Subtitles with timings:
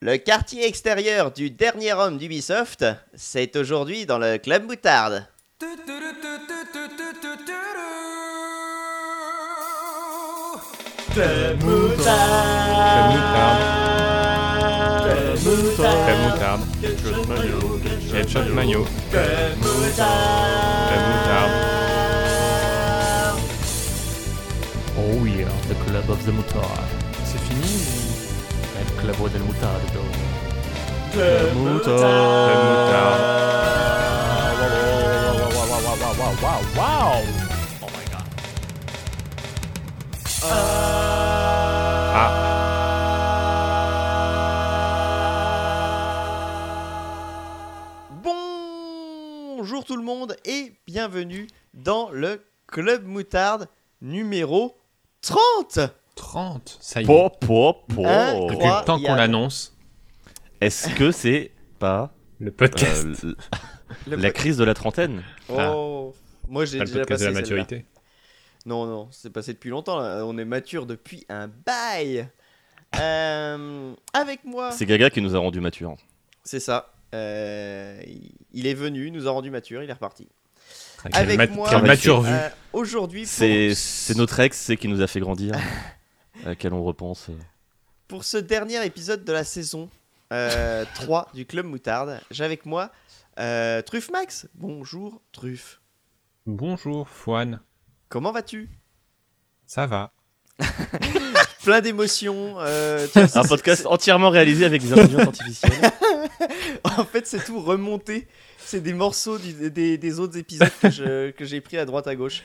[0.00, 5.26] Le quartier extérieur du dernier homme d'Ubisoft, c'est aujourd'hui dans le Club Moutarde.
[5.58, 5.88] Club
[11.14, 12.14] Club moutarde.
[18.14, 18.86] Headshot maillot.
[19.10, 20.28] Club moutarde.
[24.96, 26.97] Oh yeah, the club of the mutard.
[29.08, 29.16] Del
[31.54, 32.28] mutardo.
[36.18, 37.22] Wow, wow, wow.
[37.80, 38.26] Oh my god.
[40.44, 40.58] Ah,
[49.56, 53.68] Bonjour tout le monde et bienvenue dans le Club Moutarde
[54.02, 54.76] numéro
[55.22, 55.78] 30
[56.18, 57.06] 30 Ça y est.
[57.06, 57.76] Po, po.
[57.88, 59.76] Depuis le temps qu'on l'annonce,
[60.60, 63.06] Est-ce que c'est pas le euh, podcast.
[64.06, 65.22] Le la crise de la trentaine?
[65.48, 66.14] Oh
[66.48, 67.84] Moi j'ai pas le déjà podcast de passé la maturité.
[68.66, 70.24] Non, non, c'est passé depuis longtemps là.
[70.26, 72.28] On est mature depuis un bail
[72.98, 75.96] Euh, Avec moi, C'est Gaga qui nous a rendu mature.
[76.44, 76.92] c'est ça.
[77.14, 78.02] Euh,
[78.52, 80.28] il est venu, il nous a rendu mature, il est reparti.
[81.12, 82.30] Avec ma- moi, mature vue.
[82.32, 85.54] Euh, Aujourd'hui, C'est c'est notre ex c'est qui nous a fait grandir,
[86.44, 87.30] à laquelle on repense.
[88.06, 89.88] Pour ce dernier épisode de la saison
[90.32, 92.90] euh, 3 du Club Moutarde, j'ai avec moi
[93.38, 94.48] euh, Truffe Max.
[94.54, 95.80] Bonjour Truffe.
[96.46, 97.60] Bonjour, Fouane.
[98.08, 98.70] Comment vas-tu?
[99.66, 100.12] Ça va.
[101.62, 102.56] Plein d'émotions.
[102.58, 105.92] euh, Un podcast entièrement réalisé avec des intelligences artificielles.
[106.84, 108.28] En fait, c'est tout remonté.
[108.68, 112.42] C'est des morceaux du- des, des autres épisodes que j'ai pris à droite à gauche.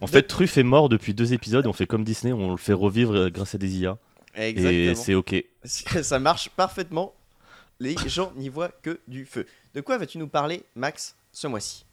[0.00, 2.56] En fait, Truff est mort depuis deux épisodes et on fait comme Disney, on le
[2.56, 3.96] fait revivre euh, grâce à des IA.
[4.36, 4.94] Et Exactement.
[4.96, 5.44] c'est ok.
[6.02, 7.14] Ça marche parfaitement.
[7.78, 9.46] Les gens n'y voient que du feu.
[9.74, 11.84] De quoi vas-tu nous parler, Max, ce mois-ci?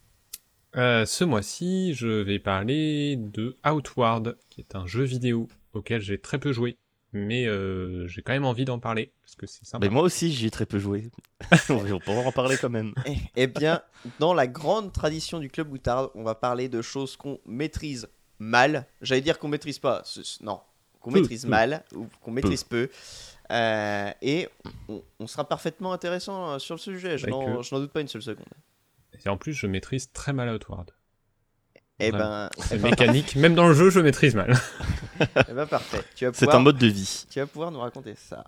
[0.75, 6.17] Euh, ce mois-ci, je vais parler de Outward, qui est un jeu vidéo auquel j'ai
[6.17, 6.77] très peu joué.
[7.25, 9.85] Mais euh, j'ai quand même envie d'en parler, parce que c'est sympa.
[9.85, 11.09] Mais moi aussi, j'y ai très peu joué.
[11.69, 12.93] on va pouvoir en parler quand même.
[13.05, 13.81] Eh- Eh bien,
[14.19, 18.07] dans la grande tradition du club Moutarde, on va parler de choses qu'on maîtrise
[18.39, 18.85] mal.
[19.01, 20.03] J'allais dire qu'on maîtrise pas.
[20.41, 20.59] non,
[20.99, 21.49] qu'on maîtrise peu.
[21.49, 22.89] mal ou qu'on maîtrise peu.
[23.51, 24.49] Euh, et
[24.89, 27.17] on, on sera parfaitement intéressant euh, sur le sujet.
[27.17, 28.45] Je Avec, n'en euh, je n'en doute pas une seule seconde.
[29.25, 30.91] Et en plus, je maîtrise très mal Outward.
[31.99, 34.55] Eh ben, eh C'est ben, mécanique, même dans le jeu, je maîtrise mal.
[35.19, 36.03] eh ben, parfait.
[36.15, 37.25] Tu vas C'est un mode de vie.
[37.29, 38.43] tu vas pouvoir nous raconter ça.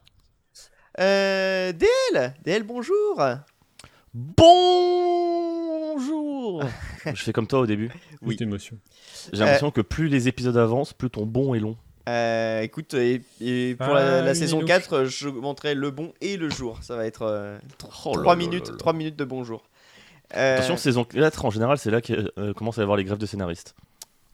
[0.99, 3.19] Euh, DL, DL, bonjour.
[5.29, 6.63] Bonjour
[7.05, 7.89] Je fais comme toi au début.
[8.21, 8.37] Oui.
[8.39, 8.77] Émotion.
[9.33, 11.75] J'ai l'impression que plus les épisodes avancent, plus ton bon est long.
[12.07, 14.67] Euh, écoute, et, et pour Ah, la, saison Louk.
[14.67, 16.79] 4, je montrerai le bon et le jour.
[16.81, 17.57] Ça va être euh,
[18.05, 18.77] Oh là 3 là minutes, là là.
[18.77, 19.63] 3 minutes de bonjour.
[20.35, 23.03] Euh, Attention, saison 4, en général, c'est là qu'il euh, commence à y avoir les
[23.03, 23.75] grèves de scénaristes.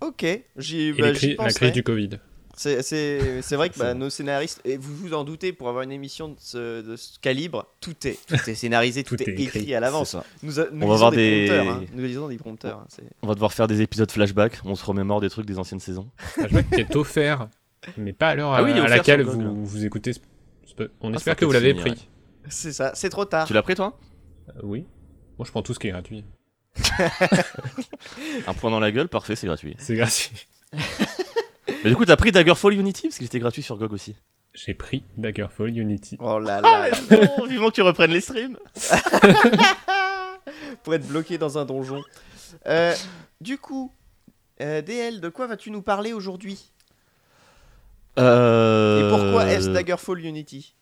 [0.02, 0.26] Ok,
[0.58, 2.10] j'y bah, la crise du Covid.
[2.58, 5.84] C'est- C'est c'est vrai que bah, nos scénaristes, et vous vous en doutez, pour avoir
[5.84, 9.30] une émission de ce, de ce calibre, tout est, tout est scénarisé, tout, Tout est,
[9.34, 10.16] écrit, écrit, à l'avance.
[10.44, 11.84] Nous, a- nous On va des, hein.
[11.94, 12.80] Nous lisons des prompteurs.
[12.80, 15.80] hein, On va devoir faire des épisodes flashback, on se remémore des trucs des anciennes
[15.80, 16.10] saisons.
[16.18, 17.48] Flashback qui est offert,
[17.98, 20.12] mais pas à l'heure Ah oui, à laquelle blog, vous, vous écoutez.
[21.02, 22.10] On Ah, espère que vous l'avez pris.
[22.50, 23.48] C'est ça, c'est trop tard.
[23.48, 23.98] Tu l'as pris toi?
[24.50, 24.86] Euh, oui.
[25.38, 26.24] Moi, je prends tout ce qui est gratuit.
[28.48, 29.76] Un point dans la gueule, parfait, c'est gratuit.
[29.80, 30.48] C'est gratuit.
[31.84, 34.16] Mais du coup, t'as pris Daggerfall Unity parce qu'il était gratuit sur GOG aussi.
[34.54, 36.18] J'ai pris Daggerfall Unity.
[36.20, 36.90] Oh là là,
[37.38, 38.58] non, vivement que tu reprennes les streams.
[40.84, 42.02] pour être bloqué dans un donjon.
[42.68, 42.96] Euh,
[43.42, 43.92] du coup,
[44.62, 46.72] euh, DL, de quoi vas-tu nous parler aujourd'hui?
[48.18, 49.00] Euh...
[49.00, 50.76] Et pourquoi est-ce Daggerfall Unity?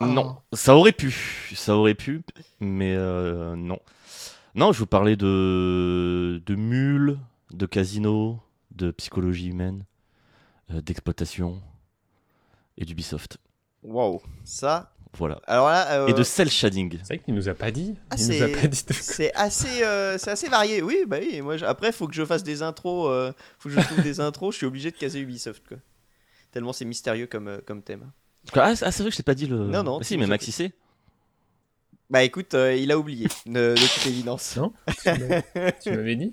[0.00, 1.10] Non, ça aurait pu,
[1.56, 2.22] ça aurait pu,
[2.60, 3.78] mais euh, non.
[4.54, 7.18] Non, je vous parlais de, de mules,
[7.52, 8.38] de casino,
[8.70, 9.84] de psychologie humaine,
[10.70, 11.60] euh, d'exploitation
[12.76, 13.38] et d'Ubisoft.
[13.82, 14.92] Waouh, ça.
[15.14, 15.40] Voilà.
[15.46, 16.98] Alors là, euh, Et de cel shading.
[17.02, 17.96] C'est vrai qu'il nous a pas dit.
[18.10, 18.92] Ah, il nous a c'est- pas dit de...
[18.92, 20.82] c'est assez, euh, c'est assez varié.
[20.82, 21.40] Oui, bah oui.
[21.40, 23.08] Moi, après, faut que je fasse des intros.
[23.10, 24.52] euh, faut que je trouve des intros.
[24.54, 25.78] Je suis obligé de caser Ubisoft, quoi.
[26.52, 28.10] Tellement c'est mystérieux comme, euh, comme thème.
[28.54, 29.56] Ah, c'est ah, c'est vrai que je t'ai pas dit le.
[29.66, 30.72] Non, non, Ah, tu si, mais Maxi sait.
[32.10, 34.56] Bah écoute, euh, il a oublié, de, de toute évidence.
[34.56, 34.72] Non
[35.82, 36.30] Tu m'avais- dit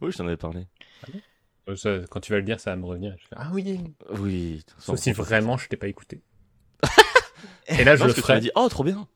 [0.00, 0.66] Oui, je t'en avais parlé.
[1.68, 3.14] Euh, ça, Quand tu vas le dire, ça va me revenir.
[3.18, 3.82] Je fais, ah oui.
[4.18, 4.64] Oui.
[4.78, 6.22] Sauf si vraiment je t'ai pas écouté.
[7.68, 8.40] Et là, je Non, le ferai.
[8.40, 9.06] dit, oh, trop bien.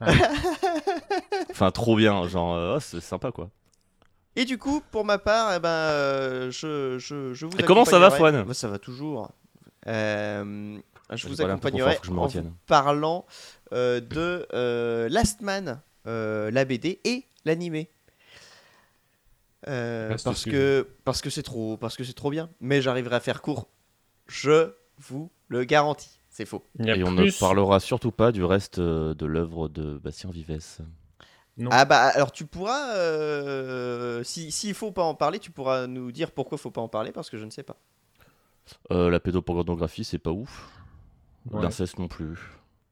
[0.00, 0.12] Ah.
[1.50, 3.50] enfin, trop bien, genre, euh, oh, c'est sympa quoi.
[4.36, 7.84] Et du coup, pour ma part, eh ben, euh, je, je, je vous Et comment
[7.84, 8.42] ça va, Fouane?
[8.44, 9.30] Bah, Ça va toujours.
[9.88, 10.78] Euh,
[11.10, 13.26] Je vous accompagnerai en vous parlant
[13.72, 17.90] euh, de euh, Last Man, euh, la BD et l'animé.
[19.66, 22.48] Euh, parce que parce que c'est trop parce que c'est trop bien.
[22.60, 23.68] Mais j'arriverai à faire court.
[24.26, 26.20] Je vous le garantis.
[26.30, 26.62] C'est faux.
[26.78, 30.60] Et on ne parlera surtout pas du reste de l'œuvre de Bastien Vives.
[31.56, 31.70] Non.
[31.72, 36.12] Ah bah alors tu pourras euh, si s'il faut pas en parler, tu pourras nous
[36.12, 37.76] dire pourquoi faut pas en parler parce que je ne sais pas.
[38.90, 40.68] Euh, la pédopornographie, c'est pas ouf.
[41.50, 41.62] Ouais.
[41.62, 42.38] L'inceste non plus.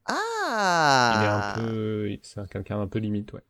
[0.07, 2.19] Ah Il est un peu...
[2.23, 3.43] C'est un- quelqu'un un peu limite, ouais.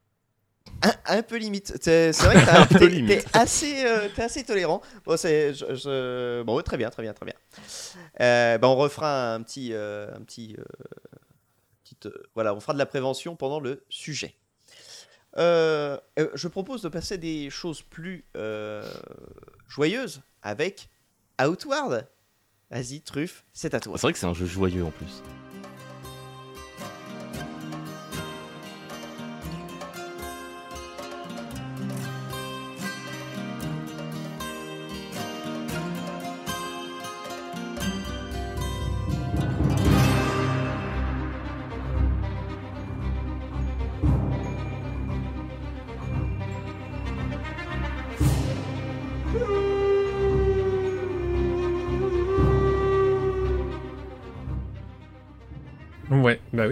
[0.83, 1.75] un, un peu limite.
[1.81, 2.35] C'est c'est vrai
[2.69, 4.81] que t'es- assez, euh, t'es assez tolérant.
[5.05, 7.35] Bon, c'est, je- je- bon, ouais, très bien, très bien, très bien.
[8.21, 10.65] Euh, bah, on refera un petit, euh, un petit, euh,
[11.85, 14.35] petite, euh, voilà, on fera de la prévention pendant le sujet.
[15.37, 15.99] Euh,
[16.35, 18.83] je propose de passer des choses plus euh,
[19.69, 20.89] joyeuses avec
[21.41, 22.09] Outward.
[22.71, 23.97] Vas-y, truffe, c'est à toi.
[23.97, 25.23] C'est vrai que c'est un jeu joyeux en plus.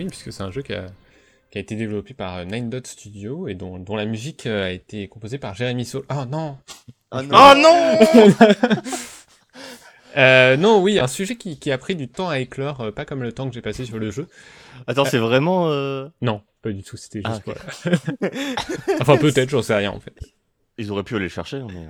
[0.09, 0.87] Puisque c'est un jeu qui a,
[1.51, 4.67] qui a été développé par euh, Nine Dot Studio et dont, dont la musique euh,
[4.67, 6.05] a été composée par Jérémy Saul.
[6.11, 6.59] Oh non
[7.11, 7.99] Ah Oh non
[10.17, 13.05] euh, Non, oui, un sujet qui, qui a pris du temps à éclore, euh, pas
[13.05, 14.27] comme le temps que j'ai passé sur le jeu.
[14.87, 15.69] Attends, c'est vraiment.
[15.71, 17.57] euh, Non, pas du tout, c'était Ah, juste ok.
[17.85, 17.99] voilà.
[19.01, 20.15] enfin, peut-être, j'en sais rien en fait.
[20.79, 21.87] Ils auraient pu aller le chercher, hein, mais.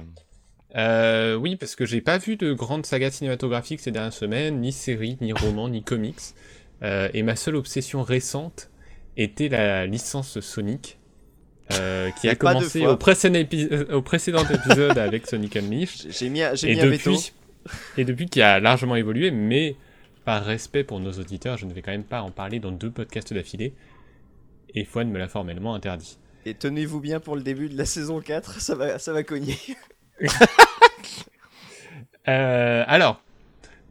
[0.77, 4.73] Euh, oui, parce que j'ai pas vu de grandes sagas cinématographiques ces dernières semaines, ni
[4.73, 6.19] séries, ni romans, ni comics.
[6.85, 8.71] Euh, et ma seule obsession récente
[9.17, 10.99] était la licence Sonic,
[11.73, 16.43] euh, qui a commencé au précédent, euh, au précédent épisode avec Sonic Unleashed, J'ai- mis,
[16.55, 17.33] j'ai et mis depuis,
[17.99, 19.77] et depuis qui a largement évolué, mais
[20.25, 22.91] par respect pour nos auditeurs, je ne vais quand même pas en parler dans deux
[22.91, 23.75] podcasts d'affilée.
[24.75, 26.19] Et Fouane me l'a formellement interdit.
[26.47, 29.57] Et tenez-vous bien pour le début de la saison 4, ça va, ça va cogner.
[32.29, 33.23] Euh, alors,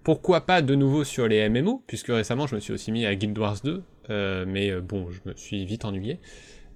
[0.03, 3.15] pourquoi pas de nouveau sur les MMO, puisque récemment je me suis aussi mis à
[3.15, 6.19] Guild Wars 2, euh, mais euh, bon, je me suis vite ennuyé.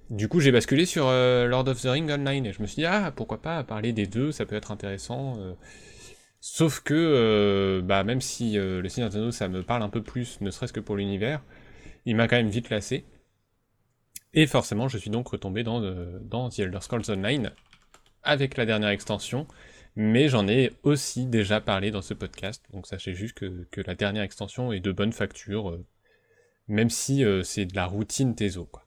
[0.09, 2.77] Du coup, j'ai basculé sur euh, Lord of the Ring Online, et je me suis
[2.77, 5.37] dit, ah, pourquoi pas parler des deux, ça peut être intéressant.
[6.39, 10.49] Sauf que, bah, même si le des Anneaux, ça me parle un peu plus, ne
[10.49, 11.43] serait-ce que pour l'univers,
[12.05, 13.03] il m'a quand même vite lassé.
[14.33, 15.81] Et forcément, je suis donc retombé dans,
[16.21, 17.51] dans The Elder Scrolls Online,
[18.23, 19.45] avec la dernière extension,
[19.99, 23.95] mais j'en ai aussi déjà parlé dans ce podcast, donc sachez juste que, que la
[23.95, 25.83] dernière extension est de bonne facture, euh,
[26.67, 28.85] même si euh, c'est de la routine Teso, quoi.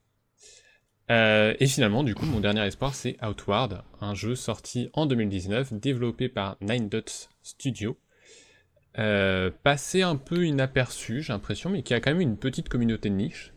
[1.11, 5.73] Euh, et finalement, du coup, mon dernier espoir, c'est Outward, un jeu sorti en 2019,
[5.75, 7.99] développé par Nine Dots Studio,
[8.95, 13.17] passé un peu inaperçu, j'ai l'impression, mais qui a quand même une petite communauté de
[13.17, 13.53] niche.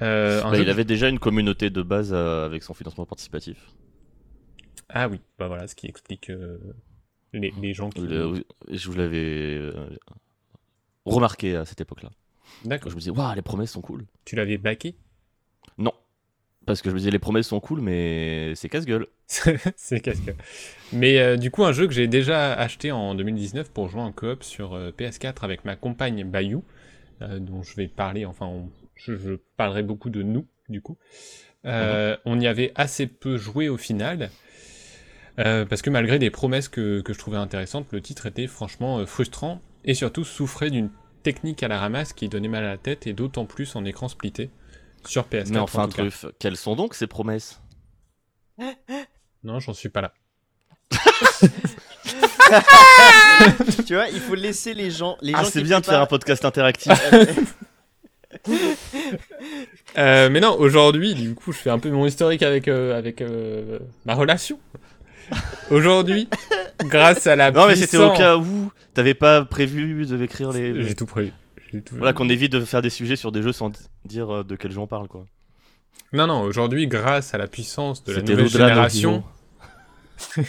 [0.00, 3.56] Bah, il qui- avait déjà une communauté de base avec son financement participatif.
[4.92, 6.58] Ah oui, bah voilà, ce qui explique euh,
[7.32, 8.00] les, les gens qui...
[8.02, 9.88] Le- je vous l'avais euh,
[11.06, 12.10] remarqué à cette époque-là.
[12.64, 14.04] D'accord, Je me disais, waouh, les promesses sont cool.
[14.24, 14.96] tu l'avais baqué?
[15.78, 15.92] Non.
[16.66, 19.06] Parce que je me disais, les promesses sont cool, mais c'est casse-gueule.
[19.26, 20.34] c'est casque.
[20.92, 24.12] Mais euh, du coup, un jeu que j'ai déjà acheté en 2019 pour jouer en
[24.12, 26.62] coop sur euh, PS4 avec ma compagne Bayou,
[27.20, 30.96] dont je vais parler, enfin, on- je, je parlerai beaucoup de nous, du coup.
[31.66, 34.30] Euh, On y avait assez peu joué au final.
[35.40, 38.98] Euh, parce que malgré des promesses que, que je trouvais intéressantes, le titre était franchement
[38.98, 40.90] euh, frustrant et surtout souffrait d'une
[41.22, 44.08] technique à la ramasse qui donnait mal à la tête et d'autant plus en écran
[44.08, 44.50] splitté
[45.04, 45.50] sur PS4.
[45.50, 45.88] Mais en enfin.
[45.88, 47.60] Truffe, quelles sont donc ces promesses?
[49.42, 50.12] Non, j'en suis pas là.
[53.86, 55.16] tu vois, il faut laisser les gens.
[55.22, 56.92] Les Ah, c'est bien de faire un podcast interactif.
[59.98, 63.20] Euh, mais non, aujourd'hui, du coup, je fais un peu mon historique avec, euh, avec
[63.20, 64.58] euh, ma relation.
[65.70, 66.28] Aujourd'hui,
[66.84, 70.52] grâce à la non, mais c'était au puissance- cas où t'avais pas prévu de écrire
[70.52, 70.82] les.
[70.84, 71.32] J'ai tout prévu.
[71.72, 73.70] J'ai tout- Voilà, qu'on évite de faire des sujets sur des jeux sans
[74.04, 75.24] dire euh, de quel jeu on parle, quoi.
[76.12, 79.24] Non, non, aujourd'hui, grâce à la puissance de la C'était nouvelle l'au-delà de nos génération,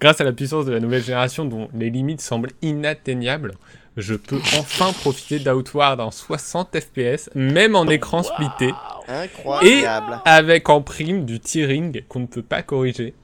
[0.00, 3.54] grâce à la puissance de la nouvelle génération dont les limites semblent inatteignables,
[3.96, 8.72] je peux enfin profiter d'Outward en 60 FPS, même en écran splitté,
[9.08, 10.20] Incroyable.
[10.24, 13.14] avec en prime du tearing qu'on ne peut pas corriger.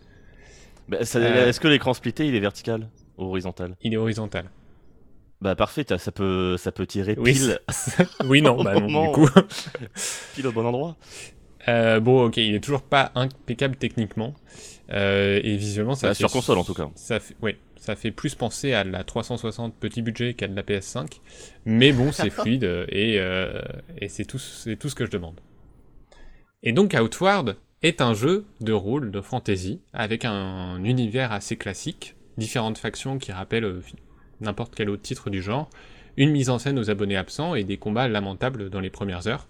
[0.88, 1.49] Bah, Euh.
[1.49, 2.88] Est-ce que l'écran splitté il est vertical
[3.19, 3.76] ou horizontal?
[3.83, 4.50] Il est horizontal.
[5.41, 7.59] Bah parfait, ça peut, ça peut tirer Oui, pile,
[8.25, 9.29] oui, non, bah non, du coup.
[10.35, 10.97] pile au bon endroit.
[11.69, 14.35] Euh, bon, ok, il est toujours pas impeccable techniquement.
[14.93, 16.19] Euh, et visuellement, ça Bah, fait...
[16.19, 16.88] sur console, en tout cas.
[16.95, 20.62] Ça fait, ouais, ça fait plus penser à la 360 petit budget qu'à de la
[20.62, 21.21] PS5.
[21.67, 23.61] Mais bon, c'est fluide et, euh,
[23.99, 25.41] et c'est tout, c'est tout ce que je demande.
[26.62, 32.17] Et donc, Outward est un jeu de rôle, de fantasy, avec un univers assez classique,
[32.38, 33.83] différentes factions qui rappellent euh,
[34.41, 35.71] n'importe quel autre titre du genre,
[36.17, 39.47] une mise en scène aux abonnés absents et des combats lamentables dans les premières heures.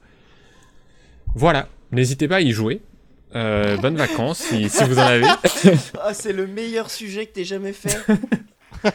[1.35, 2.81] Voilà, n'hésitez pas à y jouer.
[3.35, 5.27] Euh, bonnes vacances si, si vous en avez.
[6.01, 7.97] Ah, c'est le meilleur sujet que t'aies jamais fait.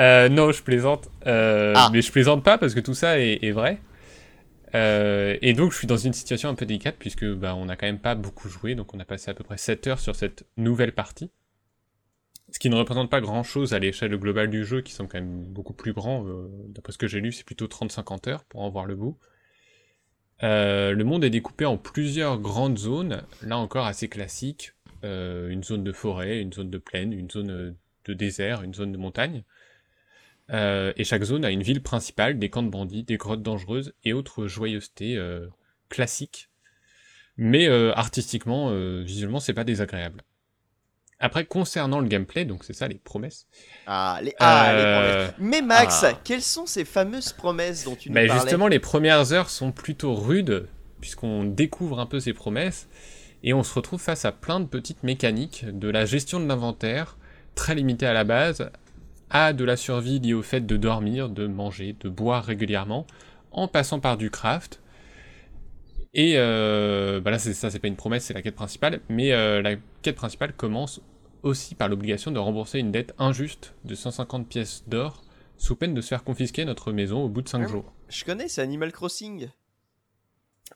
[0.00, 1.10] Euh, non, je plaisante.
[1.26, 1.90] Euh, Ah.
[1.92, 3.78] Mais je plaisante pas parce que tout ça est, est vrai.
[4.74, 7.76] Euh, et donc, je suis dans une situation un peu délicate puisque bah, on n'a
[7.76, 8.74] quand même pas beaucoup joué.
[8.74, 11.30] Donc, on a passé à peu près 7 heures sur cette nouvelle partie.
[12.50, 15.18] Ce qui ne représente pas grand chose à l'échelle globale du jeu, qui sont quand
[15.18, 16.26] même beaucoup plus grands.
[16.26, 19.18] euh, D'après ce que j'ai lu, c'est plutôt 30-50 heures pour en voir le bout.
[20.42, 24.74] Euh, le monde est découpé en plusieurs grandes zones, là encore assez classiques.
[25.04, 27.74] Une zone de forêt, une zone de plaine, une zone
[28.04, 29.42] de désert, une zone de montagne.
[30.52, 33.94] Euh, et chaque zone a une ville principale, des camps de bandits, des grottes dangereuses
[34.04, 35.46] et autres joyeusetés euh,
[35.88, 36.50] classiques.
[37.38, 38.70] Mais euh, artistiquement,
[39.02, 40.22] visuellement, c'est pas désagréable.
[41.18, 43.46] Après, concernant le gameplay, donc c'est ça les promesses.
[43.86, 45.34] Ah, les, ah, les promesses.
[45.38, 46.20] Mais Max, ah.
[46.24, 49.70] quelles sont ces fameuses promesses dont tu nous bah, parlais justement, les premières heures sont
[49.70, 50.66] plutôt rudes,
[51.00, 52.88] puisqu'on découvre un peu ces promesses,
[53.44, 57.16] et on se retrouve face à plein de petites mécaniques, de la gestion de l'inventaire,
[57.54, 58.70] très limitée à la base,
[59.32, 63.06] à de la survie liée au fait de dormir, de manger, de boire régulièrement,
[63.50, 64.80] en passant par du craft.
[66.14, 69.62] Et euh, bah là, ça, c'est pas une promesse, c'est la quête principale, mais euh,
[69.62, 71.00] la quête principale commence
[71.42, 75.24] aussi par l'obligation de rembourser une dette injuste de 150 pièces d'or,
[75.56, 77.68] sous peine de se faire confisquer notre maison au bout de 5 Ah.
[77.68, 77.92] jours.
[78.10, 79.48] Je connais, c'est Animal Crossing.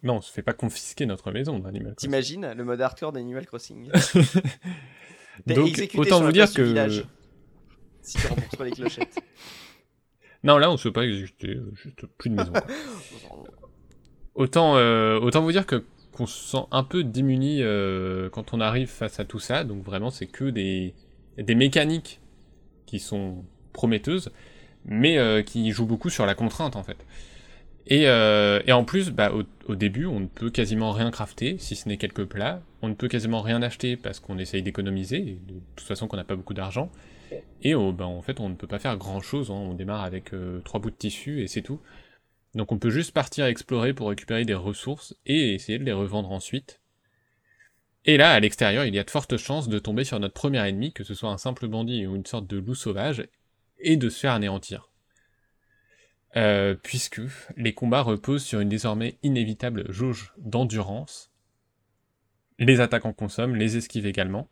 [0.02, 1.94] Non, on se fait pas confisquer notre maison d'animal.
[1.94, 2.08] Crossing.
[2.10, 3.90] T'imagines le mode hardcore d'Animal Crossing
[5.46, 6.62] Donc, autant vous dire que.
[6.62, 7.04] village.
[8.06, 9.18] Si tu rembourses pas les clochettes.
[10.44, 12.52] Non, là, on se fait pas exécuter, euh, juste plus de maison.
[14.36, 15.82] autant, euh, autant vous dire que
[16.12, 19.64] qu'on se sent un peu démuni euh, quand on arrive face à tout ça.
[19.64, 20.94] Donc vraiment, c'est que des,
[21.36, 22.20] des mécaniques
[22.84, 24.30] qui sont prometteuses,
[24.84, 26.98] mais euh, qui jouent beaucoup sur la contrainte en fait.
[27.88, 31.74] Et, et en plus, bah, au, au début, on ne peut quasiment rien crafter, si
[31.74, 32.60] ce n'est quelques plats.
[32.82, 36.24] On ne peut quasiment rien acheter parce qu'on essaye d'économiser, de toute façon qu'on n'a
[36.24, 36.90] pas beaucoup d'argent.
[37.62, 39.50] Et oh, bah, en fait, on ne peut pas faire grand chose.
[39.50, 41.80] On démarre avec euh, trois bouts de tissu et c'est tout.
[42.54, 46.32] Donc on peut juste partir explorer pour récupérer des ressources et essayer de les revendre
[46.32, 46.80] ensuite.
[48.06, 50.66] Et là, à l'extérieur, il y a de fortes chances de tomber sur notre premier
[50.66, 53.26] ennemi, que ce soit un simple bandit ou une sorte de loup sauvage,
[53.78, 54.90] et de se faire anéantir.
[56.36, 57.20] Euh, puisque
[57.56, 61.32] les combats reposent sur une désormais inévitable jauge d'endurance.
[62.58, 64.48] Les attaques en consomment, les esquives également.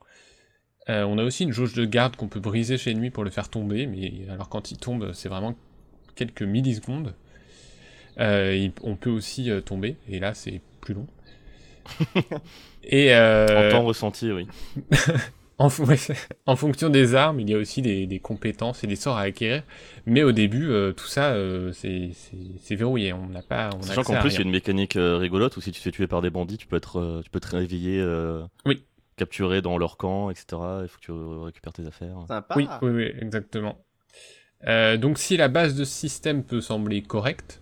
[0.91, 3.31] Euh, on a aussi une jauge de garde qu'on peut briser chez l'ennemi pour le
[3.31, 5.55] faire tomber, mais alors quand il tombe, c'est vraiment
[6.15, 7.15] quelques millisecondes.
[8.21, 11.07] Euh, il- on peut aussi euh, tomber, et là c'est plus long.
[12.85, 14.47] et En temps ressenti, oui.
[15.59, 15.97] en, fon- ouais,
[16.47, 19.23] en fonction des armes, il y a aussi des, des compétences et des sorts à
[19.23, 19.63] acquérir.
[20.07, 21.35] Mais au début, tout ça,
[21.73, 22.13] c'est
[22.77, 23.13] verrouillé.
[23.13, 23.71] On n'a pas.
[23.77, 25.91] On Sachant qu'en plus, il y a une mécanique rigolote où si tu te fais
[25.91, 28.03] tuer par des bandits, tu peux, être, tu peux te réveiller,
[28.67, 28.85] Oui.
[29.17, 30.47] Capturé dans leur camp, etc.
[30.83, 32.17] Il faut que tu récupères tes affaires.
[32.29, 32.55] Sympa.
[32.57, 33.79] Oui, oui, oui, exactement.
[34.67, 37.61] Euh, donc si la base de ce système peut sembler correcte,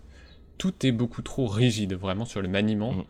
[0.59, 2.93] tout est beaucoup trop rigide, vraiment sur le maniement.
[2.93, 3.05] Mhm.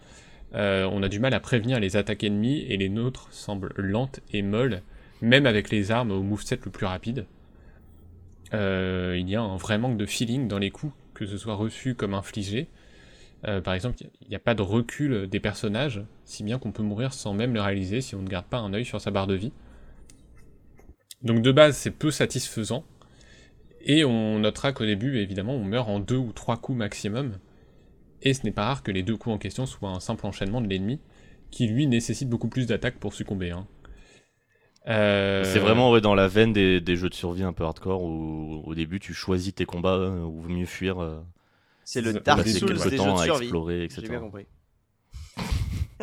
[0.54, 4.20] Euh, on a du mal à prévenir les attaques ennemies et les nôtres semblent lentes
[4.32, 4.82] et molles,
[5.20, 7.26] même avec les armes au moveset le plus rapide.
[8.54, 11.54] Euh, il y a un vrai manque de feeling dans les coups, que ce soit
[11.54, 12.68] reçu comme infligé.
[13.46, 16.82] Euh, par exemple, il n'y a pas de recul des personnages, si bien qu'on peut
[16.82, 19.26] mourir sans même le réaliser si on ne garde pas un œil sur sa barre
[19.26, 19.52] de vie.
[21.22, 22.84] Donc de base, c'est peu satisfaisant.
[23.84, 27.38] Et on notera qu'au début, évidemment, on meurt en deux ou trois coups maximum.
[28.22, 30.60] Et ce n'est pas rare que les deux coups en question soient un simple enchaînement
[30.60, 31.00] de l'ennemi,
[31.50, 33.50] qui lui nécessite beaucoup plus d'attaques pour succomber.
[33.50, 33.66] hein.
[34.88, 38.74] Euh, C'est vraiment dans la veine des, jeux de survie un peu hardcore où au
[38.74, 40.98] début tu choisis tes combats euh, ou vaut mieux fuir.
[41.84, 43.42] C'est le Ça- Dark Souls des jeux temps de à survie.
[43.44, 44.08] explorer, J'ai etc.
[44.08, 44.46] bien compris.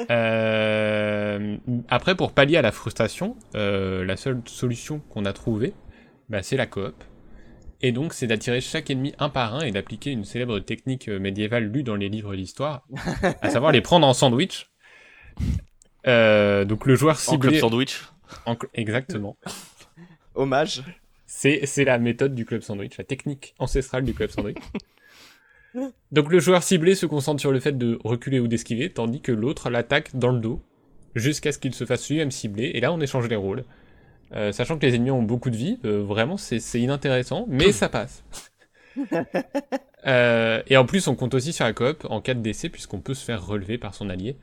[0.10, 1.58] Euh,
[1.90, 5.74] Après, pour pallier à la frustration, euh, la seule solution qu'on a trouvée,
[6.30, 7.04] bah, c'est la coop.
[7.82, 11.20] Et donc, c'est d'attirer chaque ennemi un par un et d'appliquer une célèbre technique euh,
[11.20, 12.86] médiévale lue dans les livres d'histoire,
[13.42, 14.70] à savoir les prendre en sandwich.
[16.08, 17.60] Euh, donc le joueur En club ciblé...
[17.60, 18.02] sandwich.
[18.46, 19.38] en cl- Exactement.
[20.36, 20.84] Hommage.
[21.26, 24.58] C'est la méthode du club sandwich, la technique ancestrale du club sandwich.
[26.12, 29.32] Donc le joueur ciblé se concentre sur le fait de reculer ou d'esquiver, tandis que
[29.32, 30.62] l'autre l'attaque dans le dos,
[31.16, 33.64] jusqu'à ce qu'il se fasse lui-même cibler, et là on échange les rôles.
[34.36, 37.90] Euh, sachant que les ennemis ont beaucoup de vie, euh, vraiment c'est inintéressant, mais ça
[37.90, 38.24] passe.
[40.08, 43.02] Euh, et en plus on compte aussi sur la coop en cas de décès, puisqu'on
[43.02, 44.38] peut se faire relever par son allié.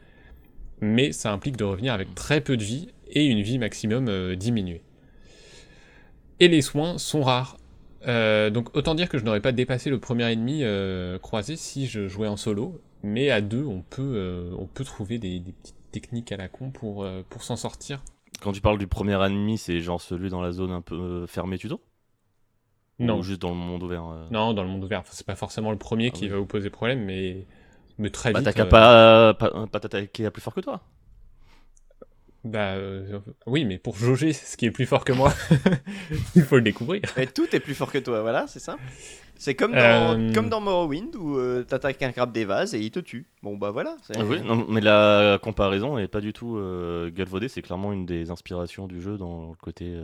[0.83, 4.83] Mais ça implique de revenir avec très peu de vie, et une vie maximum diminuée.
[6.41, 7.57] Et les soins sont rares.
[8.07, 11.87] Euh, donc autant dire que je n'aurais pas dépassé le premier ennemi euh, croisé si
[11.87, 15.53] je jouais en solo, mais à deux on peut, euh, on peut trouver des, des
[15.53, 18.03] petites techniques à la con pour, pour s'en sortir.
[18.43, 21.59] Quand tu parles du premier ennemi, c'est genre celui dans la zone un peu fermée
[21.59, 21.81] tuto
[22.99, 25.37] Non, Ou juste dans le monde ouvert non, dans le monde ouvert, Enfin, c'est pas
[25.37, 26.29] forcément le premier Ah qui oui.
[26.29, 27.47] va vous poser problème, mais,
[27.99, 28.45] mais très Bah vite.
[28.45, 30.83] t'as qu'à pas, pas, pas t'attaquer à plus fort que toi.
[32.47, 35.33] Bah, euh, oui, mais pour jauger ce qui est plus fort que moi,
[36.35, 37.03] il faut le découvrir.
[37.17, 38.77] Mais tout est plus fort que toi, voilà, c'est ça.
[39.39, 39.79] C'est comme dans,
[40.19, 43.27] Euh, comme dans Morrowind où euh, t'attaques un crabe des vases et il te tue.
[43.43, 43.95] Bon bah voilà.
[44.03, 47.93] c'est- Ah oui, non, mais la comparaison est pas du tout euh, galvaudée, c'est clairement
[47.93, 49.95] une des inspirations du jeu dans le côté.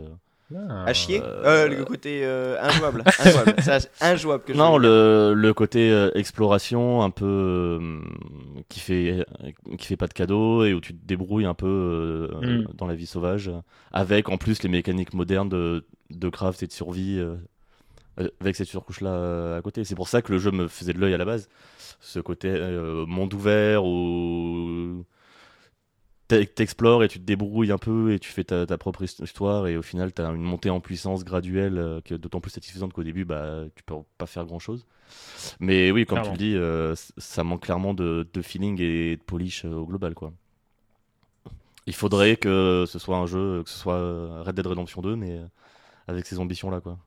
[0.55, 3.03] Ah, À chier Euh, Euh, Le côté euh, injouable.
[3.19, 3.55] injouable.
[4.01, 7.25] Injouable que je Non, le, le côté euh, exploration un peu
[7.81, 7.99] euh,
[8.69, 9.25] qui fait
[9.77, 12.27] qui fait pas de cadeaux et où tu te débrouilles un peu euh,
[12.63, 12.67] Mm.
[12.75, 13.49] dans la vie sauvage,
[13.93, 17.35] avec en plus les mécaniques modernes de, de craft et de survie euh,
[18.41, 19.83] avec cette surcouche là à côté.
[19.85, 21.49] C'est pour ça que le jeu me faisait de l'œil à la base,
[21.99, 25.05] ce côté euh, monde ouvert où t'e-
[26.55, 29.67] t'explores et tu te débrouilles un peu et tu fais ta, ta propre his- histoire
[29.67, 32.93] et au final t'as une montée en puissance graduelle euh, qui est d'autant plus satisfaisante
[32.93, 34.85] qu'au début bah tu peux pas faire grand chose
[35.59, 36.31] mais oui comme Clairement.
[36.31, 39.85] tu le dis euh, ça manque clairement de, de feeling et de polish euh, au
[39.87, 40.33] global quoi
[41.85, 45.39] il faudrait que ce soit un jeu que ce soit Red Dead Redemption 2 mais
[46.07, 46.99] avec ces ambitions là quoi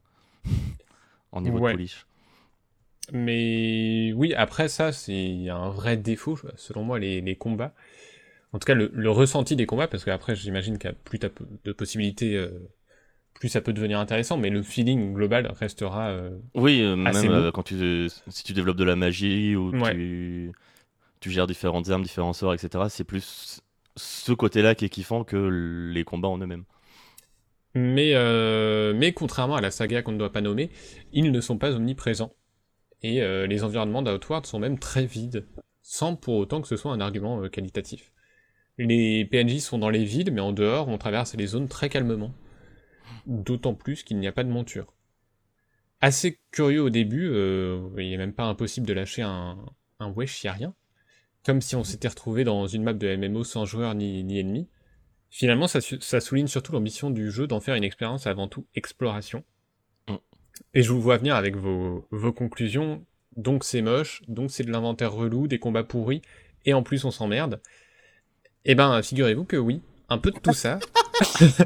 [1.31, 1.71] en niveau Ouais.
[1.71, 2.05] de polish
[3.13, 7.73] Mais oui, après ça, c'est un vrai défaut, selon moi, les, les combats.
[8.53, 11.19] En tout cas, le, le ressenti des combats, parce qu'après, j'imagine qu'il y a plus
[11.19, 12.49] de possibilités, euh,
[13.33, 16.09] plus ça peut devenir intéressant, mais le feeling global restera.
[16.09, 19.93] euh, Oui, euh, même Assez quand tu si tu développes de la magie ou Ouais.
[19.93, 20.51] tu
[21.19, 22.89] tu gères différentes armes, différents sorts, etc.
[22.89, 23.61] C'est plus
[23.95, 26.63] ce côté-là qui est kiffant que les combats en eux-mêmes.
[27.75, 28.13] Mais,
[28.93, 30.69] mais contrairement à la saga qu'on ne doit pas nommer,
[31.11, 32.33] ils ne sont pas omniprésents.
[33.03, 35.45] Et les environnements d'Outward sont même très vides,
[35.81, 38.11] sans pour autant que ce soit un argument qualitatif.
[38.77, 42.33] Les PNJ sont dans les villes, mais en dehors, on traverse les zones très calmement.
[43.25, 44.93] D'autant plus qu'il n'y a pas de monture.
[45.99, 49.57] Assez curieux au début, euh, il n'est même pas impossible de lâcher un,
[49.99, 50.73] un wesh, y a rien.
[51.43, 54.67] Comme si on s'était retrouvé dans une map de MMO sans joueurs ni, ni ennemis.
[55.29, 59.43] Finalement, ça, souligne surtout l'ambition du jeu d'en faire une expérience avant tout exploration.
[60.73, 63.05] Et je vous vois venir avec vos conclusions.
[63.37, 66.23] Donc c'est moche, donc c'est de l'inventaire relou, des combats pourris,
[66.65, 67.61] et en plus on s'emmerde.
[68.69, 70.77] Eh ben, figurez-vous que oui, un peu de tout ça.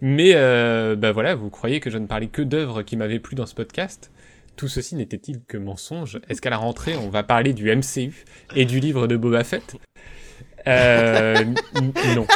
[0.00, 3.36] Mais euh, bah voilà, vous croyez que je ne parlais que d'œuvres qui m'avaient plu
[3.36, 4.10] dans ce podcast?
[4.56, 6.20] Tout ceci n'était-il que mensonge?
[6.28, 8.24] Est-ce qu'à la rentrée, on va parler du MCU
[8.56, 9.76] et du livre de Boba Fett?
[10.66, 11.44] Euh,
[12.14, 12.26] Non.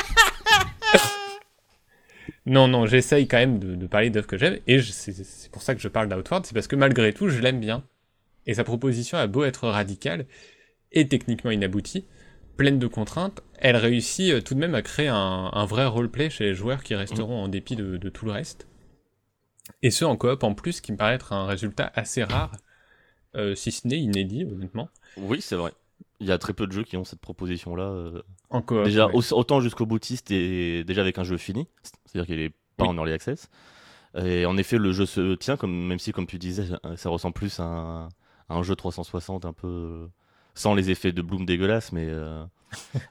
[2.47, 5.75] non, non, j'essaye quand même de, de parler d'œuvres que j'aime, et c'est pour ça
[5.75, 7.85] que je parle d'Outward, c'est parce que malgré tout, je l'aime bien.
[8.47, 10.27] Et sa proposition a beau être radicale
[10.93, 12.05] et techniquement inaboutie,
[12.57, 16.31] pleine de contraintes, elle réussit euh, tout de même à créer un, un vrai roleplay
[16.31, 18.67] chez les joueurs qui resteront en dépit de, de tout le reste.
[19.83, 22.53] Et ce en coop en plus, qui me paraît être un résultat assez rare,
[23.37, 24.89] euh, si ce n'est inédit, honnêtement.
[25.17, 25.73] Oui, c'est vrai.
[26.21, 27.85] Il y a très peu de jeux qui ont cette proposition-là.
[27.85, 28.85] euh, En coop.
[28.85, 29.33] déjà, ouais.
[29.33, 31.67] autant jusqu'au boutiste et déjà avec un jeu fini,
[32.05, 32.91] c'est-à-dire qu'il est pas Oui.
[32.91, 33.49] en early access.
[34.17, 37.35] Et en effet, le jeu se tient, comme, même si, comme tu disais, ça ressemble
[37.35, 38.05] plus à un,
[38.49, 40.09] à un jeu 360 un peu
[40.55, 42.45] sans les effets de Bloom dégueulasses, mais euh,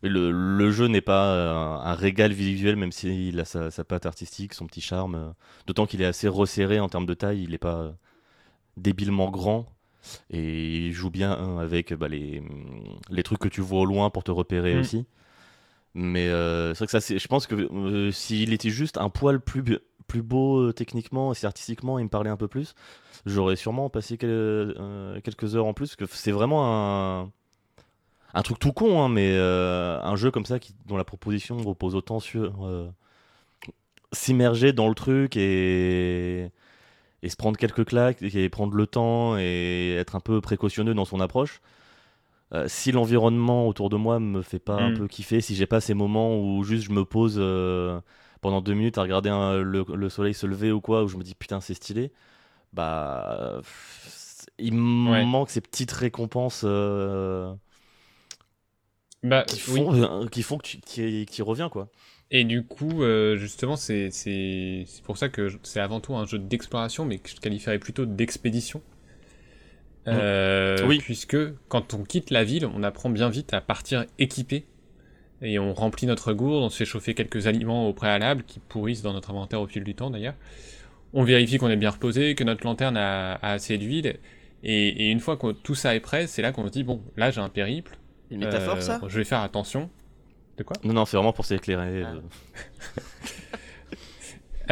[0.03, 1.53] le, le jeu n'est pas euh,
[1.83, 5.15] un régal visuel, même s'il a sa, sa patte artistique, son petit charme.
[5.15, 5.29] euh,
[5.67, 7.93] D'autant qu'il est assez resserré en termes de taille, il n'est pas
[8.77, 9.67] débilement grand.
[10.31, 12.43] Et il joue bien hein, avec bah, les,
[13.09, 14.79] les trucs que tu vois au loin pour te repérer Mm.
[14.79, 15.05] aussi.
[15.95, 19.39] Mais euh, c'est vrai que ça, je pense que euh, s'il était juste un poil
[19.39, 19.63] plus,
[20.07, 22.75] plus beau euh, techniquement et artistiquement, il me parlait un peu plus,
[23.25, 25.95] j'aurais sûrement passé quel- euh, quelques heures en plus.
[25.95, 27.31] Parce que c'est vraiment un,
[28.33, 31.57] un truc tout con, hein, mais euh, un jeu comme ça qui, dont la proposition
[31.57, 32.89] repose autant sur euh,
[34.11, 36.49] s'immerger dans le truc et,
[37.23, 41.05] et se prendre quelques claques et prendre le temps et être un peu précautionneux dans
[41.05, 41.61] son approche.
[42.53, 44.95] Euh, si l'environnement autour de moi me fait pas un Mm.
[44.97, 47.37] peu kiffer, si j'ai pas ces moments où juste je me pose
[48.43, 51.17] pendant deux minutes à regarder un- le, le soleil se lever ou quoi, où je
[51.17, 52.13] me dis putain c'est stylé,
[52.73, 53.61] bah
[54.59, 55.25] il me Ouais.
[55.25, 57.53] manque ces petites récompenses euh,
[59.23, 59.85] Bah, qui, oui.
[59.85, 61.89] font, euh, qui font que tu qui, qui revient quoi.
[62.31, 64.09] Et du coup, euh, justement, c'est
[65.05, 68.81] pour ça que c'est avant tout un jeu d'exploration, mais que je qualifierais plutôt d'expédition.
[70.07, 70.99] Euh, Oui.
[70.99, 71.37] Puisque
[71.69, 74.65] quand on quitte la ville, on apprend bien vite à partir équipé.
[75.43, 79.01] Et on remplit notre gourde, on se fait chauffer quelques aliments au préalable qui pourrissent
[79.01, 80.35] dans notre inventaire au fil du temps d'ailleurs.
[81.13, 84.15] On vérifie qu'on est bien reposé, que notre lanterne a, a assez d'huile.
[84.63, 87.01] Et, et une fois que tout ça est prêt, c'est là qu'on se dit bon,
[87.17, 87.97] là j'ai un périple.
[88.31, 89.89] Une métaphore, euh, ça Je vais faire attention.
[90.57, 90.77] De quoi?
[90.83, 92.03] Non non c'est vraiment pour s'éclairer.
[92.03, 92.13] Ah.
[92.13, 92.21] euh.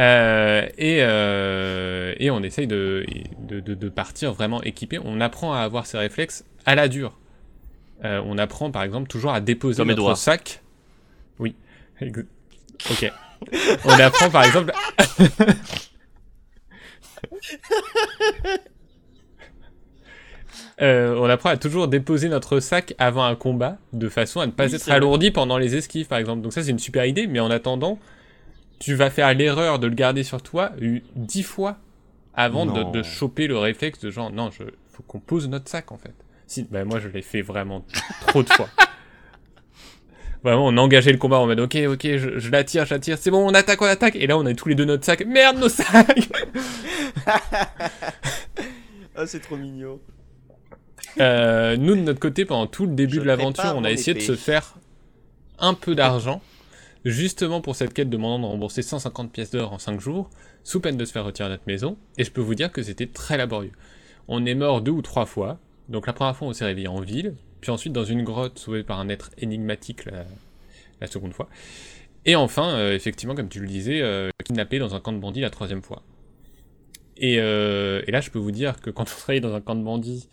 [0.00, 3.04] Euh, et, euh, et on essaye de,
[3.40, 4.98] de, de- de partir vraiment équipé.
[5.04, 7.18] On apprend à avoir ces réflexes à la dure.
[8.04, 10.16] Euh, on apprend par exemple toujours à déposer Comme notre Edouard.
[10.16, 10.62] sac.
[11.38, 11.54] Oui.
[12.90, 13.12] Ok.
[13.84, 14.72] on apprend par exemple.
[20.80, 24.50] Euh, on apprend à toujours déposer notre sac avant un combat, de façon à ne
[24.50, 24.92] pas Oui, être vrai.
[24.94, 26.42] alourdi pendant les esquives, par exemple.
[26.42, 27.98] Donc ça, c'est une super idée, mais en attendant,
[28.80, 30.72] tu vas faire l'erreur de le garder sur toi
[31.14, 31.76] dix fois
[32.34, 35.98] avant de choper le réflexe de genre, non, je, faut qu'on pose notre sac, en
[35.98, 36.14] fait.
[36.46, 37.84] Si, bah, moi, je l'ai fait vraiment
[38.26, 38.68] trop de fois.
[40.44, 43.30] Vraiment, on engageait le combat en mode, ok, ok, je, je l'attire, je l'attire, c'est
[43.30, 45.58] bon, on attaque, on attaque, et là, on a tous les deux notre sac, merde,
[45.58, 46.28] nos sacs!
[49.14, 50.00] Ah, c'est trop mignon.
[51.20, 54.14] Euh, nous, de notre côté, pendant tout le début Je de l'aventure, on a essayé
[54.14, 54.74] de se faire
[55.58, 56.40] un peu d'argent,
[57.04, 60.30] justement pour cette quête demandant de rembourser 150 pièces d'or en 5 jours,
[60.64, 63.06] sous peine de se faire retirer notre maison, et je peux vous dire que c'était
[63.06, 63.72] très laborieux.
[64.28, 65.58] On est mort deux ou trois fois,
[65.92, 68.82] donc la première fois on s'est réveillé en ville, puis ensuite dans une grotte sauvée
[68.82, 71.48] par un être énigmatique la, seconde fois,
[72.24, 75.40] et enfin, euh, effectivement, comme tu le disais, euh, kidnappé dans un camp de bandits
[75.40, 76.02] la troisième fois.
[77.16, 79.82] Et, euh, là, je peux vous dire que quand on travaille dans un camp de
[79.82, 80.28] bandits,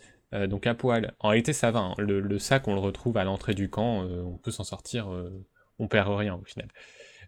[0.48, 1.94] donc à poil, en réalité ça va, hein.
[1.98, 5.08] le, le sac on le retrouve à l'entrée du camp, on peut s'en sortir,
[5.80, 6.68] on perd rien au final.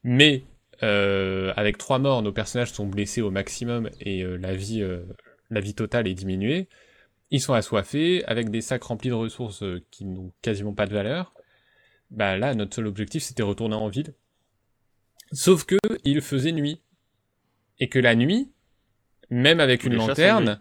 [0.04, 0.44] Mais
[0.80, 4.86] avec trois morts, nos personnages sont blessés au maximum et la vie,
[5.50, 6.68] la vie totale est diminuée.
[7.32, 10.92] Ils sont assoiffés, avec des sacs remplis de ressources euh, qui n'ont quasiment pas de
[10.92, 11.34] valeur.
[12.10, 14.14] Bah là, notre seul objectif c'était retourner en ville.
[15.32, 16.80] Sauf que il faisait nuit.
[17.80, 18.52] Et que la nuit,
[19.30, 20.60] même avec une lanterne,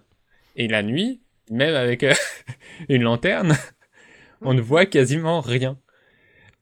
[0.56, 2.14] et la nuit, même avec euh,
[2.90, 3.56] une lanterne,
[4.42, 5.78] on ne voit quasiment rien.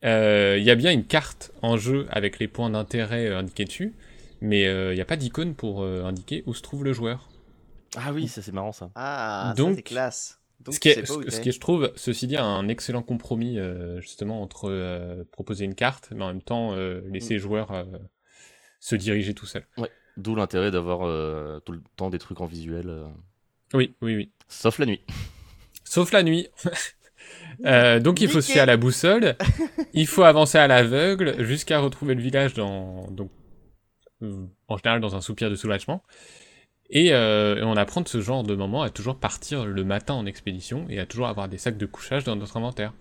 [0.04, 3.94] Euh, Il y a bien une carte en jeu avec les points d'intérêt indiqués dessus,
[4.40, 7.29] mais euh, il n'y a pas d'icône pour euh, indiquer où se trouve le joueur.
[7.96, 8.90] Ah oui ça c'est marrant ça.
[8.94, 10.40] Ah, Donc, ça, c'est classe.
[10.60, 13.02] Donc, ce, qui est, pas où ce, qui est, je trouve, ceci dit, un excellent
[13.02, 17.40] compromis euh, justement entre euh, proposer une carte, mais en même temps euh, laisser les
[17.40, 17.84] joueurs euh,
[18.78, 19.64] se diriger tout seul.
[20.18, 22.88] D'où l'intérêt d'avoir euh, tout le temps des trucs en visuel.
[22.90, 23.06] euh,
[23.72, 24.30] Oui, oui, oui.
[24.48, 25.00] Sauf la nuit.
[25.84, 26.48] Sauf la nuit.
[27.66, 29.36] Euh, donc il faut se fier à la boussole,
[29.92, 33.30] il faut avancer à l'aveugle jusqu'à retrouver le village dans donc
[34.22, 36.02] euh, en général dans un soupir de soulagement.
[36.90, 40.14] Et, euh, et on apprend de ce genre de moment à toujours partir le matin
[40.14, 42.92] en expédition et à toujours avoir des sacs de couchage dans notre inventaire.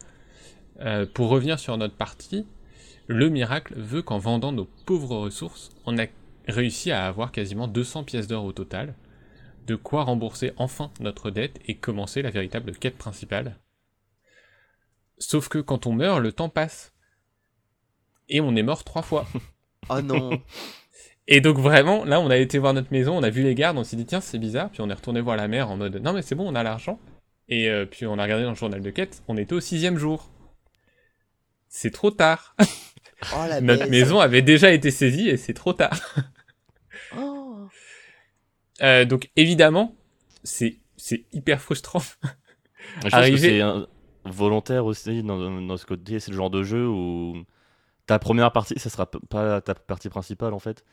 [0.82, 2.46] Euh, pour revenir sur notre partie,
[3.08, 6.06] le miracle veut qu'en vendant nos pauvres ressources, on a
[6.48, 8.96] réussi à avoir quasiment 200 pièces d'or au total,
[9.66, 13.58] de quoi rembourser enfin notre dette et commencer la véritable quête principale.
[15.18, 16.94] Sauf que quand on meurt, le temps passe.
[18.30, 19.28] Et on est mort trois fois.
[19.90, 20.42] Oh non.
[21.32, 23.78] Et donc vraiment, là, on a été voir notre maison, on a vu les gardes,
[23.78, 25.96] on s'est dit tiens, c'est bizarre, puis on est retourné voir la mère en mode
[25.98, 27.00] non mais c'est bon, on a l'argent.
[27.50, 29.98] Et euh, puis on a regardé dans le journal de quête, on était au sixième
[29.98, 30.30] jour.
[31.68, 32.56] C'est trop tard.
[33.36, 36.00] Oh la Notre maison avait déjà été saisie et c'est trop tard.
[37.18, 37.68] Oh.
[38.82, 39.94] Euh, donc évidemment,
[40.44, 42.00] c'est c'est hyper frustrant.
[42.00, 43.88] Je pense Arriver- que c'est un-
[44.26, 46.20] volontaire aussi dans, dans ce côté.
[46.22, 47.36] C'est le genre de jeu où
[48.06, 50.86] ta première partie, ça sera pas ta partie principale en fait.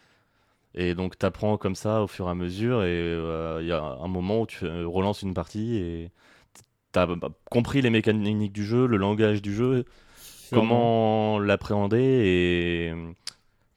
[0.77, 2.83] Et donc t'apprends comme ça au fur et à mesure.
[2.85, 6.11] Et euh, il y a un moment où tu euh, relances une partie et
[6.93, 9.85] t'as bah, compris les mécaniques du jeu, le langage du jeu,
[10.53, 12.95] comment l'appréhender et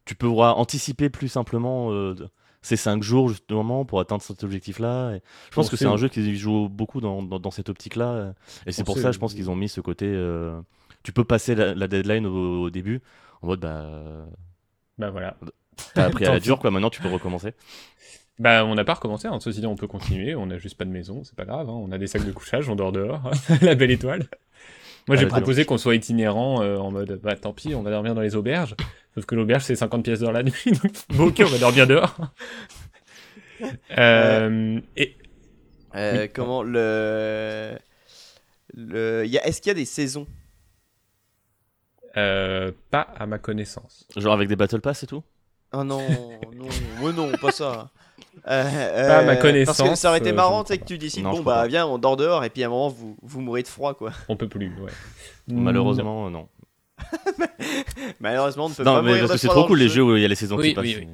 [0.06, 2.16] tu peux voir, anticiper plus simplement euh,
[2.62, 5.14] ces 5 jours justement pour atteindre cet objectif-là.
[5.16, 8.34] Et je pense que c'est un jeu qui joue beaucoup dans, dans, dans cette optique-là.
[8.66, 10.08] Et c'est pour ça, je pense qu'ils ont mis ce côté.
[10.08, 10.60] euh,
[11.04, 13.02] tu peux passer la, la deadline au, au début
[13.42, 14.26] en mode bah
[14.98, 15.38] Bah voilà.
[15.94, 16.72] T'as appris à la dure quoi.
[16.72, 17.54] Maintenant tu peux recommencer.
[18.40, 19.38] Bah on n'a pas recommencé, hein.
[19.42, 21.74] ceci dit on peut continuer, on n'a juste pas de maison, c'est pas grave, hein.
[21.74, 24.28] on a des sacs de couchage, on dort dehors, la belle étoile.
[25.10, 27.90] Moi j'ai Ah, proposé qu'on soit itinérant euh, en mode bah tant pis, on va
[27.92, 28.76] dormir dans les auberges.
[29.16, 30.54] Sauf que l'auberge, c'est 50 pièces d'or la nuit.
[30.66, 32.16] Donc, bon, ok, on va dormir dehors.
[33.98, 35.18] Euh, et
[35.96, 36.30] Euh, Oui.
[36.34, 37.78] comment le.
[38.74, 39.24] le...
[39.26, 40.28] il y a- Est-ce qu'il y a des saisons?
[42.18, 44.08] Euh, pas à ma connaissance.
[44.16, 45.24] Genre avec des Battle Pass et tout?
[45.74, 46.02] Oh non,
[46.56, 46.66] non,
[47.06, 47.90] ouais, non, pas ça.
[48.48, 48.64] Euh,
[49.08, 50.86] Pas à ma euh, Parce que connaissance, ça aurait été euh, marrant, tu sais, que
[50.86, 51.68] tu décides, Non, bon bah pas.
[51.68, 54.12] viens, on dort dehors, et puis à un moment vous, vous mourrez de froid quoi.
[54.30, 54.92] On peut plus, ouais.
[55.48, 56.48] Malheureusement, non.
[58.20, 59.84] Malheureusement, on ne peut Non, pas mais mourir parce de que c'est trop cool le
[59.84, 59.96] les jeu.
[59.96, 60.84] jeux où il y a les saisons Oui, qui passent.
[60.86, 61.08] oui, oui.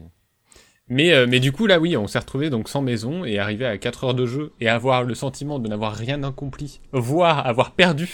[0.88, 3.66] Mais, euh, mais du coup, là, oui, on s'est retrouvé donc sans maison et arrivé
[3.66, 7.72] à 4 heures de jeu et avoir le sentiment de n'avoir rien accompli, voire avoir
[7.72, 8.10] perdu.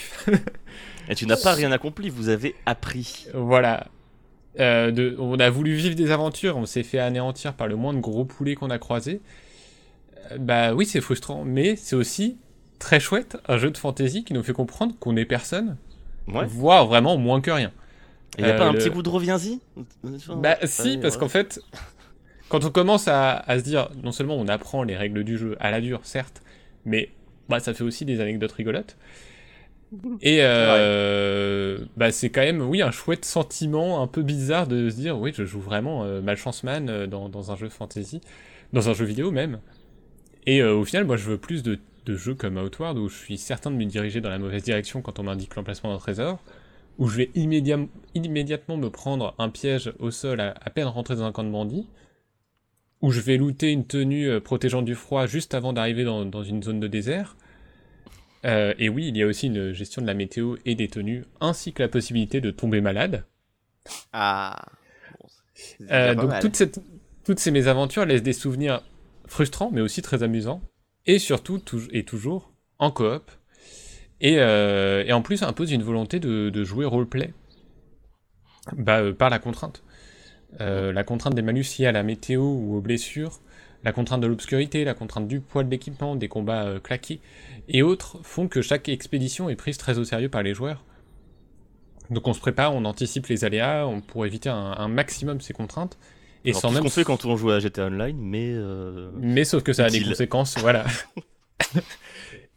[1.10, 3.26] Et tu n'as pas rien accompli, vous avez appris.
[3.34, 3.88] voilà.
[4.60, 7.94] Euh, de, on a voulu vivre des aventures, on s'est fait anéantir par le moins
[7.94, 9.22] de gros poulets qu'on a croisés.
[10.32, 12.38] Euh, bah oui, c'est frustrant, mais c'est aussi
[12.80, 15.78] très chouette, un jeu de fantasy qui nous fait comprendre qu'on est personne,
[16.28, 16.46] Ouais.
[16.46, 17.72] voire vraiment moins que rien.
[18.38, 19.60] Il y a Euh, pas un le- petit goût de reviens-y?
[20.30, 21.60] Bah si, parce qu'en fait,
[22.50, 25.56] quand on commence à, à se dire, non seulement on apprend les règles du jeu
[25.60, 26.42] à la dure, certes,
[26.86, 27.10] mais
[27.50, 28.98] bah, ça fait aussi des anecdotes rigolotes.
[30.22, 34.96] Et euh, bah, c'est quand même, oui, un chouette sentiment un peu bizarre de se
[34.96, 38.22] dire, oui, je joue vraiment euh, Malchance Man euh, dans, dans un jeu fantasy,
[38.72, 39.60] dans un jeu vidéo même.
[40.46, 43.18] Et euh, au final, moi, je veux plus de, de jeux comme Outward où je
[43.18, 46.40] suis certain de me diriger dans la mauvaise direction quand on m'indique l'emplacement d'un trésor,
[46.98, 51.16] où je vais immédiat- immédiatement me prendre un piège au sol à, à peine rentrer
[51.16, 51.88] dans un camp de bandits,
[53.02, 56.64] où je vais looter une tenue protégeant du froid juste avant d'arriver dans, dans une
[56.64, 57.36] zone de désert.
[58.46, 61.26] Euh, et oui, il y a aussi une gestion de la météo et des tenues,
[61.40, 63.24] ainsi que la possibilité de tomber malade.
[64.14, 64.66] Ah.
[65.20, 66.42] Bon, Euh, donc mal.
[66.42, 66.80] toute cette,
[67.24, 68.82] toutes ces mésaventures laissent des souvenirs
[69.28, 70.62] frustrants, mais aussi très amusants,
[71.06, 73.30] et surtout tou- et toujours en coop.
[74.22, 77.34] Et, euh, et en plus impose une volonté de, de jouer roleplay
[78.74, 79.84] bah, par la contrainte.
[80.60, 83.40] La contrainte des malus liés à la météo ou aux blessures,
[83.84, 87.20] la contrainte de l'obscurité, la contrainte du poids de l'équipement, des combats euh, claqués
[87.68, 90.84] et autres font que chaque expédition est prise très au sérieux par les joueurs.
[92.10, 95.54] Donc on se prépare, on anticipe les aléas, on pour éviter un, un maximum ces
[95.54, 95.98] contraintes.
[96.44, 99.44] Et sans ce même qu'on fait quand on joue à GTA Online, mais euh, mais
[99.44, 100.86] sauf que ça a des conséquences, voilà.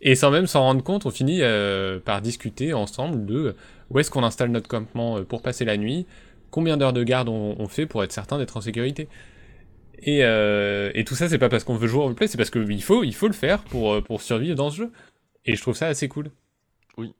[0.01, 3.55] Et sans même s'en rendre compte, on finit euh, par discuter ensemble de
[3.91, 6.07] où est-ce qu'on installe notre campement pour passer la nuit,
[6.51, 9.09] combien d'heures de garde on, on fait pour être certain d'être en sécurité.
[9.99, 12.51] Et, euh, et tout ça, c'est pas parce qu'on veut jouer au roleplay, c'est parce
[12.51, 14.93] qu'il faut, il faut le faire pour, euh, pour survivre dans ce jeu.
[15.45, 16.31] Et je trouve ça assez cool.
[16.97, 17.13] Oui.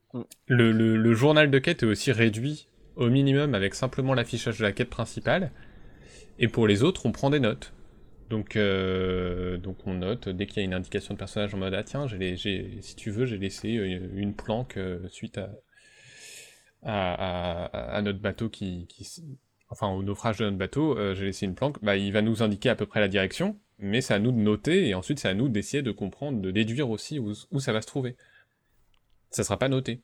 [0.47, 4.63] Le, le, le journal de quête est aussi réduit au minimum avec simplement l'affichage de
[4.63, 5.51] la quête principale.
[6.39, 7.73] Et pour les autres, on prend des notes.
[8.31, 11.75] Donc, euh, donc on note dès qu'il y a une indication de personnage en mode
[11.75, 15.51] ah tiens, j'ai si tu veux, j'ai laissé euh, une planque euh, suite à,
[16.83, 19.07] à, à- à notre bateau qui, qui
[19.75, 21.83] enfin au naufrage de notre bateau, euh, j'ai laissé une planque.
[21.83, 24.39] Bah, il va nous indiquer à peu près la direction, mais c'est à nous de
[24.39, 27.83] noter et ensuite c'est à nous d'essayer de comprendre, de déduire aussi où, ça va
[27.83, 28.17] se trouver.
[29.31, 30.01] Ça sera pas noté.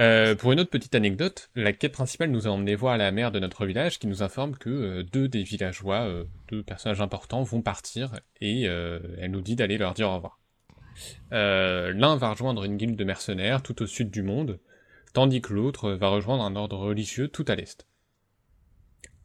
[0.00, 3.32] Euh, pour une autre petite anecdote, la quête principale nous a emmené voir la mère
[3.32, 7.62] de notre village qui nous informe que euh, deux des villageois, deux personnages importants, vont
[7.62, 10.38] partir et elle nous dit d'aller leur dire au revoir.
[11.30, 14.58] L'un va rejoindre une guilde de mercenaires tout au sud du monde,
[15.14, 17.86] tandis que l'autre va rejoindre un ordre religieux tout à l'est.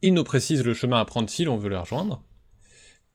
[0.02, 2.22] Il nous précise le chemin à prendre si l'on veut le rejoindre.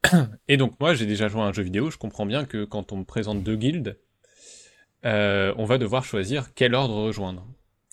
[0.48, 2.92] Et donc moi j'ai déjà joué à un jeu vidéo, je comprends bien que quand
[2.92, 3.98] on me présente deux guildes,
[5.06, 7.48] euh, on va devoir choisir quel ordre rejoindre.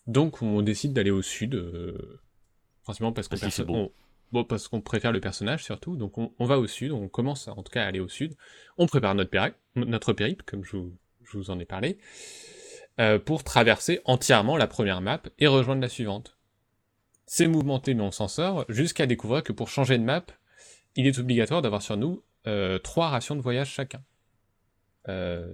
[0.06, 2.20] Donc on décide d'aller au sud, euh,
[2.82, 3.60] principalement parce qu'on Parce
[4.32, 5.96] bon, parce préfère le personnage surtout.
[5.96, 8.34] Donc on, on va au sud, on commence en tout cas à aller au sud.
[8.78, 10.92] On prépare notre, péri- notre périple, comme je vous,
[11.24, 11.98] je vous en ai parlé,
[13.00, 16.36] euh, pour traverser entièrement la première map et rejoindre la suivante.
[17.32, 20.24] C'est mouvementé mais on s'en sort, jusqu'à découvrir que pour changer de map,
[20.96, 24.02] il est obligatoire d'avoir sur nous euh, trois rations de voyage chacun.
[25.08, 25.46] Euh,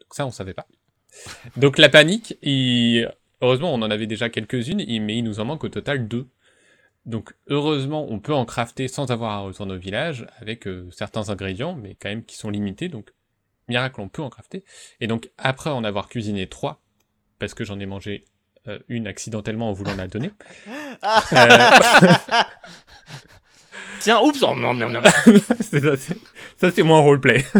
[0.00, 0.66] donc ça, on savait pas.
[1.56, 3.08] Donc la panique, il-
[3.40, 6.26] heureusement, on en avait déjà quelques-unes, mais il nous en manque au total deux.
[7.06, 11.30] Donc heureusement, on peut en crafter sans avoir à retourner au village, avec euh, certains
[11.30, 13.12] ingrédients, mais quand même qui sont limités, donc
[13.68, 14.64] miracle, on peut en crafter.
[14.98, 16.82] Et donc après en avoir cuisiné trois,
[17.38, 18.24] parce que j'en ai mangé
[18.66, 20.30] euh, une accidentellement en voulant la donner,
[20.66, 20.72] euh,
[24.00, 25.02] Tiens, oups, oh, non, non, non.
[26.56, 27.44] Ça, c'est- moins roleplay.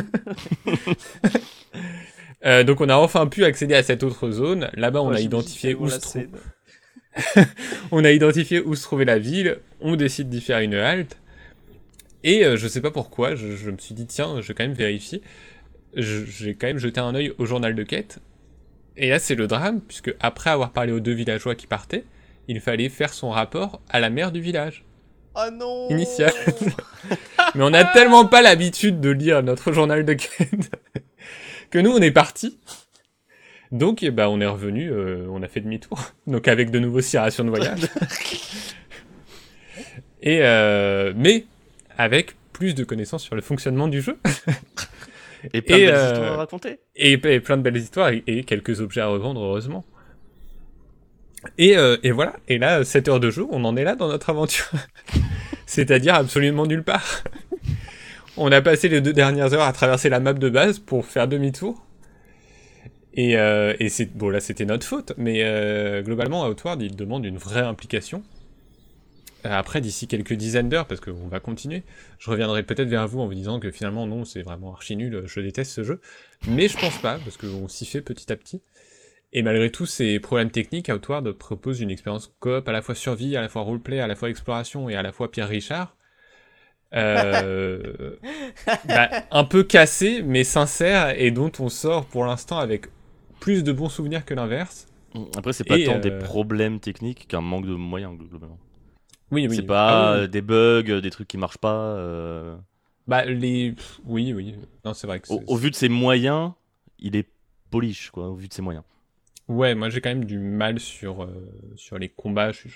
[2.45, 4.71] Euh, donc on a enfin pu accéder à cette autre zone.
[4.75, 6.29] Là-bas, on Ouais, a identifié où se trouve.
[7.91, 9.59] On a identifié où se trouvait la ville.
[9.81, 11.19] On décide d'y faire une halte.
[12.23, 14.63] Et euh, je sais pas pourquoi, je, je me suis dit tiens, je vais quand
[14.63, 15.21] même vérifier.
[15.95, 18.21] J'ai quand même jeté un œil au journal de quête.
[18.99, 22.05] Et là, c'est le drame, puisque après avoir parlé aux deux villageois qui partaient,
[22.49, 24.85] il fallait faire son rapport à la mère du village
[25.37, 26.33] Oh non initial.
[27.55, 30.71] Mais on a tellement pas l'habitude de lire notre journal de quête
[31.71, 32.59] que nous on est parti.
[33.71, 36.01] Donc eh ben, on est revenu, euh, on a fait demi-tour.
[36.27, 37.83] Donc avec de nouveaux six rations de voyage.
[40.23, 41.45] Et euh, mais
[41.97, 44.19] avec plus de connaissances sur le fonctionnement du jeu
[45.53, 46.81] Et plein Et, de belles euh, histoires à raconter.
[46.97, 49.85] et, et plein de belles histoires et, et quelques objets à revendre heureusement.
[51.57, 54.09] Et, euh, et voilà, et là, 7 heures de jeu, on en est là dans
[54.09, 54.71] notre aventure.
[55.67, 57.23] C'est-à-dire absolument nulle part.
[58.37, 61.29] on a passé les deux dernières heures à traverser la map de base pour faire
[61.29, 61.85] demi-tour.
[63.15, 67.25] Et, euh, et c'est bon là c'était notre faute, mais euh, globalement Outward il demande
[67.25, 68.23] une vraie implication.
[69.45, 71.85] Après d'ici quelques dizaines d'heures, parce qu'on va continuer,
[72.19, 75.23] je reviendrai peut-être vers vous en vous disant que finalement non c'est vraiment archi nul,
[75.27, 76.01] je déteste ce jeu.
[76.49, 78.61] Mais je pense pas, parce qu'on s'y fait petit à petit.
[79.33, 83.37] Et malgré tous ces problèmes techniques, Outward propose une expérience coop à la fois survie,
[83.37, 85.97] à la fois roleplay, à la fois exploration et à la fois Pierre Richard.
[86.95, 88.17] Euh,
[88.87, 92.87] bah, un peu cassé, mais sincère, et dont on sort pour l'instant avec
[93.41, 94.87] plus de bons souvenirs que l'inverse.
[95.37, 98.59] Après, c'est pas et, tant des euh, problèmes techniques qu'un manque de moyens, globalement.
[99.31, 99.57] Oui, oui.
[99.57, 101.75] C'est pas Ah oui, euh, des bugs, euh, des trucs qui marchent pas.
[101.97, 102.57] euh.
[103.07, 103.75] Bah, les.
[104.05, 104.55] Oui, oui.
[104.85, 106.53] Non, c'est vrai que Au, vu de ses moyens,
[106.99, 107.27] il est
[107.71, 108.85] polish, quoi, au vu de ses moyens.
[109.49, 111.29] Ouais, moi j'ai quand même du mal sur, euh,
[111.77, 112.53] sur les combats.
[112.53, 112.69] je-.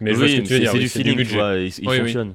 [0.00, 1.34] Mais oui, tu c'est oui, du feeling, tu budget.
[1.36, 2.34] vois, il, fonctionne.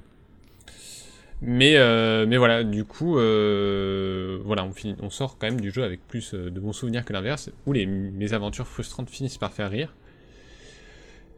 [1.41, 5.69] Mais, euh, mais voilà, du coup, euh, voilà, on, finit, on sort quand même du
[5.71, 9.53] jeu avec plus de bons souvenirs que l'inverse, où les, mes aventures frustrantes finissent par
[9.53, 9.93] faire rire.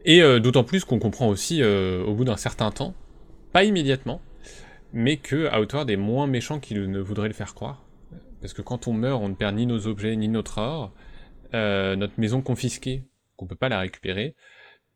[0.04, 2.94] Et euh, d'autant plus qu'on comprend aussi, euh, au bout d'un certain temps,
[3.52, 4.20] pas immédiatement,
[4.92, 7.84] mais que Outward est moins méchant qu'il ne voudrait le faire croire.
[8.40, 10.92] Parce que quand on meurt, on ne perd ni nos objets, ni notre or.
[11.54, 13.04] Euh, notre maison confisquée,
[13.36, 14.34] qu'on peut pas la récupérer.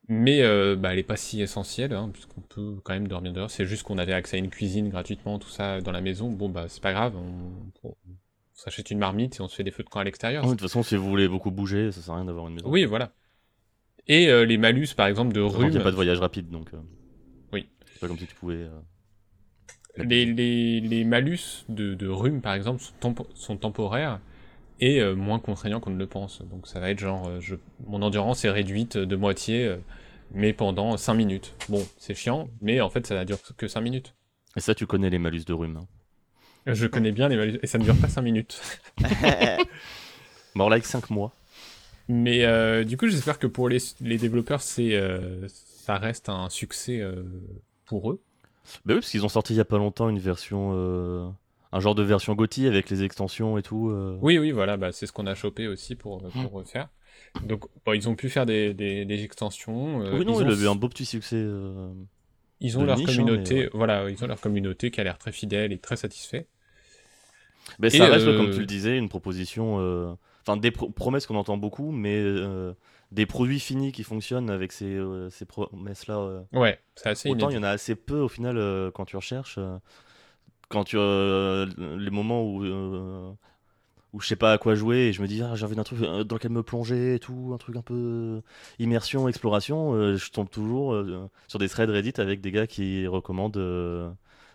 [0.08, 0.40] Mais
[0.76, 3.50] bah, elle est pas si essentielle, hein, puisqu'on peut quand même dormir dehors.
[3.50, 6.30] C'est juste qu'on avait accès à une cuisine gratuitement, tout ça dans la maison.
[6.30, 7.94] Bon, bah c'est pas grave, on, on
[8.54, 10.44] s'achète une marmite et on se fait des feux de camp à l'extérieur.
[10.44, 12.54] Ouais, De toute façon, si vous voulez beaucoup bouger, ça sert à rien d'avoir une
[12.54, 12.68] maison.
[12.70, 13.12] Oui, voilà.
[14.08, 15.70] Et euh, les malus, par exemple, de rhume.
[15.70, 16.68] n'y a pas de voyage rapide, donc.
[16.74, 16.78] euh,
[17.52, 17.68] Oui.
[17.92, 18.54] C'est pas comme si tu pouvais.
[18.56, 18.70] euh,
[19.98, 24.20] Les, les, les malus de, de rhume, par exemple, sont, tempo- sont temporaires
[24.78, 26.42] et euh, moins contraignants qu'on ne le pense.
[26.42, 29.76] Donc ça va être genre, euh, je, mon endurance est réduite de moitié, euh,
[30.32, 31.54] mais pendant 5 minutes.
[31.70, 34.14] Bon, c'est chiant, mais en fait ça ne dure que 5 minutes.
[34.56, 35.78] Et ça, tu connais les malus de rhume.
[35.78, 35.86] hein.
[36.66, 38.60] Je connais bien les malus, et ça ne dure pas 5 minutes.
[40.54, 41.32] More like 5 mois.
[42.08, 46.48] Mais euh, du coup, j'espère que pour les, les développeurs, c'est, euh, ça reste un
[46.50, 47.22] succès euh,
[47.84, 48.20] pour eux.
[48.84, 50.72] Bah oui, parce qu'ils ont sorti il y a pas longtemps une version.
[50.74, 51.28] euh,
[51.72, 53.90] Un genre de version GOTY avec les extensions et tout.
[53.90, 54.18] euh.
[54.22, 56.88] Oui, oui, voilà, bah, c'est ce qu'on a chopé aussi pour, pour refaire.
[57.44, 60.02] Donc, bon, ils ont pu faire des, des, des extensions.
[60.02, 61.36] euh, oui, non, ils il ont, a eu un beau petit succès.
[61.36, 61.88] euh.
[62.60, 65.04] ils ont de leur niche, hein, communauté, mais voilà, ils ont leur communauté qui a
[65.04, 66.46] l'air très fidèle et très satisfait.
[67.78, 70.16] Mais Et, ça reste, euh, comme tu le disais, une proposition.
[70.46, 72.72] Enfin, des pro- promesses qu'on entend beaucoup, mais euh,
[73.10, 76.18] des produits finis qui fonctionnent avec ces, euh, ces promesses-là.
[76.18, 76.42] euh.
[76.52, 78.56] Ouais, c'est assez Autant il y en a assez peu au final
[78.94, 79.58] quand tu recherches.
[80.68, 80.96] quand tu.
[80.96, 82.64] les moments où.
[84.12, 85.82] où je sais pas à quoi jouer et je me dis, ah, j'ai envie d'un
[85.82, 88.40] truc dans lequel me plonger et tout, un truc un peu
[88.78, 93.06] immersion, exploration, euh, je tombe toujours euh, sur des threads Reddit avec des gars qui
[93.06, 94.08] recommandent euh,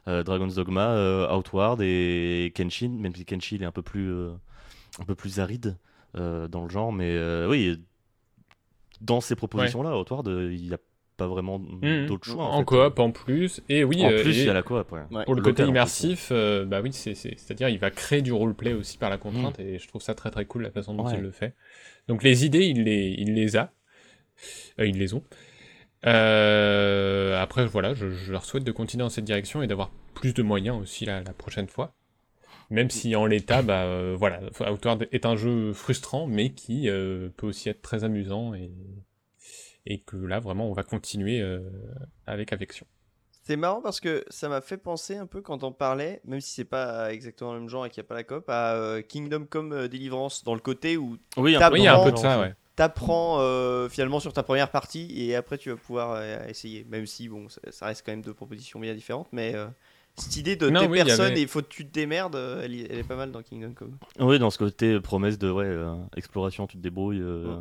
[0.08, 4.12] Dragon's Dogma, Outward et Kenshin, même si Kenshin est un peu plus,
[5.00, 5.78] un peu plus aride
[6.16, 7.82] euh, dans le genre, mais euh, oui,
[9.00, 10.78] dans ces propositions-là, Outward, euh, il n'y a
[11.18, 12.08] pas vraiment Mhm.
[12.08, 12.46] d'autres choix.
[12.46, 12.66] En, fait.
[12.66, 15.24] coop en plus, et oui, En plus, il y a la coop, ouais.
[15.26, 18.74] Pour le côté immersif, euh, bah oui, c'est, c'est, c'est-à-dire il va créer du roleplay
[18.74, 21.16] aussi par la contrainte, et je trouve ça très très cool la façon dont Ouais.
[21.16, 21.56] il le fait.
[22.08, 23.72] Donc les idées, il les, il les a,
[24.80, 25.24] Euh, ils les ont.
[26.08, 30.34] Euh, après, voilà, je, je leur souhaite de continuer dans cette direction et d'avoir plus
[30.34, 31.94] de moyens aussi la, la prochaine fois.
[32.72, 34.40] Même si en l'état, bah euh, voilà,
[34.72, 38.72] Outward est un jeu frustrant, mais qui euh, peut aussi être très amusant et,
[39.86, 41.60] et que là vraiment on va continuer euh,
[42.26, 42.88] avec affection.
[43.44, 46.52] C'est marrant parce que ça m'a fait penser un peu quand on parlait, même si
[46.54, 49.02] c'est pas exactement le même genre et qu'il n'y a pas la coop, à euh,
[49.02, 52.12] Kingdom Come Deliverance, dans le côté où Oui, T'as- Oui, il y a un peu
[52.12, 52.54] de Apprends- ça, ouais.
[52.76, 56.86] t'apprends euh, finalement sur ta première partie et après tu vas pouvoir euh, essayer.
[56.86, 59.66] Même si bon, ça, ça reste quand même deux propositions bien différentes, mais euh,
[60.22, 62.36] cette idée de Non, t'es oui, il personne avait- et faut que tu te démerdes,
[62.36, 63.98] euh, elle, est pas mal dans Kingdom Come.
[64.20, 67.58] Oui, dans ce côté euh, promesse de ouais, euh, exploration, tu te débrouilles, euh,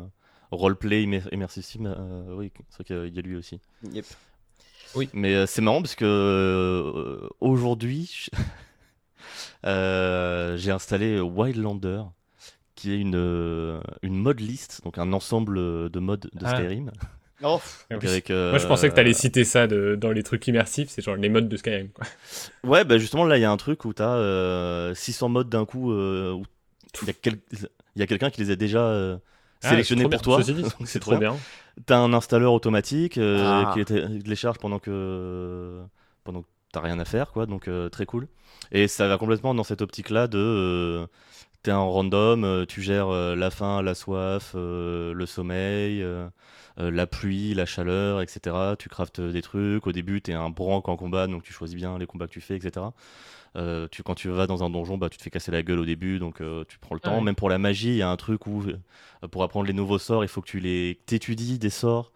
[0.51, 3.35] roleplay immer- immersif sim, euh, oui, c'est vrai qu'il y a- il y a lui
[3.35, 3.59] aussi.
[3.91, 4.05] Yep.
[5.13, 8.27] Mais euh, c'est marrant parce que euh, aujourd'hui,
[9.65, 12.03] euh, j'ai installé Wildlander,
[12.75, 16.55] qui est une, une mode list, donc un ensemble de modes de Ah.
[16.55, 16.91] Skyrim.
[17.43, 17.97] Oh, oui.
[18.01, 21.15] Moi, je pensais que t'allais euh, citer ça de- dans les trucs immersifs, c'est genre
[21.15, 21.89] les modes de Skyrim.
[21.89, 22.05] Quoi.
[22.63, 25.65] Ouais, bah justement, là, il y a un truc où t'as euh, 600 modes d'un
[25.65, 26.43] coup, euh, où
[27.01, 29.17] il y a, quel- quelqu'un qui les a déjà euh,
[29.63, 30.41] Ah, sélectionnés pour toi.
[30.43, 30.67] bien.
[30.85, 31.35] C'est trop bien.
[31.85, 33.71] T'as un installeur automatique euh, Ah.
[33.73, 35.81] qui les télécharge pendant que
[36.23, 37.45] pendant que t'as rien à faire, quoi.
[37.45, 38.27] Donc euh, très cool.
[38.71, 41.07] Et ça va complètement dans cette optique-là de euh,
[41.63, 46.03] t'es en random, euh, tu gères euh, la faim, la soif, euh, le sommeil,
[46.77, 48.55] la pluie, la chaleur, etc.
[48.79, 49.85] Tu craftes des trucs.
[49.87, 52.41] Au début, t'es un branque en combat, donc tu choisis bien les combats que tu
[52.41, 52.85] fais, etc.
[53.57, 55.79] Euh, tu, quand tu vas dans un donjon, bah, tu te fais casser la gueule
[55.79, 57.17] au début, donc euh, tu prends le temps.
[57.17, 57.21] ouais.
[57.23, 59.99] Même pour la magie, il y a un truc où euh, pour apprendre les nouveaux
[59.99, 62.11] sorts, il faut que tu les t'étudies des sorts.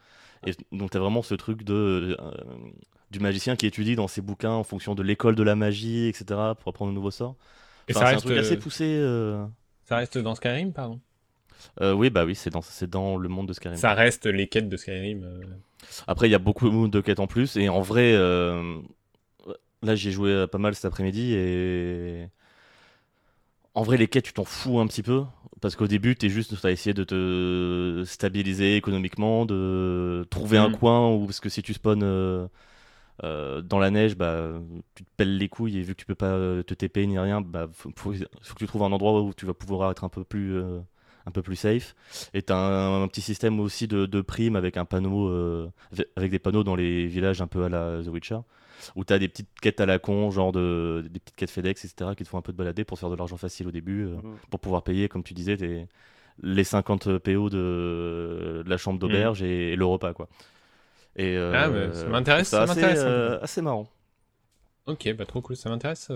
[0.47, 2.35] Et donc tu as vraiment ce truc de euh,
[3.11, 6.25] du magicien qui étudie dans ses bouquins en fonction de l'école de la magie, etc.
[6.59, 7.35] pour apprendre de nouveaux sorts.
[7.87, 8.85] Et ça c'est un reste, truc assez euh, poussé.
[8.85, 9.45] euh.
[9.83, 10.99] ça reste dans Skyrim, pardon?
[11.81, 13.77] Euh, oui, bah oui, c'est dans, c'est dans le monde de Skyrim.
[13.77, 15.23] Ça reste les quêtes de Skyrim.
[15.23, 15.41] euh,
[16.07, 17.57] Après, il y a beaucoup de quêtes en plus.
[17.57, 18.79] Et en vrai, euh,
[19.81, 21.33] là, j'ai joué pas mal cet après-midi.
[21.33, 22.27] Et
[23.73, 25.23] en vrai, les quêtes, tu t'en fous un petit peu.
[25.61, 30.69] Parce qu'au début, tu es juste à essayer de te stabiliser économiquement, de trouver un
[30.69, 30.75] Mhm.
[30.77, 32.47] coin où, parce que si tu spawns euh,
[33.61, 34.51] dans la neige, bah,
[34.95, 35.77] tu te pelles les couilles.
[35.79, 36.31] Et vu que tu peux pas
[36.63, 39.45] te TP ni rien, bah, faut, faut- faut que tu trouves un endroit où tu
[39.45, 40.55] vas pouvoir être un peu plus.
[40.57, 40.79] euh,
[41.25, 41.95] un peu plus safe.
[42.33, 45.69] Et tu as un, un petit système aussi de, de primes avec un panneau, euh,
[46.15, 48.39] avec- des panneaux dans les villages un peu à la The Witcher,
[48.95, 51.83] où tu as des petites quêtes à la con, genre de, des petites quêtes FedEx,
[51.85, 54.05] etc., qui te font un peu de balader pour faire de l'argent facile au début,
[54.05, 54.37] euh, Mhm.
[54.49, 55.87] pour pouvoir payer, comme tu disais, tes-
[56.43, 60.13] les 50 PO de, de la chambre d'auberge et, et le repas.
[60.13, 60.27] Quoi.
[61.15, 63.87] Et, euh, Ah, mais ça m'intéresse, c'est ça assez, m'intéresse euh, assez marrant.
[64.85, 66.11] Ok, bah trop cool, ça m'intéresse.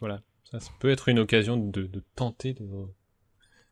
[0.00, 2.66] voilà, ça, ça peut être une occasion de, de tenter de,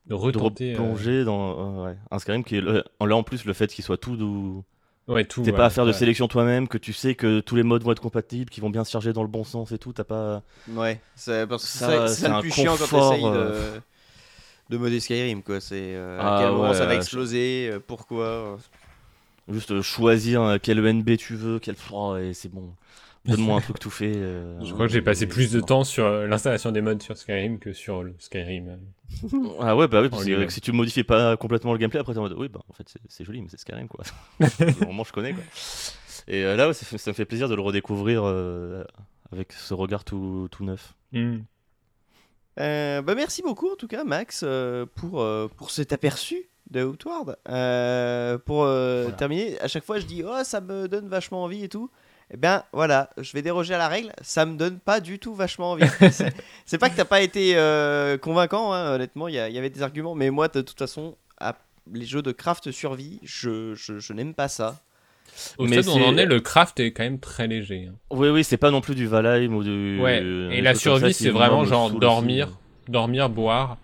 [0.07, 0.75] de De retenter.
[0.75, 3.67] euh, replonger dans euh, ouais, un Skyrim qui est le- là en plus le fait
[3.73, 4.63] qu'il soit tout doux
[5.07, 5.41] ouais, tout.
[5.43, 7.83] T'es ouais, pas à faire de sélection toi-même, que tu sais que tous les modes
[7.83, 9.93] vont être compatibles, qu'ils vont bien se charger dans le bon sens et tout.
[9.93, 10.43] T'as pas.
[10.67, 13.25] Ouais, c'est parce que Ça, ça, c'est c'est ça un le plus chiant quand t'essayes
[13.25, 13.79] euh.
[14.69, 15.61] de, de modder Skyrim, quoi.
[15.61, 18.57] C'est euh, Ah à quel moment ouais, ça va je- exploser, euh, pourquoi.
[19.49, 21.75] Juste choisir quel ENB tu veux, quel.
[21.91, 22.73] Oh, et c'est bon.
[23.25, 24.11] Donne-moi un truc tout fait.
[24.15, 27.15] euh, Je crois que j'ai passé plus de temps sur euh, l'installation des modes sur
[27.17, 28.79] Skyrim que sur le Skyrim.
[29.61, 32.19] Ah ouais, bah oui, parce que, si tu modifies pas complètement le gameplay, après t'es
[32.19, 32.35] en mode.
[32.37, 34.03] Oui, bah en fait, c'est- joli, mais c'est Skyrim quoi.
[34.79, 35.43] Normalement, je connais quoi.
[36.27, 38.83] Et euh, là, ouais, ça, me fait plaisir de le redécouvrir euh,
[39.31, 40.93] avec ce regard tout, tout neuf.
[41.13, 41.39] Hmm.
[42.59, 46.83] Euh, bah merci beaucoup en tout cas, Max, euh, pour, euh, pour cet aperçu de
[46.83, 47.37] Outward.
[47.49, 49.17] Euh, pour euh, Voilà.
[49.17, 51.89] terminer, à chaque fois je dis oh ça me donne vachement envie et tout.
[52.31, 55.35] Eh bien voilà, je vais déroger à la règle, ça me donne pas du tout
[55.35, 55.85] vachement envie.
[56.65, 60.15] C'est- pas que t'as pas été euh, convaincant, hein, honnêtement, il y, avait des arguments,
[60.15, 61.55] mais moi de toute façon, à-
[61.91, 64.79] les jeux de craft survie, je, je, je n'aime pas ça.
[65.57, 67.87] Au Mais stade où on en est, le craft est quand même très léger.
[67.89, 67.95] hein.
[68.11, 69.99] Oui, oui, c'est pas non plus du Valheim ou du.
[69.99, 72.49] Ouais, des et la survie, c'est vraiment me genre dormir,
[72.87, 73.77] dormir, boire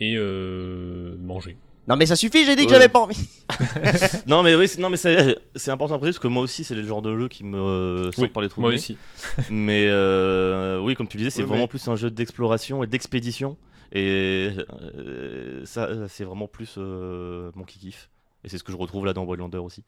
[0.00, 1.56] et euh, manger.
[1.88, 2.76] Non mais ça suffit, j'ai dit que Ouais.
[2.76, 3.28] j'avais pas envie.
[4.26, 6.64] Non mais oui, c'est- non mais c'est c'est important à préciser parce que moi aussi
[6.64, 8.60] c'est le genre de jeu qui me euh, sort Oui, par les trous.
[8.60, 8.76] Moi nez.
[8.76, 8.96] aussi.
[9.50, 12.86] Mais euh, oui, comme tu disais, c'est Oui, vraiment mais- plus un jeu d'exploration et
[12.88, 13.56] d'expédition
[13.92, 14.50] et
[14.98, 18.10] euh, ça c'est vraiment plus euh, mon kiff.
[18.44, 19.82] Et c'est ce que je retrouve là dans Wildlander aussi.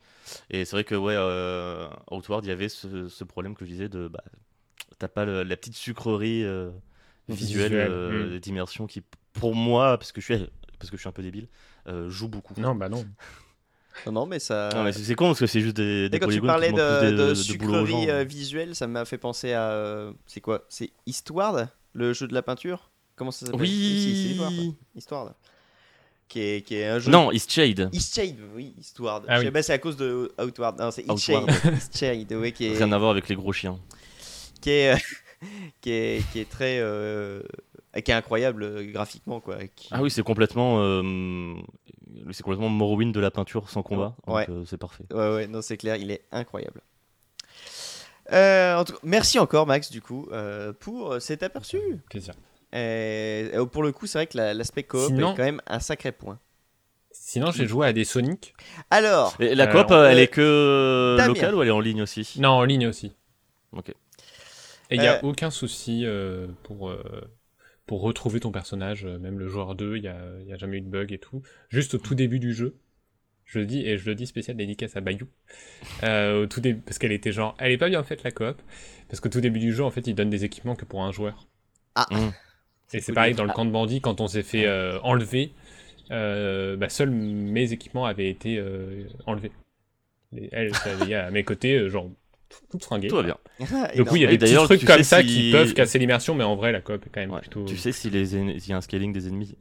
[0.50, 3.70] Et c'est vrai que ouais, euh, Outward, il y avait ce, ce problème que je
[3.70, 4.22] disais de bah,
[4.98, 6.70] t'as pas le- la petite sucrerie euh,
[7.28, 8.38] visuelle Visuelle, euh, mm.
[8.40, 10.46] d'immersion qui pour moi parce que je suis
[10.78, 11.48] parce que je suis un peu débile
[12.08, 12.54] joue beaucoup.
[12.58, 13.04] Non, bah non.
[14.06, 14.68] Non, non mais ça...
[14.74, 17.10] Non, mais c'est con parce que c'est juste des, des sais, quand tu parlais de,
[17.10, 19.70] de de, sucrerie euh, visuelle, ça m'a fait penser à.
[19.70, 20.64] euh, c'est quoi?
[20.68, 22.92] C'est Eastward Le jeu de la peinture?
[23.16, 23.60] Comment ça s'appelle?
[23.60, 24.76] Oui.
[24.94, 25.34] Eastward.
[26.28, 27.10] Qui est, qui est un jeu.
[27.10, 27.88] Non, Eastshade.
[27.92, 29.24] Eastshade, oui, Eastward.
[29.26, 29.50] Ah oui.
[29.50, 30.78] pas, c'est à cause de Outward.
[30.78, 31.04] Non, c'est.
[31.10, 31.50] Eastshade.
[31.74, 33.78] Eastshade, ouais, qui est, Rien à voir avec les gros chiens.
[34.60, 34.98] qui est, euh,
[35.80, 36.78] qui est, qui est très.
[36.80, 37.42] euh,
[38.04, 39.58] qui est incroyable euh, graphiquement, quoi.
[39.74, 41.54] Qui- Ah oui, c'est complètement, euh,
[42.32, 44.14] c'est complètement Morrowind de la peinture sans combat.
[44.28, 45.04] euh, c'est parfait.
[45.12, 46.80] Ouais, ouais, non, c'est clair, il est incroyable.
[48.32, 51.80] Euh, en tout cas, merci encore, Max, du coup, euh, pour cet aperçu.
[52.10, 52.34] Plaisir.
[52.72, 55.62] Et, euh, pour le coup, c'est vrai que la- l'aspect coop Sinon- est quand même
[55.66, 56.38] un sacré point.
[57.10, 58.54] Sinon, j'ai joué à des Sonic.
[58.90, 61.28] Alors, Et la coop, euh, elle est que Damien.
[61.34, 62.34] locale ou elle est en ligne aussi?
[62.38, 63.12] Non, en ligne aussi.
[63.72, 63.88] Ok.
[64.90, 67.02] Et il n'y a aucun souci euh, pour, euh,
[67.88, 70.78] pour retrouver ton personnage, euh, même le joueur 2, il n'y a, y a jamais
[70.78, 71.42] eu de bug et tout.
[71.70, 72.76] Juste au tout début du jeu,
[73.44, 75.26] je le dis, et je le dis spécial dédicace à Bayou,
[76.04, 78.60] euh, au tout début, parce qu'elle était genre, elle est pas bien faite la coop,
[79.08, 81.10] parce qu'au tout début du jeu, en fait, il donne des équipements que pour un
[81.10, 81.48] joueur.
[81.94, 82.06] Ah.
[82.10, 82.30] Mm.
[82.92, 85.52] Et c'est pareil dans le camp de bandits, quand on s'est fait euh, enlever,
[86.10, 89.52] euh, bah, seuls mes équipements avaient été euh, enlevés.
[90.36, 92.10] Et elle, ça avait à mes côtés, genre,
[92.70, 93.08] tout fringué.
[93.08, 93.36] Tout va bien.
[93.96, 96.34] Donc oui, il y a des petits trucs comme ça si- qui peuvent casser l'immersion,
[96.34, 97.40] mais en vrai, la coop est quand même Ouais.
[97.40, 97.64] plutôt...
[97.64, 98.14] Tu sais en- s'il
[98.68, 99.56] y a un scaling des ennemis,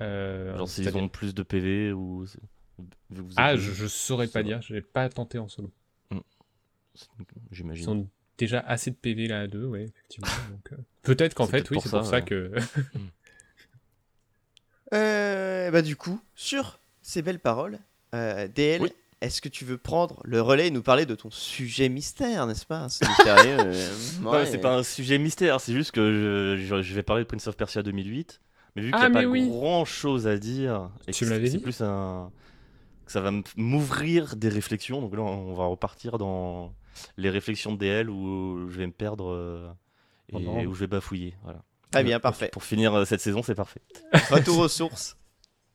[0.00, 2.24] euh, genre s'ils ont plus de PV ou.
[3.10, 5.70] vous Ah, je, je saurais pas Ça dire, je l'ai pas tenté en solo.
[6.12, 6.20] Ils
[7.52, 7.88] j'imagine.
[7.88, 8.08] ont
[8.38, 10.26] déjà assez de PV là à deux, ouais, effectivement.
[10.50, 12.22] donc, euh, Peut-être qu'en fait, oui, c'est pour ça ouais.
[12.24, 12.52] que...
[14.92, 17.78] Euh, bah du coup, sur ces belles paroles,
[18.14, 18.92] euh, DL, Oui.
[19.20, 22.64] Est-ce que tu veux prendre le relais et nous parler de ton sujet mystère, n'est-ce
[22.66, 23.56] pas C'est mystérieux.
[23.60, 24.46] euh, ouais.
[24.46, 27.46] c'est pas un sujet mystère, c'est juste que je, je- je vais parler de Prince
[27.46, 28.40] of Persia 2008.
[28.76, 29.48] Mais vu qu'il Ah, n'y a mais pas oui.
[29.48, 31.62] grand chose à dire, et Tu que me l'avais c'est dit.
[31.62, 32.30] plus un.
[33.04, 36.72] que ça va m'ouvrir des réflexions, donc là on va repartir dans
[37.16, 39.68] les réflexions de DL où je vais me perdre euh,
[40.28, 40.62] et Oh non.
[40.64, 41.34] où je vais bafouiller.
[41.42, 41.62] Voilà.
[41.90, 42.48] Très bien, parfait.
[42.52, 43.80] Pour finir euh, cette saison, c'est parfait.
[44.30, 45.16] Retour aux sources.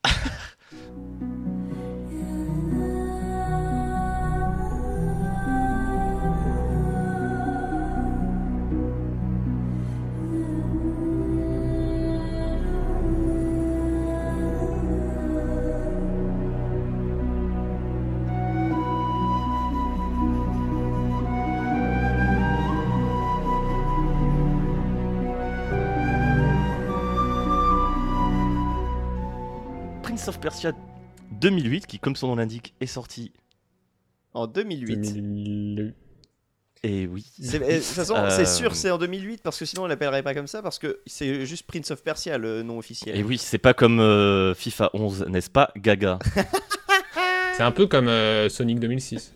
[30.46, 30.74] Persia
[31.42, 33.32] 2008, qui comme son nom l'indique, est sorti.
[34.36, 34.96] En 2008.
[35.16, 35.96] 2000.
[36.84, 37.26] Et oui.
[37.42, 39.88] C'est- eh, De toute façon, Euh, c'est sûr, c'est en 2008 parce que sinon on
[39.88, 43.18] l'appellerait pas comme ça parce que c'est juste Prince of Persia le nom officiel.
[43.18, 46.20] Et oui, c'est pas comme euh, FIFA 11, n'est-ce pas, Gaga?
[47.58, 49.34] C'est un peu comme euh, Sonic 2006.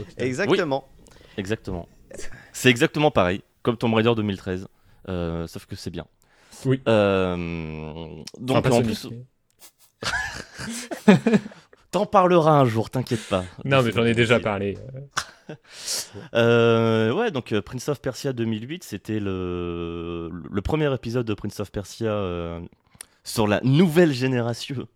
[0.00, 0.26] au final.
[0.26, 0.88] Exactement.
[1.36, 1.88] Exactement.
[2.52, 4.66] C'est exactement pareil, comme Tomb Raider 2013,
[5.08, 6.06] euh, sauf que c'est bien.
[6.64, 6.80] Oui.
[6.88, 9.24] Euh, Enfin, donc en Sonic, plus, mais-
[11.90, 13.44] t'en parleras un jour, t'inquiète pas.
[13.64, 14.78] Non, mais j'en ai déjà parlé.
[16.34, 21.60] Euh, ouais, donc euh, Prince of Persia 2008, c'était le, le premier épisode de Prince
[21.60, 22.60] of Persia euh,
[23.24, 24.86] sur la nouvelle génération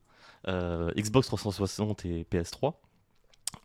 [0.49, 2.75] euh, Xbox 360 et PS3.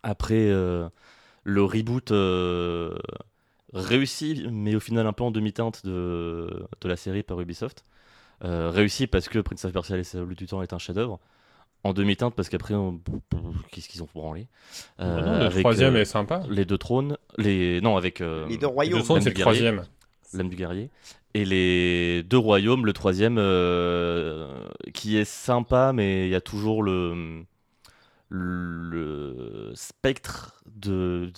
[0.03, 2.11] Après le reboot
[3.73, 7.83] réussi, mais au final un peu en demi-teinte de, de la série par Ubisoft.
[8.41, 11.19] Réussi parce que Prince of Persia Les Sables du Temps est un chef-d'œuvre.
[11.87, 12.99] En demi-teinte parce qu'après, on-
[13.71, 14.47] qu'est-ce qu'ils ont branlé
[14.99, 16.43] Euh, non, le troisième euh, est sympa.
[16.49, 19.01] les deux trônes, les non avec euh, Les deux royaumes.
[19.03, 19.41] c'est du le guerrier.
[19.41, 19.83] troisième.
[20.33, 20.89] l'âme du guerrier
[21.33, 24.49] et les deux royaumes, le troisième euh,
[24.93, 27.43] qui est sympa, mais il y a toujours le
[28.29, 31.31] le spectre de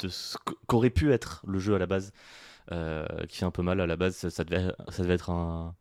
[0.00, 0.36] de ce
[0.66, 2.12] qu'aurait pu être le jeu à la base,
[2.72, 4.16] euh, qui fait un peu mal à la base.
[4.16, 5.74] Ça, ça devait ça devait être un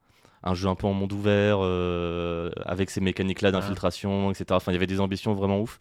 [0.44, 4.72] un jeu un peu en monde ouvert euh, avec ces mécaniques là d'infiltration etc enfin
[4.72, 5.80] il y avait des ambitions vraiment ouf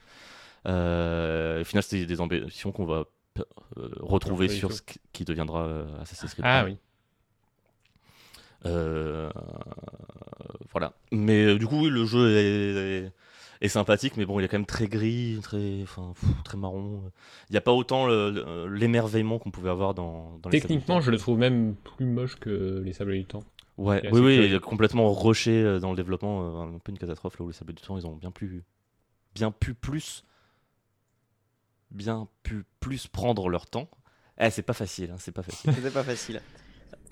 [0.69, 3.05] euh, au final c'était des ambitions qu'on va
[3.39, 4.83] euh, retrouver sur ce
[5.13, 5.69] qui- deviendra
[6.01, 6.65] Assassin's Creed Ah 1.
[6.67, 6.77] oui.
[8.67, 9.31] Euh,
[10.73, 10.93] voilà.
[11.11, 13.13] Mais du coup, oui, le jeu est, est-
[13.61, 17.03] est sympathique, mais bon, il est quand même très gris, très, enfin, pff, très marron.
[17.49, 21.01] Il n'y a pas autant le- le- l'émerveillement qu'on pouvait avoir dans, dans les Techniquement,
[21.01, 23.43] je le trouve même plus moche que les Sables du Temps.
[23.83, 24.45] Ouais, oui, oui, curieux.
[24.45, 27.49] il est complètement rushé euh, dans le développement, euh, un peu une catastrophe là où
[27.49, 28.63] les Sables du Temps, ils ont bien pu,
[29.35, 30.25] bien pu plus,
[31.91, 33.91] bien pu plus prendre leur temps.
[34.39, 35.73] Eh, c'est pas facile, hein, c'est pas facile.
[35.75, 36.41] C'était pas facile.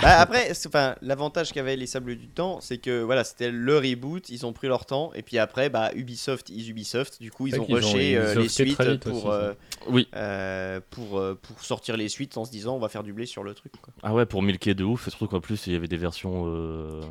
[0.03, 3.77] Bah, après, c'est- enfin, l'avantage qu'avaient les Sables du Temps, c'est que voilà, c'était le
[3.77, 7.47] reboot, ils ont pris leur temps, et puis après, bah, Ubisoft is Ubisoft, du coup,
[7.49, 9.53] ils ont rushé ils euh, les suites pour, euh,
[9.89, 10.09] Oui.
[10.17, 13.45] euh, pour, pour sortir les suites en se disant on va faire du blé sur
[13.45, 13.73] le truc.
[13.83, 13.93] quoi.
[14.03, 16.45] Ah ouais, pour milquer de ouf, surtout qu'en plus, il y avait des versions.
[16.47, 17.03] euh,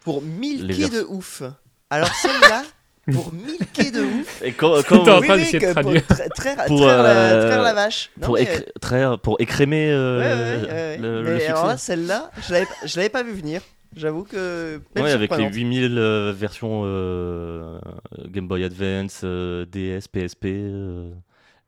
[0.00, 1.42] Pour milquer Les de ouf.
[1.90, 2.64] Alors celle-là,
[3.12, 4.42] pour milquer de ouf.
[4.42, 6.02] Et quand, quand- T'es en oui, train oui, d'essayer de pour traduire.
[6.06, 8.10] Pour, traire la, euh, traire la vache.
[8.20, 10.96] Non, pour, mais, écré- traire- pour écrémer euh, ouais, ouais, ouais, ouais.
[10.98, 11.48] le, le Mais succès.
[11.52, 13.60] alors là, celle-là, je l'avais, je l'avais pas vu venir.
[13.96, 14.80] J'avoue que.
[14.96, 15.54] Ouais, avec les surprenante.
[15.54, 17.78] 8000 euh, versions euh,
[18.26, 21.10] Game Boy Advance, euh, DS, PSP, euh,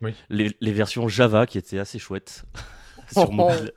[0.03, 0.13] Oui.
[0.29, 2.45] les, les versions Java qui étaient assez chouettes
[3.13, 3.73] sur mobile.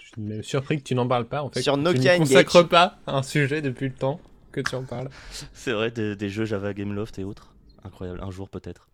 [0.00, 1.60] Je suis même surpris que tu n'en parles pas en fait.
[1.60, 2.68] Sur tu Nokia ne consacres Engage.
[2.68, 4.20] pas un sujet depuis le temps
[4.62, 5.08] que tu en parles.
[5.52, 7.54] C'est vrai, des, des jeux Java Gameloft et autres.
[7.84, 8.88] Incroyable, un jour peut-être.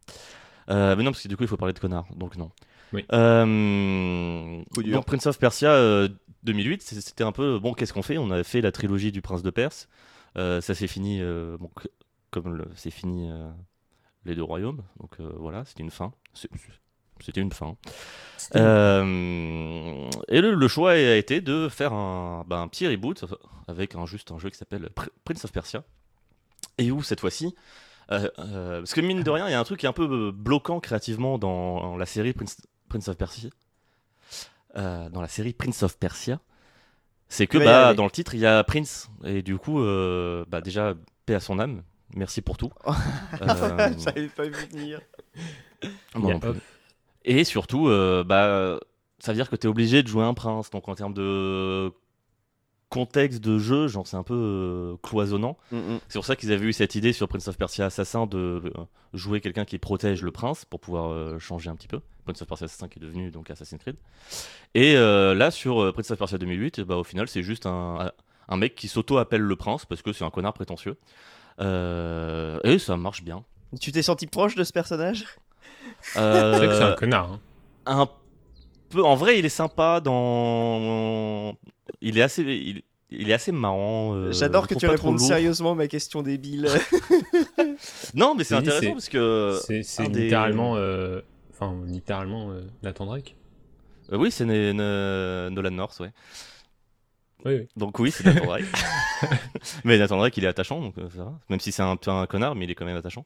[0.71, 2.51] Euh, mais non, parce que du coup, il faut parler de connards, donc non.
[2.93, 3.05] Oui.
[3.13, 6.09] Euh, donc Prince of Persia euh,
[6.43, 8.19] 2008, c'est- c'était un peu, bon, qu'est-ce qu'on fait?
[8.19, 9.89] On a fait la trilogie du Prince de Perse.
[10.37, 11.71] Euh, ça s'est fini, euh, bon,
[12.31, 13.51] comme c'est fini euh,
[14.25, 14.83] les deux royaumes.
[15.01, 16.13] Donc euh, voilà, c'était une fin.
[17.25, 17.77] C'était une fin.
[18.57, 23.25] Euh, et le, le choix a été de faire un, bah, un petit reboot
[23.69, 25.85] avec un, juste un jeu qui s'appelle Pr- Prince of Persia.
[26.79, 27.55] Et où cette fois-ci,
[28.11, 29.93] euh, euh, parce que mine de rien, il y a un truc qui est un
[29.93, 32.57] peu bloquant créativement dans la série Prince,
[32.89, 33.51] Prince of Persia.
[34.77, 36.41] Euh, dans la série Prince of Persia,
[37.29, 40.61] c'est que bah, dans le titre il y a Prince et du coup, euh, bah,
[40.61, 40.95] déjà
[41.27, 41.83] paix à son âme.
[42.15, 42.73] Merci pour tout.
[43.41, 45.01] Euh, J'avais pas vu venir.
[46.15, 46.35] moi
[47.25, 48.79] Et surtout, euh, bah,
[49.19, 50.71] ça veut dire que tu es obligé de jouer un prince.
[50.71, 51.93] Donc en termes de
[52.93, 55.57] contexte de jeu, genre c'est un peu euh, cloisonnant.
[55.71, 56.01] Mm, mm.
[56.09, 58.71] C'est pour ça qu'ils avaient eu cette idée sur Prince of Persia Assassin de euh,
[59.15, 62.01] jouer quelqu'un qui protège le prince pour pouvoir euh, changer un petit peu.
[62.27, 63.97] Prince of Persia Assassin qui est devenu donc Assassin's Creed.
[64.75, 68.13] Et là sur Prince of Persia 2008, bah, au final c'est juste un,
[68.49, 70.97] un mec qui s'auto-appelle le prince parce que c'est un connard prétentieux.
[71.59, 73.43] Et ça marche bien.
[73.81, 75.25] Tu t'es senti proche de ce personnage?
[76.03, 77.33] C'est vrai que c'est un Euh, connard.
[77.33, 77.41] hein.
[77.87, 78.09] un
[78.91, 79.03] peu.
[79.05, 81.55] En vrai, il est sympa dans.
[82.01, 82.43] Il est assez.
[82.43, 84.15] Il, il est assez marrant.
[84.15, 86.69] euh, J'adore que tu répondes sérieusement à ma question débile.
[88.15, 89.59] Non, mais c'est intéressant parce que.
[89.83, 90.77] C'est des- littéralement.
[90.77, 91.21] euh,
[91.55, 93.37] Enfin, littéralement euh, Nathan Drake.
[94.13, 96.11] Euh, oui, c'est Nolan North, ouais.
[97.45, 97.69] Oui, oui.
[97.77, 98.65] Donc oui, c'est Nathan Drake.
[99.85, 101.33] mais Nathan Drake, il est attachant, donc ça va.
[101.51, 103.25] Même si c'est un peu un connard, mais il est quand même attachant.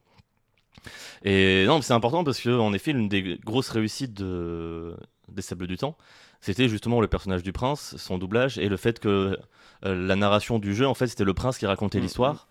[1.25, 4.97] Et non, mais c'est important parce que en effet, l'une des grosses réussites de...
[5.29, 5.97] des Sables du Temps,
[6.41, 9.39] c'était justement le personnage du prince, son doublage, et le fait que
[9.85, 12.05] euh, la narration du jeu, en fait, c'était le prince qui racontait Mhm.
[12.05, 12.49] l'histoire.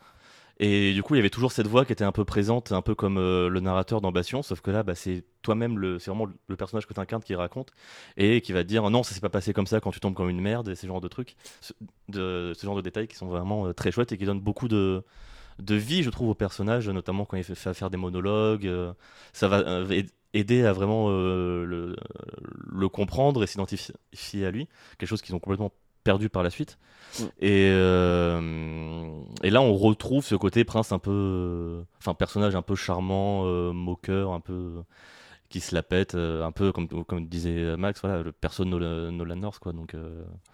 [0.57, 2.82] Et du coup, il y avait toujours cette voix qui était un peu présente, un
[2.82, 5.99] peu comme euh, le narrateur dans Bastion, sauf que là, bah, c'est toi-même, le...
[5.99, 7.71] c'est vraiment le personnage que tu incarnes qui raconte,
[8.15, 10.13] et qui va te dire non, ça s'est pas passé comme ça quand tu tombes
[10.13, 11.73] comme une merde, et ce genre de trucs, ce,
[12.07, 14.69] de, ce genre de détails qui sont vraiment euh, très chouettes et qui donnent beaucoup
[14.69, 15.03] de,
[15.60, 18.68] de vie, je trouve, au personnage, notamment quand il fait, fait faire des monologues.
[18.68, 18.93] euh,
[19.34, 21.95] ça va euh, aid- aider à vraiment euh, le,
[22.72, 25.72] le comprendre et s'identifier à lui, quelque chose qu'ils ont complètement
[26.03, 26.78] perdu par la suite.
[27.20, 27.24] Mm.
[27.39, 31.84] Et, euh, et là, on retrouve ce côté prince un peu.
[31.99, 34.84] Enfin, personnage un peu charmant, euh, moqueur, un peu.
[35.47, 39.36] qui se la pète, euh, un peu comme, comme disait Max, voilà, le perso Nolan,
[39.38, 39.72] North, quoi.
[39.74, 39.95] Donc.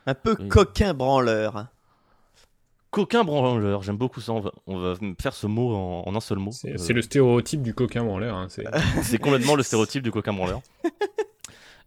[0.05, 0.47] Un peu Oui.
[0.47, 1.65] coquin branleur.
[2.91, 4.33] Coquin branleur, j'aime beaucoup ça.
[4.33, 6.51] On va, on va faire ce mot en, en un seul mot.
[6.51, 8.35] C'est Euh, c'est le stéréotype du coquin branleur.
[8.35, 8.47] Hein.
[8.49, 10.61] c'est- complètement le stéréotype du coquin branleur.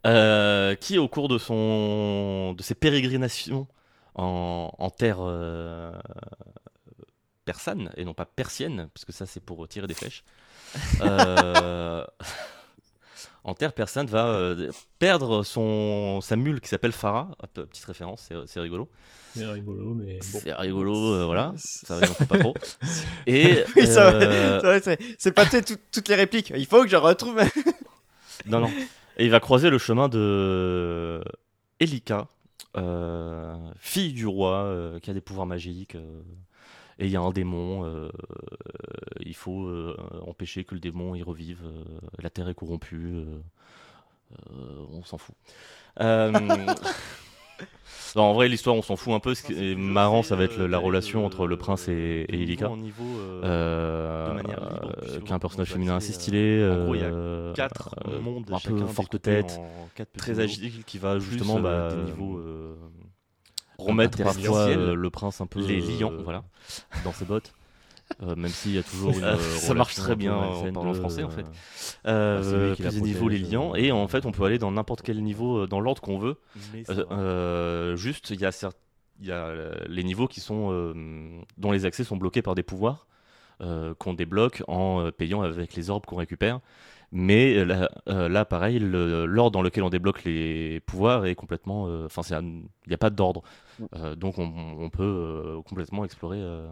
[0.07, 3.65] Euh, qui, au cours de, son, de ses pérégrinations
[4.13, 5.91] en, en terre euh,
[7.43, 10.23] persane, et non pas persienne, parce que ça c'est pour tirer des flèches,
[13.43, 14.53] en terre persane va
[14.99, 17.29] perdre son, sa mule qui s'appelle Farah.
[17.41, 18.87] Hop, petite référence, c'est rigolo.
[19.35, 20.39] C'est rigolo, mais bon.
[20.41, 21.53] C'est rigolo, euh, voilà.
[21.57, 22.53] Ça n'en fait pas trop.
[23.27, 24.79] Et Oui, ça, euh,
[25.17, 26.53] c'est pas tout- toutes les répliques.
[26.55, 27.41] Il faut que je retrouve.
[28.47, 28.69] Non, non.
[29.17, 31.23] Et il va croiser le chemin de
[31.79, 32.27] Elika,
[32.77, 35.95] euh, fille du roi, euh, qui a des pouvoirs magiques.
[36.99, 38.09] et il y a un démon.
[39.19, 39.67] il faut
[40.27, 41.61] empêcher que le démon y revive.
[42.21, 43.23] la terre est corrompue.
[44.47, 45.35] on s'en fout.
[47.61, 47.65] Euh,
[48.15, 49.35] non, en vrai, l'histoire, on s'en fout un peu.
[49.35, 52.41] Ce qui est marrant, ça va être le- la relation entre le prince et, et
[52.41, 52.69] Elika.
[52.69, 54.33] Euh, euh,
[55.01, 56.67] puisque qui est un on personnage féminin assez stylé.
[56.69, 59.59] en gros, il y a euh, quatre euh, mondes, un peu forte tête,
[60.17, 62.75] très agile, qui va justement euh, bah, des euh, niveaux euh,
[63.77, 66.43] remettre parfois euh, le prince un peu les euh, liants, voilà.
[67.03, 67.53] dans ses bottes.
[68.21, 70.91] Euh, même s'il y a toujours une Euh, euh, ça marche très bien en parlant
[70.93, 71.45] de- français, en fait.
[72.05, 74.43] Euh, Ah, c'est lui qui la plus niveaux les euh, et en fait on peut
[74.45, 76.37] aller dans n'importe quel niveau euh, dans l'ordre qu'on veut
[76.85, 78.51] ça euh, euh, juste, il y a,
[79.21, 80.93] il y a euh, les niveaux qui sont, euh,
[81.57, 83.07] dont les accès sont bloqués par des pouvoirs
[83.61, 86.59] euh, qu'on débloque en euh, payant avec les orbes qu'on récupère.
[87.11, 91.35] Mais euh, là, euh, là, pareil, le- l'ordre dans lequel on débloque les pouvoirs est
[91.35, 91.87] complètement.
[91.87, 93.41] euh, Enfin, il n'y a pas d'ordre.
[93.95, 96.67] Euh, donc, on, on peut euh, complètement explorer euh,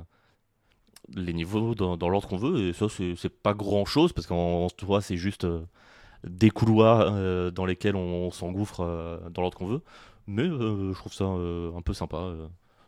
[1.16, 2.70] les niveaux dans, dans l'ordre qu'on veut.
[2.70, 5.62] Et ça, c'est pas grand chose parce qu'en en soi, c'est juste euh,
[6.24, 9.82] des couloirs euh, dans lesquels on, s'engouffre euh, dans l'ordre qu'on veut.
[10.28, 12.34] Mais je trouve ça un peu sympa.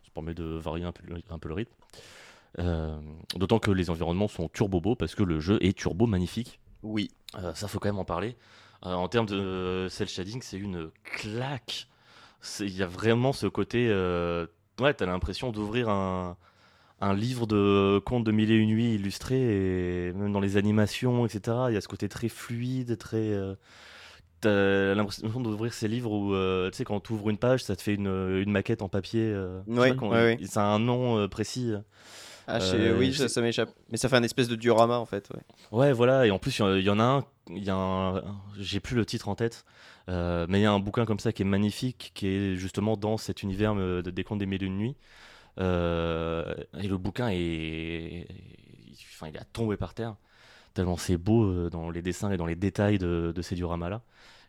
[0.04, 1.74] ça permet de varier un peu, le- un peu le rythme.
[3.36, 6.58] D'autant que les environnements sont turbo beaux parce que le jeu est turbo magnifique.
[6.82, 7.10] Oui.
[7.54, 8.36] Ça, faut quand même en parler.
[8.80, 11.88] En termes de cel shading, c'est une claque.
[12.60, 13.88] Il y a vraiment ce côté.
[14.80, 16.38] ouais, t'as l'impression d'ouvrir un,
[17.00, 19.36] un livre de contes de mille et une nuits illustré,
[20.08, 21.56] et même dans les animations, etc.
[21.68, 23.16] Il y a ce côté très fluide, très.
[23.18, 23.54] euh,
[24.42, 27.74] T'as l'impression d'ouvrir ces livres où, euh, tu sais, quand tu ouvres une page, ça
[27.74, 29.22] te fait une, une maquette en papier.
[29.22, 30.38] euh, ouais, ouais.
[30.44, 31.72] Ça a un nom euh, précis.
[32.46, 32.58] Ah,
[32.98, 33.70] oui, ça, m'échappe.
[33.90, 35.28] Mais ça fait un espèce de diorama en fait.
[35.34, 35.78] Ouais.
[35.78, 37.74] Ouais, voilà, et en plus, il y en- il y, en a un y a
[37.74, 38.22] un,
[38.58, 39.64] j'ai plus le titre en tête,
[40.06, 43.16] mais il y a un bouquin comme ça qui est magnifique, qui est justement dans
[43.16, 44.96] cet univers de- des contes des mille et une nuits.
[45.58, 48.26] Euh, et le bouquin est,
[49.14, 50.16] enfin, il a tombé par terre,
[50.74, 54.02] tellement c'est beau euh, dans les dessins et dans les détails de, de ces dioramas-là.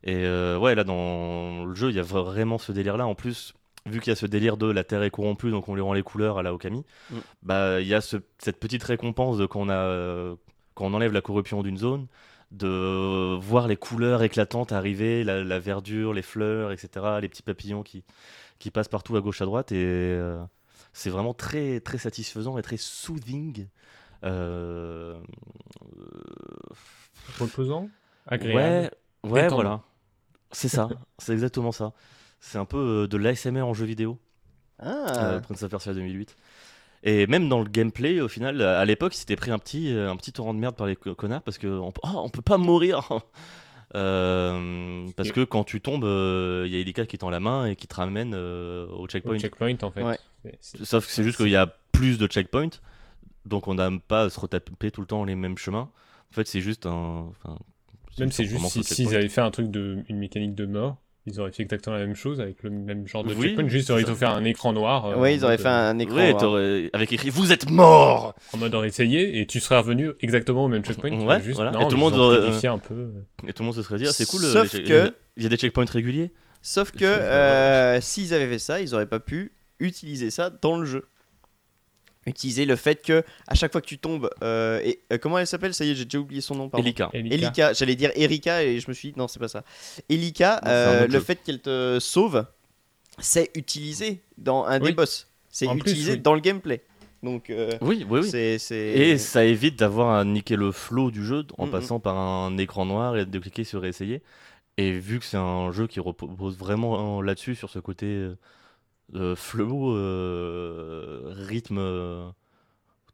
[0.04, 3.08] Et euh, ouais, là dans le jeu, il y a vraiment ce délire-là.
[3.08, 3.54] En plus,
[3.86, 5.94] vu qu'il y a ce délire de la terre est corrompue, donc on lui rend
[5.94, 7.16] les couleurs à la Okami, Mm.
[7.44, 10.36] bah il y a ce- cette petite récompense de quand on a
[10.76, 12.06] quand on enlève la corruption d'une zone,
[12.52, 17.82] de voir les couleurs éclatantes arriver, la, la verdure, les fleurs, etc., les petits papillons
[17.82, 18.04] qui,
[18.60, 20.38] qui passent partout à gauche à droite, et euh,
[20.98, 23.68] c'est vraiment très, très satisfaisant et très soothing.
[24.24, 25.16] Euh,
[27.40, 27.90] Reposant
[28.28, 28.58] Agréable
[29.24, 29.56] Ouais, ouais, Détendant.
[29.56, 29.82] voilà.
[30.52, 30.90] C'est ça,
[31.20, 31.94] c'est exactement ça.
[32.40, 34.18] C'est un peu euh, de l'ASMR en jeu vidéo,
[34.80, 36.36] Ah, euh, Prince of Persia 2008.
[37.04, 40.10] Et même dans le gameplay, au final, à l'époque, il s'était pris un petit, euh,
[40.10, 42.42] un petit torrent de merde par les co- connards parce que on, oh, on peut
[42.42, 43.08] pas mourir.
[43.96, 47.68] Euh, parce que quand tu tombes, euh, il y a Elika qui tend la main
[47.68, 49.38] et qui te ramène euh, au Au checkpoint.
[49.40, 50.04] checkpoint, en fait.
[50.04, 50.20] Ouais.
[50.62, 52.70] Sauf que c'est juste qu'il y a plus de checkpoints,
[53.46, 55.90] donc on n'a pas à se retaper tout le temps les mêmes chemins.
[56.32, 57.30] En fait, c'est juste un.
[57.30, 57.58] enfin,
[58.20, 59.16] Même c'est juste si- s'ils checkpoint.
[59.18, 62.16] avaient fait un truc de une mécanique de mort, ils auraient fait exactement la même
[62.16, 65.06] chose avec le même genre de Oui, checkpoint, juste ils auraient fait un écran noir.
[65.06, 66.16] euh, ouais, en ils auraient mode, fait un écran.
[66.16, 66.90] Ouais, noir.
[66.94, 70.68] avec écrit Vous êtes mort En mode aurait essayé et tu serais revenu exactement au
[70.68, 71.12] même checkpoint.
[71.26, 71.72] Ouais, juste, voilà.
[71.72, 73.12] non, Et tout le monde aurait- un peu.
[73.48, 74.42] Et tout le monde se serait dit Ah, c'est cool.
[74.42, 76.32] Sauf les- que- Il y a des checkpoints réguliers
[76.64, 80.86] Sauf que euh, s'ils avaient fait ça, ils auraient pas pu utiliser ça dans le
[80.86, 81.06] jeu.
[82.26, 85.48] Utiliser le fait que à chaque fois que tu tombes, euh, et euh, comment elle
[85.48, 85.74] s'appelle?
[85.74, 86.68] Ça y est, j'ai déjà oublié son nom.
[86.68, 86.84] Pardon.
[86.86, 87.10] Elika.
[87.14, 87.36] Elika.
[87.36, 89.64] Elika, j'allais dire Erika et je me suis dit non, c'est pas ça.
[90.10, 91.20] Elika, Non, euh, le jeu.
[91.22, 92.46] fait qu'elle te sauve,
[93.18, 95.30] c'est utilisé dans un des boss.
[95.50, 96.20] C'est plus, utilisé oui.
[96.20, 96.82] dans le gameplay.
[97.24, 98.30] Donc, euh, Oui, oui, oui.
[98.30, 98.58] c'est.
[98.60, 101.72] c'est- Et ça évite d'avoir à niquer le flow du jeu en Mhm.
[101.72, 104.22] passant par un écran noir et de cliquer sur réessayer.
[104.76, 108.28] Et vu que c'est un jeu qui repose vraiment là-dessus, sur ce côté
[109.16, 112.30] euh, flow, euh, rythme euh,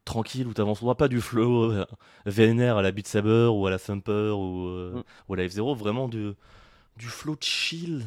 [0.04, 1.86] tranquille, où t'avances pas du flow euh,
[2.26, 5.02] vénère à la Beat Saber ou à la Thumper ou, euh, Mm.
[5.28, 6.32] ou à la F0, vraiment du,
[6.96, 8.04] du flow chill.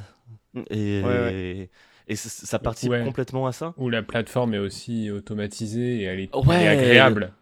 [0.54, 0.62] Mm.
[0.70, 1.70] Et, Ouais,
[2.10, 3.04] et ça, ça participe Ouais.
[3.04, 3.74] complètement à ça.
[3.78, 7.34] Où la plateforme est aussi automatisée et elle est, elle est agréable.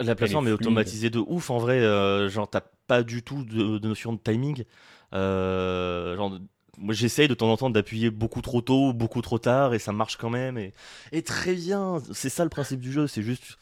[0.00, 1.80] La plateforme est, automatisée de ouf en vrai,
[2.28, 4.64] genre t'as pas du tout de, de notion de timing.
[5.12, 6.38] Genre,
[6.78, 9.92] moi j'essaye de temps en temps d'appuyer beaucoup trop tôt, beaucoup trop tard et ça
[9.92, 10.72] marche quand même et,
[11.12, 12.02] et très bien.
[12.12, 13.56] C'est ça le principe du jeu, c'est juste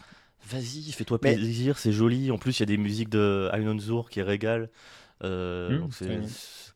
[0.49, 2.31] vas-y, fais-toi Mais- plaisir, c'est joli.
[2.31, 4.69] En plus il y a des musiques de Aynon Zur qui régalent.
[5.25, 6.72] Euh, Mmh, donc c'est-.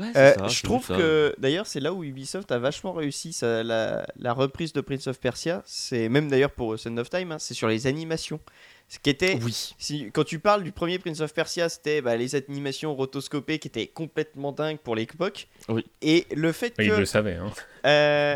[0.00, 4.06] Ouais, Euh, ça, je trouve que d'ailleurs c'est là où Ubisoft a vachement réussi la,
[4.18, 5.62] la reprise de Prince of Persia.
[5.66, 8.40] C'est même d'ailleurs pour Son of Time, hein, c'est sur les animations.
[8.88, 9.74] Ce qui était, Oui.
[9.78, 13.68] si, quand tu parles du premier Prince of Persia, c'était bah, les animations rotoscopées qui
[13.68, 15.46] étaient complètement dingues pour l'époque.
[15.68, 15.84] Oui.
[16.02, 17.36] Et le fait Mais il que le savait.
[17.36, 17.52] Hein.
[17.86, 18.34] euh,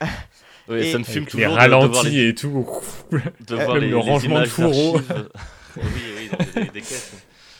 [0.70, 2.66] Et- ça me fume Avec les toujours de- voir ralentis les, et tout.
[3.10, 5.00] de voir Même les, le les rangement de images fourreau.
[5.00, 5.28] d'archives.
[5.76, 5.82] oui,
[6.18, 7.12] oui, dans des, des caisses.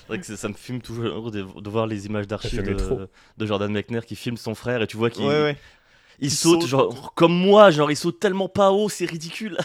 [0.06, 3.46] C'est vrai que ça, me fume toujours de, de voir les images d'archives de, de
[3.46, 5.56] Jordan Mechner qui filme son frère et tu vois qu'il ouais, ouais.
[6.20, 6.70] il Il saute, saute.
[6.70, 9.58] genre comme moi, genre il saute tellement pas haut, c'est ridicule.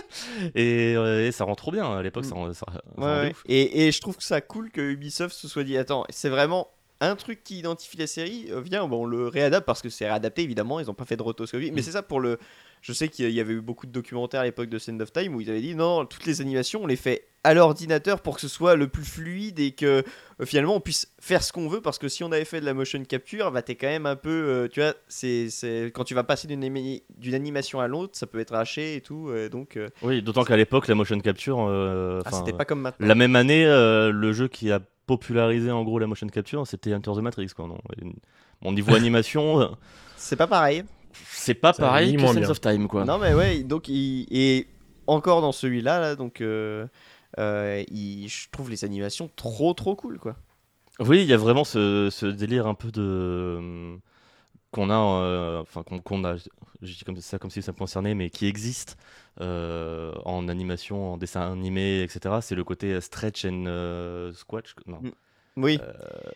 [0.54, 3.42] et, euh, et ça rend trop bien à l'époque, ça, rend- ça, Ouais, ouf.
[3.46, 6.68] Et, et je trouve que ça cool que Ubisoft se soit dit attends, c'est vraiment
[7.00, 10.06] un truc qui identifie la série, euh, viens, bon, on le réadapte parce que c'est
[10.08, 11.84] réadapté évidemment, ils n'ont pas fait de rotoscopie, mais Mm.
[11.84, 12.38] c'est ça pour le.
[12.82, 15.34] Je sais qu'il y avait eu beaucoup de documentaires à l'époque de Send of Time
[15.34, 18.40] où ils avaient dit non, toutes les animations on les fait à l'ordinateur pour que
[18.40, 20.02] ce soit le plus fluide et que
[20.40, 22.66] euh, finalement on puisse faire ce qu'on veut parce que si on avait fait de
[22.66, 26.04] la motion capture, bah t'es quand même un peu, euh, tu vois, c'est c'est- quand
[26.04, 29.28] tu vas passer d'une anima- d'une animation à l'autre, ça peut être haché et tout,
[29.28, 33.06] euh, donc Oui, d'autant qu'à l'époque, la motion capture, ah, c'était pas comme maintenant.
[33.06, 37.12] la même année, le jeu qui a popularisé en gros la motion capture, c'était Enter
[37.16, 37.48] the Matrix.
[37.56, 39.74] Quoi, non niveau animation,
[40.16, 40.84] C'est pas pareil.
[41.30, 42.50] C'est pas Ça pareil que Sense bien.
[42.50, 42.88] of Time.
[42.88, 43.04] Quoi.
[43.04, 44.66] Non mais ouais, donc il et
[45.06, 46.86] encore dans celui-là là, donc euh,
[47.38, 50.36] euh, il- je trouve les animations trop trop cool quoi.
[51.00, 53.96] Oui, il y a vraiment ce, ce délire un peu de euh,
[54.72, 58.14] qu'on a, euh, enfin qu'on a, je dis comme ça comme si ça me concernait,
[58.14, 58.96] mais qui existe
[59.40, 62.36] euh, en animation, en dessin animé, etc.
[62.42, 65.10] C'est le côté stretch and euh, squash, non, Mm.
[65.60, 65.92] Oui, euh,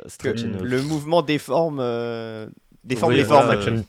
[0.08, 2.48] stretch and le mouvement déforme euh,
[2.82, 3.82] déforme Oui, les voilà, formes.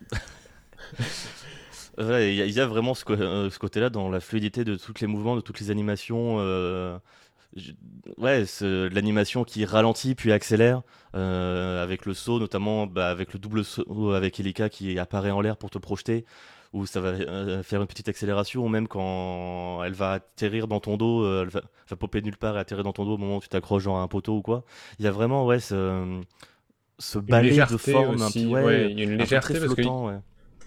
[1.98, 5.40] Il y, a- vraiment euh, ce côté-là dans la fluidité de tous les mouvements, de
[5.40, 6.36] toutes les animations.
[6.40, 6.98] euh,
[8.18, 10.82] ouais, l'animation qui ralentit puis accélère
[11.14, 15.40] euh, avec le saut, notamment bah, avec le double saut avec Elika qui apparaît en
[15.40, 16.24] l'air pour te projeter.
[16.74, 20.98] où ça va faire une petite accélération, ou même quand elle va atterrir dans ton
[20.98, 23.42] dos, elle va, va popper nulle part et atterrir dans ton dos au moment où
[23.42, 24.64] tu t'accroches à un poteau ou quoi.
[24.98, 26.20] Il y a vraiment ouais ce,
[26.98, 29.38] ce balai de forme un aussi, petit- ouais, il y a une un peu légèreté
[29.38, 30.18] très parce que flottant, ouais.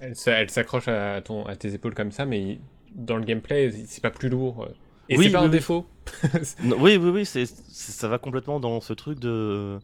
[0.02, 2.60] elle, s'a- elle s'accroche à, ton, à tes épaules comme ça, mais
[2.96, 4.68] dans le gameplay, c'est pas plus lourd.
[5.10, 5.50] Et Oui, c'est pas oui, un oui.
[5.50, 5.88] défaut.
[6.62, 9.80] Non, oui, oui, oui, ça va complètement dans ce truc de,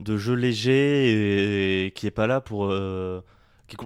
[0.00, 2.66] de jeu léger et, qui est pas là pour.
[2.66, 3.22] euh,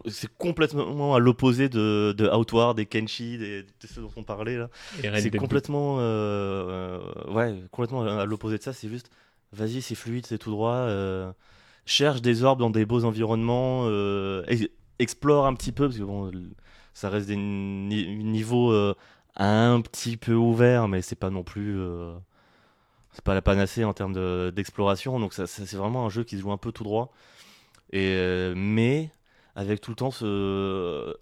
[0.09, 4.57] c'est complètement à l'opposé de, de Outward, des Kenshi, des, de ceux dont on parlait
[4.59, 4.71] là.
[5.03, 8.73] Et C'est complètement, euh, euh, ouais, complètement à l'opposé de ça.
[8.73, 9.11] C'est juste,
[9.53, 10.75] vas-y, c'est fluide, c'est tout droit.
[10.75, 11.33] euh,
[11.87, 14.69] cherche des orbes dans des beaux environnements, euh, ex-
[14.99, 16.31] explore un petit peu parce que bon,
[16.95, 18.95] ça reste des ni- niveaux euh,
[19.37, 22.15] un petit peu ouverts, mais c'est pas non plus, euh,
[23.13, 25.19] c'est pas la panacée en termes de- d'exploration.
[25.21, 27.13] donc ça, c'est vraiment un jeu qui se joue un peu tout droit.
[27.93, 29.11] Et mais
[29.57, 31.17] avec tout le temps ce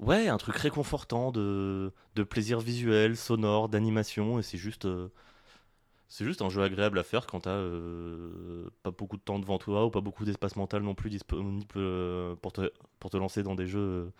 [0.00, 4.86] Ouais, un truc réconfortant de, de plaisir visuel, sonore, d'animation, et c'est juste,
[6.08, 9.58] c'est juste un jeu agréable à faire quand t'as euh, pas beaucoup de temps devant
[9.58, 13.42] toi ou pas beaucoup d'espace mental non plus disponible euh, pour te, pour te lancer
[13.42, 14.12] dans des jeux euh,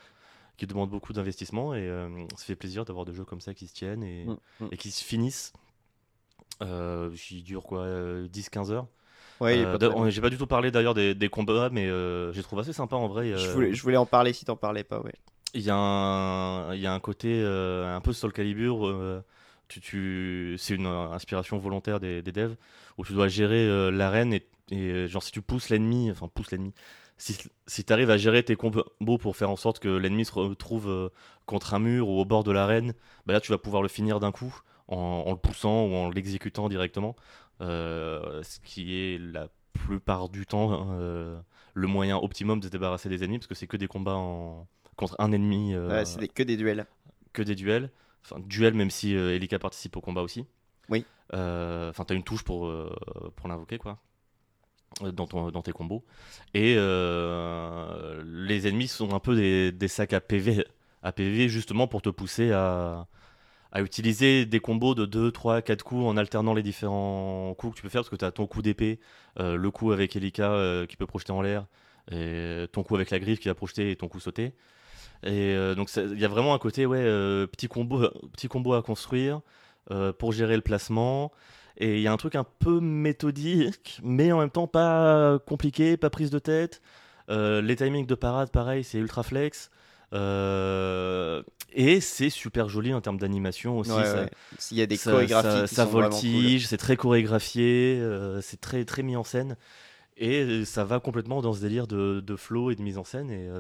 [0.57, 1.87] qui demandent beaucoup d'investissement, et
[2.37, 4.69] ça fait plaisir d'avoir des jeux comme ça qui se tiennent et, Mm, mm.
[4.73, 5.53] et qui se finissent.
[6.63, 8.87] Euh, qui durent quoi, euh, 10-15 heures.
[9.41, 10.09] Ouais, Euh.
[10.09, 12.97] J'ai pas du tout parlé d'ailleurs des, des combats, mais euh, j'ai trouvé assez sympa
[12.97, 13.37] en vrai.
[13.37, 15.13] je, voulais, je voulais en parler si t'en parlais pas, ouais.
[15.53, 18.91] il y a un, il y a un côté un peu Soul Calibur.
[19.69, 22.57] Tu, tu, c'est une euh, inspiration volontaire des, des devs
[22.99, 26.29] où tu dois gérer euh, l'arène et, et, euh, genre si tu pousses l'ennemi, enfin
[26.29, 26.73] pousse l'ennemi.
[27.19, 27.37] Si,
[27.67, 28.85] si tu arrives à gérer tes combos
[29.19, 31.09] pour faire en sorte que l'ennemi se retrouve euh,
[31.47, 32.93] contre un mur ou au bord de l'arène,
[33.27, 36.11] bah là tu vas pouvoir le finir d'un coup en, en le poussant ou en
[36.11, 37.17] l'exécutant directement.
[37.63, 41.39] Euh, ce qui est la plupart du temps euh,
[41.73, 44.67] le moyen optimum de se débarrasser des ennemis parce que c'est que des combats en,
[44.97, 46.87] contre un ennemi, Ouais, c'est que des duels.
[47.33, 47.91] que des duels.
[48.29, 50.47] Enfin, duels même si euh, Elika participe au combat aussi.
[50.89, 51.05] Oui.
[51.35, 52.95] Euh, Enfin, t'as une touche pour, euh,
[53.37, 53.99] pour l'invoquer, quoi.
[55.03, 56.05] Dans, ton, dans tes combos.
[56.55, 60.65] Et les ennemis sont un peu des, des sacs à PV,
[61.03, 63.07] à PV justement pour te pousser à,
[63.73, 67.77] à utiliser des combos de 2, 3, 4 coups en alternant les différents coups que
[67.77, 69.01] tu peux faire parce que tu as ton coup d'épée,
[69.39, 71.67] euh, le coup avec Elika euh, qui peut projeter en l'air,
[72.11, 74.55] et ton coup avec la griffe qui va projeter et ton coup sauter.
[75.23, 78.75] Et euh, donc il y a vraiment un côté ouais, euh, petit, combo, petit combo
[78.75, 79.41] à construire
[79.91, 81.33] euh, pour gérer le placement.
[81.79, 85.97] Et il y a un truc un peu méthodique, mais en même temps pas compliqué,
[85.97, 86.81] pas prise de tête.
[87.29, 89.71] Les timings de parade, pareil, c'est ultra flex.
[90.13, 93.91] Et c'est super joli en termes d'animation aussi.
[93.91, 94.31] Ouais, ça- ouais.
[94.59, 96.31] S'il y a des ça, chorégraphies ça- qui ça sont vraiment cool.
[96.31, 98.03] voltige, c'est très chorégraphié,
[98.41, 99.57] c'est très, très mis en scène.
[100.17, 103.31] Et ça va complètement dans ce délire de, de flow et de mise en scène.
[103.31, 103.51] Et,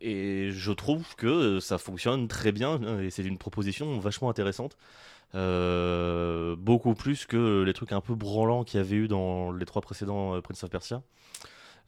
[0.00, 2.80] et je trouve que ça fonctionne très bien.
[2.82, 4.76] hein, Et c'est une proposition vachement intéressante.
[5.34, 9.66] Euh, beaucoup plus que les trucs un peu branlants qu'il y avait eu dans les
[9.66, 11.02] trois précédents euh, Prince of Persia.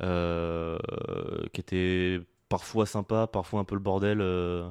[0.03, 0.79] euh,
[1.53, 4.21] qui étaient parfois sympas, parfois un peu le bordel.
[4.21, 4.71] euh,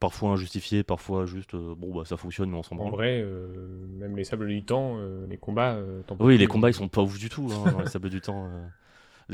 [0.00, 2.94] parfois injustifié, parfois juste bon bah ça fonctionne mais on s'en En branle.
[2.94, 4.98] vrai, euh, même les sables du temps,
[5.28, 5.78] les combats.
[6.18, 8.48] Oui, les combats ils sont pas ouf du tout hein, dans les sables du temps.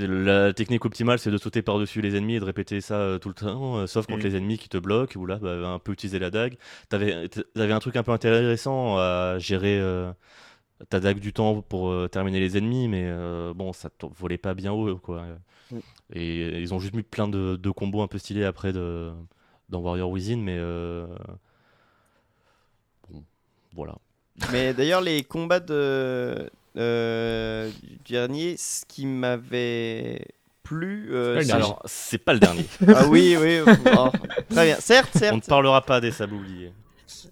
[0.06, 3.28] La technique optimale c'est de sauter par-dessus les ennemis et de répéter ça euh, tout
[3.28, 4.28] le temps, euh, sauf contre Mm.
[4.28, 6.56] les ennemis qui te bloquent ou là bah, un peu utiliser la dague.
[6.88, 10.12] T'avais avais un truc un peu intéressant à gérer euh,
[10.88, 13.10] ta dague du temps pour euh, terminer les ennemis, mais
[13.54, 15.24] bon ça te volait pas bien haut quoi.
[15.72, 15.78] Mm.
[16.12, 19.10] Et ils ont juste mis plein de, de combos un peu stylés après de,
[19.68, 20.58] dans Warrior Within, mais
[23.10, 23.24] bon,
[23.74, 23.96] voilà.
[24.52, 30.20] Mais d'ailleurs, les combats de, euh, du dernier, ce qui m'avait
[30.62, 31.08] plu.
[31.12, 31.64] euh, C'est pas le c'est- dernier.
[31.64, 32.66] Alors, c'est pas le dernier.
[32.94, 33.60] Ah oui, oui.
[33.96, 34.08] oh,
[34.50, 34.76] très bien.
[34.80, 35.34] Certes, On certes.
[35.36, 36.72] ne parlera pas des sables oubliés.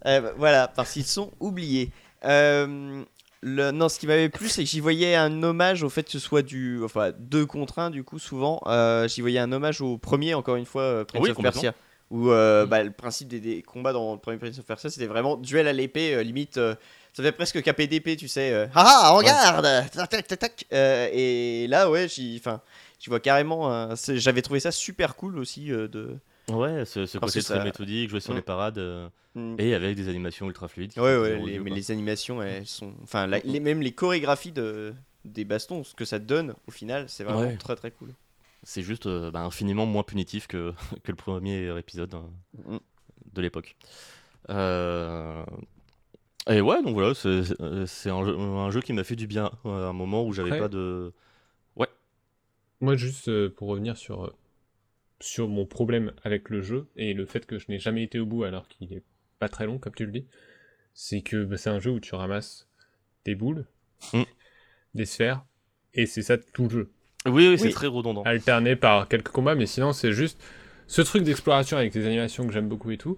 [0.07, 1.91] Euh, bah, voilà, parce qu'ils sont oubliés.
[2.25, 3.03] Euh,
[3.43, 6.11] le, non, ce qui m'avait plu, c'est que j'y voyais un hommage au fait que
[6.11, 6.83] ce soit du.
[6.83, 8.61] Enfin, deux contre un, du coup, souvent.
[8.67, 11.37] Euh, j'y voyais un hommage au premier, encore une fois, euh, Prince Oui, of.
[11.43, 11.75] Persia.
[12.11, 15.37] Où bah, le principe des, des combats dans le premier Prince of Persia, c'était vraiment
[15.37, 16.59] duel à l'épée, euh, limite.
[17.17, 18.53] Ça fait presque KPDP, tu sais.
[18.53, 20.65] euh, ah ah, regarde Tac, tac, tac, tac.
[20.73, 22.37] Euh, Et là, ouais, j'y.
[22.39, 22.61] Enfin.
[22.99, 26.17] Tu vois carrément, c'est- j'avais trouvé ça super cool aussi euh, de.
[26.51, 28.37] Ouais, ce, ce Parce côté que très ça- méthodique, jouer sur Mm.
[28.37, 29.57] les parades euh, Mm.
[29.59, 30.93] et avec des animations ultra fluides.
[30.93, 32.95] qui Ouais, ouais, les, mais les animations, elles sont.
[33.03, 34.95] Enfin, la- les, même les chorégraphies de,
[35.27, 37.57] des bastons, ce que ça donne au final, c'est vraiment Ouais.
[37.57, 38.13] très très cool.
[38.63, 40.73] C'est juste euh, bah, infiniment moins punitif que,
[41.05, 42.25] que le premier épisode hein,
[42.67, 42.79] Mm.
[43.35, 43.77] de l'époque.
[44.49, 45.45] Euh,
[46.49, 47.43] Et ouais, donc voilà, c'est
[47.87, 50.59] c'est un, jeu- un jeu qui m'a fait du bien à un moment où j'avais
[50.59, 51.13] pas de.
[52.83, 54.33] Moi, juste euh, pour revenir sur euh,
[55.19, 58.27] sur mon problème avec le jeu et le fait que je n'ai jamais été au
[58.27, 59.03] bout alors qu'il est
[59.39, 60.27] pas très long, comme tu le dis.
[60.93, 62.69] C'est que bah, c'est un jeu où tu ramasses
[63.25, 63.65] des boules,
[64.13, 64.25] Mm.
[64.95, 65.43] des sphères,
[65.95, 66.91] et c'est ça tout le jeu.
[67.25, 67.73] Oui, oui, c'est Oui.
[67.73, 68.23] très redondant.
[68.25, 70.39] Alterné par quelques combats, mais sinon c'est juste
[70.87, 73.17] ce truc d'exploration avec des animations que j'aime beaucoup et tout.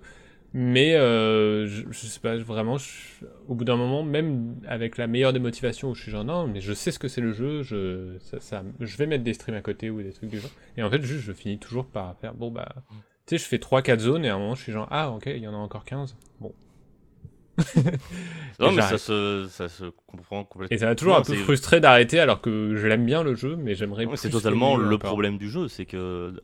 [0.55, 5.07] Mais euh, je, je sais pas, vraiment, je- au bout d'un moment, même avec la
[5.07, 7.33] meilleure des motivations où je suis genre non, mais je sais ce que c'est le
[7.33, 10.41] jeu, je, ça, ça- je vais mettre des streams à côté ou des trucs du
[10.41, 10.51] genre.
[10.79, 12.69] Et en fait, juste, je finis toujours par faire bon bah.
[13.27, 15.25] Tu sais, je fais 3-4 zones et à un moment, je suis genre ah ok,
[15.27, 16.17] il y en a encore 15.
[16.41, 16.53] Bon.
[18.61, 20.75] Non, mais ça se, ça se comprend complètement.
[20.75, 23.35] Et ça m'a toujours Non, un peu frustré d'arrêter alors que je l'aime bien le
[23.35, 24.07] jeu, mais j'aimerais.
[24.15, 25.11] C'est totalement le encore.
[25.11, 26.41] problème du jeu, c'est que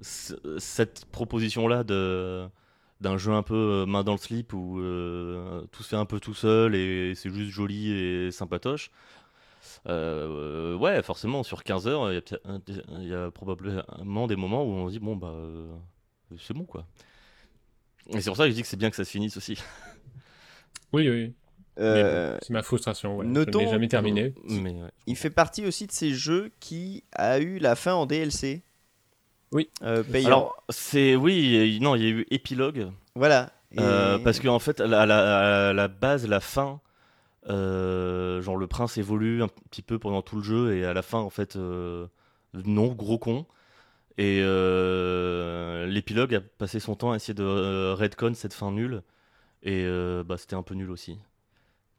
[0.00, 2.46] cette proposition-là de
[3.00, 6.06] d'un jeu un peu euh, main dans le slip où euh, tout se fait un
[6.06, 8.90] peu tout seul et c'est juste joli et sympatoche.
[9.88, 12.14] euh, ouais, forcément, sur 15 heures, il
[13.08, 15.74] y a y, probablement des moments où on se dit bon bah euh,
[16.38, 16.86] c'est bon quoi.
[18.10, 19.58] Et c'est pour ça que je dis que c'est bien que ça se finisse aussi.
[20.92, 21.34] Oui, oui.
[21.78, 23.16] Euh, bon, c'est ma frustration.
[23.18, 23.26] Ouais.
[23.26, 24.32] notons- Je jamais terminé.
[24.48, 24.90] Mais ouais.
[25.06, 28.62] il fait partie aussi de ces jeux qui a eu la fin en DLC.
[29.52, 29.68] Oui.
[29.82, 30.26] Euh, payant.
[30.26, 32.88] Alors c'est oui, il y a- non, il y a eu épilogue.
[33.14, 33.50] voilà.
[33.72, 36.80] Et- Euh, parce qu'en fait, à la, à la- à la base, la fin,
[37.48, 41.02] euh, genre le prince évolue un petit peu pendant tout le jeu et à la
[41.02, 42.06] fin, en fait, euh,
[42.54, 43.46] non, gros con.
[44.18, 49.02] Et euh, l'épilogue a passé son temps à essayer de euh, redcon cette fin nulle.
[49.62, 51.18] Et euh, bah, c'était un peu nul aussi.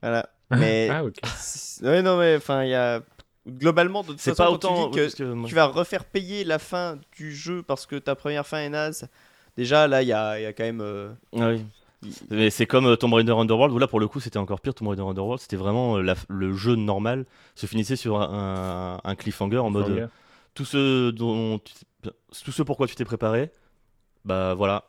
[0.02, 0.30] Voilà.
[0.52, 1.16] Mais ah, ok.
[1.84, 3.02] ouais, non, mais enfin, il y a
[3.48, 4.90] globalement de toute C'est façon, pas tu autant.
[4.90, 8.60] dis que tu vas refaire payer la fin du jeu parce que ta première fin
[8.60, 9.08] est naze.
[9.56, 10.82] Déjà, là, il y a, il y a quand même.
[10.82, 11.66] euh, Ah oui.
[12.30, 14.76] Mais c'est comme euh, Tomb Raider Underworld, où là pour le coup c'était encore pire.
[14.76, 17.26] Tomb Raider Underworld, c'était vraiment euh, la- le jeu normal
[17.56, 19.86] se finissait sur un, un cliffhanger en mode.
[19.86, 20.08] Cliffhanger.
[20.54, 22.12] tout ce dont tu-
[22.44, 23.50] tout ce pourquoi tu t'es préparé,
[24.26, 24.84] bah voilà.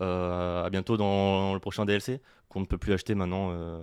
[0.00, 3.80] Euh, à bientôt dans le prochain DLC qu'on ne peut plus acheter maintenant euh,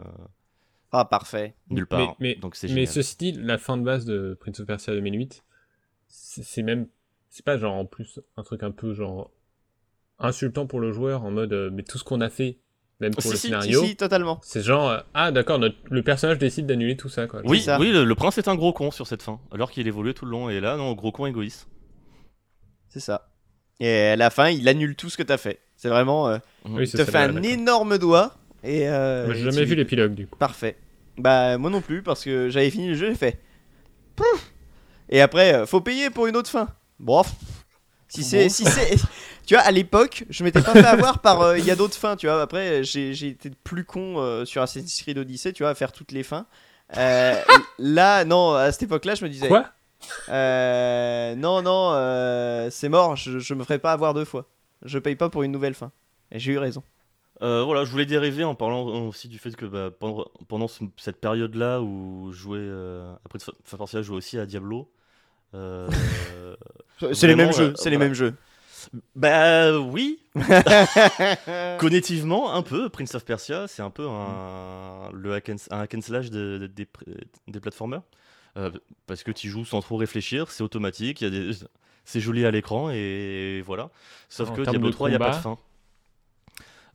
[0.92, 1.56] Ah, parfait.
[1.70, 2.16] nulle Mais- part.
[2.20, 2.88] mais- Donc c'est Mais génial.
[2.88, 5.44] ceci dit, la fin de base de Prince of Persia 2008,
[6.08, 6.88] c'est c'est même.
[7.30, 9.32] C'est pas genre en plus un truc un peu genre.
[10.20, 11.52] insultant pour le joueur en mode.
[11.52, 12.58] euh, mais tout ce qu'on a fait,
[13.02, 14.40] même pour Si, le si, scénario, Si, si, totalement.
[14.42, 14.90] c'est genre.
[14.90, 17.42] euh, ah d'accord, notre- le personnage décide d'annuler tout ça quoi.
[17.44, 17.78] Oui, ça.
[17.80, 20.24] oui, le, le prince est un gros con sur cette fin, alors qu'il évoluait tout
[20.24, 20.50] le long.
[20.50, 21.68] Et là, non, gros con égoïste.
[22.88, 23.30] C'est ça.
[23.82, 25.60] Et à la fin, il annule tout ce que t'as fait.
[25.76, 26.30] C'est vraiment.
[26.30, 27.52] euh, Oui, il te fait un d'accord.
[27.52, 28.34] énorme doigt.
[28.66, 28.88] Et.
[28.90, 30.36] euh, Moi, J'ai et jamais tu- vu l'épilogue du coup.
[30.38, 30.78] Parfait.
[31.18, 33.40] Bah, moi non plus, parce que j'avais fini le jeu, j'ai fait.
[34.16, 34.52] Pouf
[35.10, 36.68] Et après, euh, faut payer pour une autre fin.
[37.00, 37.24] Bon.
[38.08, 38.50] Si c'est.
[38.50, 38.96] Si c'est...
[39.46, 41.42] Tu vois, à l'époque, je m'étais pas fait avoir par.
[41.42, 42.42] euh, Il y a d'autres fins, tu vois.
[42.42, 45.92] Après, j'ai, j'ai été plus con euh, sur Assassin's Creed Odyssey, tu vois, à faire
[45.92, 46.46] toutes les fins.
[46.98, 47.34] Euh,
[47.80, 49.48] là, non, à cette époque-là, je me disais.
[49.48, 49.66] Quoi?
[50.30, 54.46] Euh, Non, non, euh, c'est mort, je, je me ferai pas avoir deux fois.
[54.84, 55.92] Je paye pas pour une nouvelle fin.
[56.32, 56.84] Et j'ai eu raison.
[57.42, 60.84] Euh, voilà, je voulais dériver en parlant aussi du fait que bah, pendant, pendant ce-
[60.98, 64.90] cette période-là où je jouais, euh, après Final Fantasy, je jouais aussi à Diablo.
[65.56, 65.88] euh,
[67.14, 68.34] C'est les mêmes jeux, euh, c'est les mêmes jeux.
[69.16, 70.20] bah oui,
[71.80, 72.90] Cognitivement, un peu.
[72.90, 76.58] Prince of Persia, c'est un peu un, le hack and, un hack and slash de-
[76.60, 76.88] de- des,
[77.48, 78.02] des platformers.
[78.58, 78.72] Euh,
[79.08, 81.52] parce que tu joues sans trop réfléchir, c'est automatique, il y a des,
[82.06, 83.90] c'est joli à l'écran et voilà.
[84.30, 85.58] Sauf En que Diablo de 3, il n'y a pas de fin.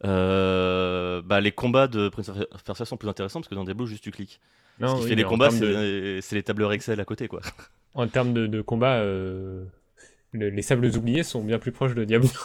[0.05, 3.87] Euh, bah, les combats de Prince of Persia sont plus intéressants parce que dans Diablo,
[3.87, 4.41] juste tu cliques.
[4.79, 7.29] Non, Ce qui oui, fait les combats, c'est de- c'est les tableurs Excel à côté.
[7.29, 7.41] quoi.
[7.95, 9.65] En termes de, de combat, euh,
[10.33, 12.29] le- les sables oubliés sont bien plus proches de Diablo.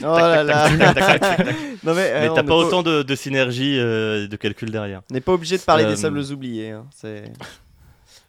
[0.00, 0.68] Oh là là.
[1.84, 5.02] Non mais, euh, Mais t'as pas autant de, de synergie euh, et de calcul derrière.
[5.10, 6.70] On n'est pas obligé de parler Euh, des sables oubliés.
[6.72, 7.32] hein, C'est.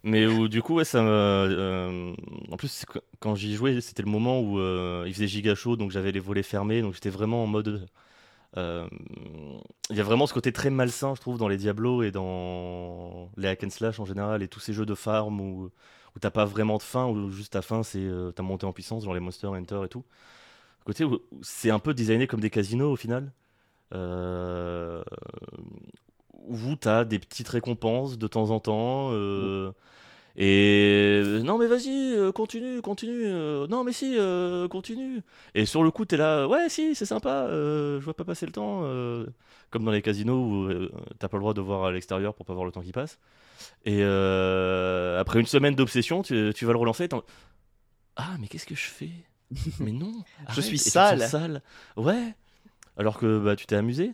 [0.04, 1.10] Mais où, du coup, ouais, ça me.
[1.10, 2.14] euh,
[2.52, 2.86] en plus,
[3.20, 6.20] quand j'y jouais, c'était le moment où euh, il faisait giga chaud, donc j'avais les
[6.20, 7.88] volets fermés, donc j'étais vraiment en mode.
[8.56, 8.88] Euh,
[9.90, 13.30] Il y a vraiment ce côté très malsain, je trouve, dans les Diablo et dans
[13.38, 15.66] les hack and slash en général, et tous ces jeux de farm où,
[16.16, 18.74] où t'as pas vraiment de fin, où juste ta fin, c'est euh, ta montée en
[18.74, 20.06] puissance, genre les Monster Hunter et tout.
[20.86, 23.32] Côté où, c'est un peu designé comme des casinos au final.
[23.94, 25.04] Euh,
[26.34, 29.10] où tu as des petites récompenses de temps en temps.
[29.14, 29.72] euh,
[30.38, 33.26] et euh, non, mais vas-y, euh, continue, continue.
[33.26, 34.16] euh, non, mais si,
[34.70, 35.22] continue.
[35.56, 38.46] Et sur le coup, tu es là, ouais, si, c'est sympa, je vois pas passer
[38.46, 38.84] le temps.
[39.72, 40.70] comme dans les casinos où
[41.20, 43.20] t'as pas le droit de voir à l'extérieur pour pas voir le temps qui passe.
[43.86, 47.08] Et après une semaine d'obsession, tu, tu vas le relancer.
[48.16, 49.10] Ah, mais qu'est-ce que je fais?
[49.80, 50.12] Mais non,
[50.46, 51.22] arrête, suis sale.
[51.22, 51.62] sale.
[51.96, 52.36] Ouais,
[52.98, 54.14] alors que bah, tu t'es amusé.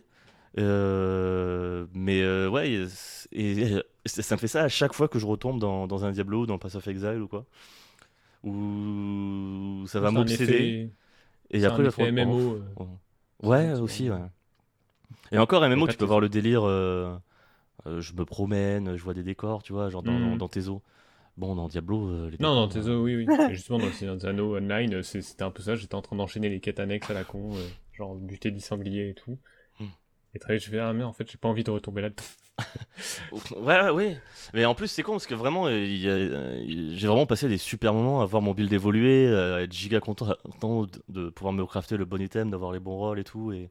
[0.58, 2.86] Euh, mais euh, ouais, et,
[3.32, 6.12] et- ça ça me fait ça à chaque fois que je retombe dans, dans un
[6.12, 7.44] Diablo ou dans Pass of Exile ou quoi.
[8.42, 10.90] Où ça va un m'obséder.
[11.50, 12.54] Et après, un la effet MMO.
[12.54, 12.84] euh.
[13.42, 14.18] Ouais, aussi, ouais.
[15.32, 16.64] Et encore, MMO, pas tu peux voir le délire.
[16.64, 17.16] euh,
[17.86, 20.82] euh, je me promène, je vois des décors, tu vois, genre dans, dans tes eaux.
[21.36, 23.26] Bon, dans Diablo, euh, les Non, dans tes euh, os, oui, oui.
[23.50, 25.74] Justement, dans Seigneur des Anneaux Online, c'était un peu ça.
[25.74, 29.10] J'étais en train d'enchaîner les quêtes annexes à la con, euh, genre buter 10 sangliers
[29.10, 29.38] et tout.
[29.80, 29.86] Hmm.
[30.34, 32.22] Et très vite, je fais, ah, mais en fait, j'ai pas envie de retomber là-dedans.
[33.56, 34.20] Ouais, ouais.
[34.52, 37.92] Mais en plus, c'est con parce que vraiment, euh, euh, j'ai vraiment passé des super
[37.92, 40.28] moments à voir mon build évoluer, à être giga content
[41.08, 43.70] de, pouvoir me crafter le bon item, d'avoir les bons rolls et tout, et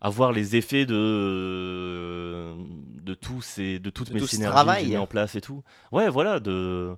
[0.00, 2.54] avoir les effets de
[3.02, 5.62] de tous ces de toutes De mes tout synergies mis en place et tout.
[5.92, 6.94] Ouais, voilà, de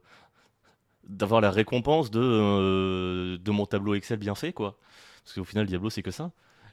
[1.08, 4.78] d'avoir la récompense de euh, de mon tableau Excel bien fait, quoi.
[5.24, 6.32] Parce qu'au final, Diablo, c'est que ça.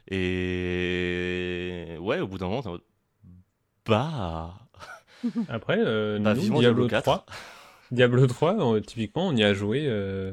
[0.10, 2.64] Et ouais, au bout d'un moment,
[3.90, 4.54] bah.
[5.50, 7.02] Après, euh, Bah, nous, Diablo Diablo 4.
[7.04, 7.26] 3,
[7.92, 10.32] Diablo 3, on- typiquement, on y a joué euh,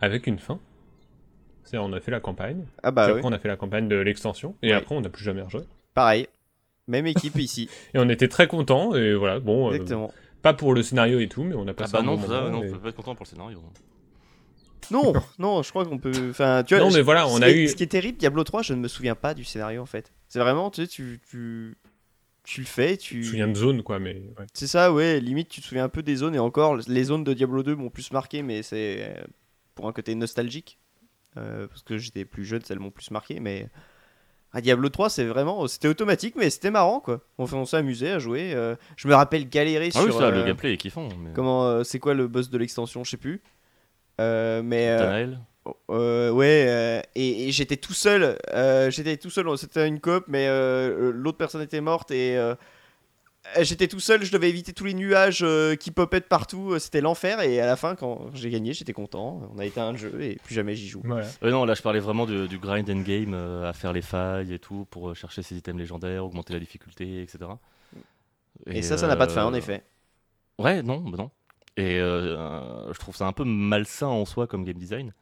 [0.00, 0.58] avec une fin.
[1.64, 3.88] C'est on a fait la campagne, Ah bah oui, après on a fait la campagne
[3.88, 4.74] de l'extension, et Ouais.
[4.74, 5.62] après on n'a plus jamais rejoué.
[5.94, 6.28] pareil.
[6.88, 10.12] Même équipe ici, Et on était très contents, et voilà, bon, euh, exactement.
[10.42, 12.28] pas pour le scénario et tout, mais on a Ah passé bah un non, bon
[12.28, 13.58] ça, moment, non, on peut pas être content pour le scénario.
[14.92, 16.12] Non, non, je crois qu'on peut.
[16.30, 16.84] Enfin, tu vois.
[16.84, 18.62] Non, mais voilà, on ce a qui est- eu- Ce qui est terrible, Diablo 3,
[18.62, 20.12] je ne me souviens pas du scénario en fait.
[20.28, 21.76] C'est vraiment, tu sais, tu, tu,
[22.46, 23.16] tu le fais, Je tu.
[23.18, 24.46] me souviens de zone, quoi, mais ouais.
[24.54, 25.20] C'est ça, ouais.
[25.20, 27.74] Limite, tu te souviens un peu des zones et encore, les zones de Diablo 2
[27.76, 29.24] m'ont plus marqué, mais c'est euh,
[29.74, 30.78] pour un côté nostalgique.
[31.36, 33.68] Euh, parce que j'étais plus jeune, celles m'ont plus marqué, mais.
[34.52, 35.66] À Diablo 3, c'est vraiment.
[35.66, 37.20] C'était automatique, mais c'était marrant, quoi.
[37.36, 38.54] On, s'est amusé à jouer.
[38.54, 40.18] euh, Je me rappelle galérer Ah oui, sur.
[40.18, 41.08] ça, euh, le gameplay est kiffant.
[41.18, 41.32] Mais...
[41.34, 41.66] Comment.
[41.66, 43.42] euh, c'est quoi le boss de l'extension Je sais plus.
[44.18, 44.96] Euh, mais.
[45.90, 48.38] Euh, ouais, euh, et, et j'étais tout seul.
[48.52, 49.46] euh, j'étais tout seul.
[49.58, 52.54] C'était une coop, mais euh, l'autre personne était morte et euh,
[53.60, 54.24] j'étais tout seul.
[54.24, 56.78] Je devais éviter tous les nuages euh, qui popaient de partout.
[56.78, 57.40] C'était l'enfer.
[57.40, 59.48] Et à la fin, quand j'ai gagné, j'étais content.
[59.54, 61.02] On a éteint le jeu et plus jamais j'y joue.
[61.04, 61.26] Voilà.
[61.42, 64.02] Euh, non, là je parlais vraiment du, du grind and game, euh, à faire les
[64.02, 67.50] failles et tout, pour chercher ces items légendaires, augmenter la difficulté, etc.
[68.66, 69.84] Et, ça, ça n'a pas de fin, en effet.
[70.58, 71.30] Ouais, non, bah non.
[71.76, 75.12] Et euh, euh, je trouve ça un peu malsain en soi comme game design,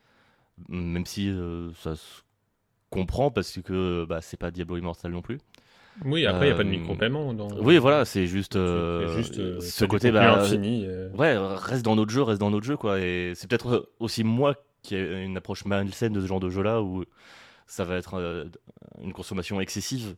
[0.68, 2.22] même si euh, ça se
[2.90, 5.38] comprend parce que bah, c'est pas Diablo Immortal non plus.
[6.04, 7.34] Oui, après, il n'y a pas de Euh, micro-paiement.
[7.34, 7.48] Dans...
[7.60, 10.84] Oui, voilà, c'est juste, euh, juste euh, ce côté bah, infini.
[10.86, 11.08] euh.
[11.12, 13.00] Ouais, reste dans notre jeu, reste dans notre jeu, quoi.
[13.00, 16.82] Et c'est peut-être aussi moi qui ai une approche malsaine de ce genre de jeu-là
[16.82, 17.04] où
[17.66, 18.44] ça va être euh,
[19.02, 20.16] une consommation excessive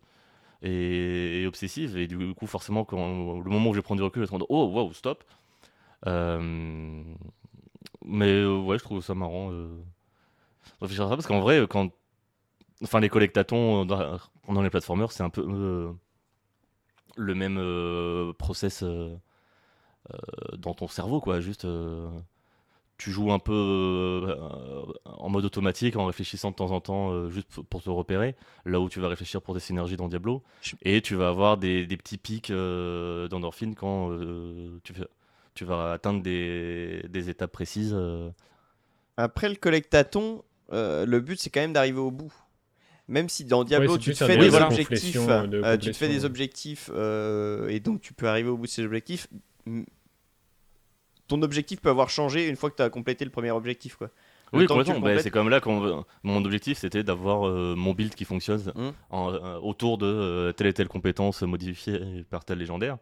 [0.62, 1.96] et, et obsessive.
[1.98, 4.32] Et du coup, forcément, quand le moment où je vais prendre du recul, je vais
[4.38, 5.24] mode, oh, wow, stop.
[6.06, 7.02] Euh,
[8.04, 9.50] mais euh, ouais, je trouve ça marrant.
[10.66, 10.84] Euh...
[10.84, 11.90] réfléchir à ça, parce qu'en vrai, quand.
[12.82, 15.92] Enfin, les collectatons dans, dans les plateformers, c'est un peu euh,
[17.16, 18.82] le même euh, process.
[18.82, 19.16] euh,
[20.12, 21.40] euh, dans ton cerveau, quoi.
[21.40, 22.08] Juste, euh,
[22.98, 24.36] tu joues un peu euh,
[25.04, 28.80] en mode automatique, en réfléchissant de temps en temps, euh, juste pour- te repérer, là
[28.80, 30.42] où tu vas réfléchir pour tes synergies dans Diablo.
[30.82, 34.78] Et tu vas avoir des, des petits pics euh, d'endorphine quand euh,
[35.54, 37.92] tu, vas atteindre des, des étapes précises.
[37.94, 38.30] euh.
[39.16, 40.42] Après le collectaton,
[40.72, 42.32] euh, le but c'est quand même d'arriver au bout.
[43.08, 46.14] Même si dans Diablo tu te fais des objectifs, de euh, tu te fais des
[46.14, 46.26] complétion.
[46.26, 49.28] objectifs euh, et donc tu peux arriver au bout de ces objectifs.
[51.28, 53.96] Ton objectif peut avoir changé une fois que tu as complété le premier objectif.
[53.96, 54.10] Quoi.
[54.52, 55.00] Le Oui, que complètement.
[55.00, 58.88] Bah, c'est comme là quand mon objectif c'était d'avoir euh, mon build qui fonctionne Mm.
[59.10, 62.98] en- euh, autour de euh, telle et telle compétence modifiée par tel légendaire.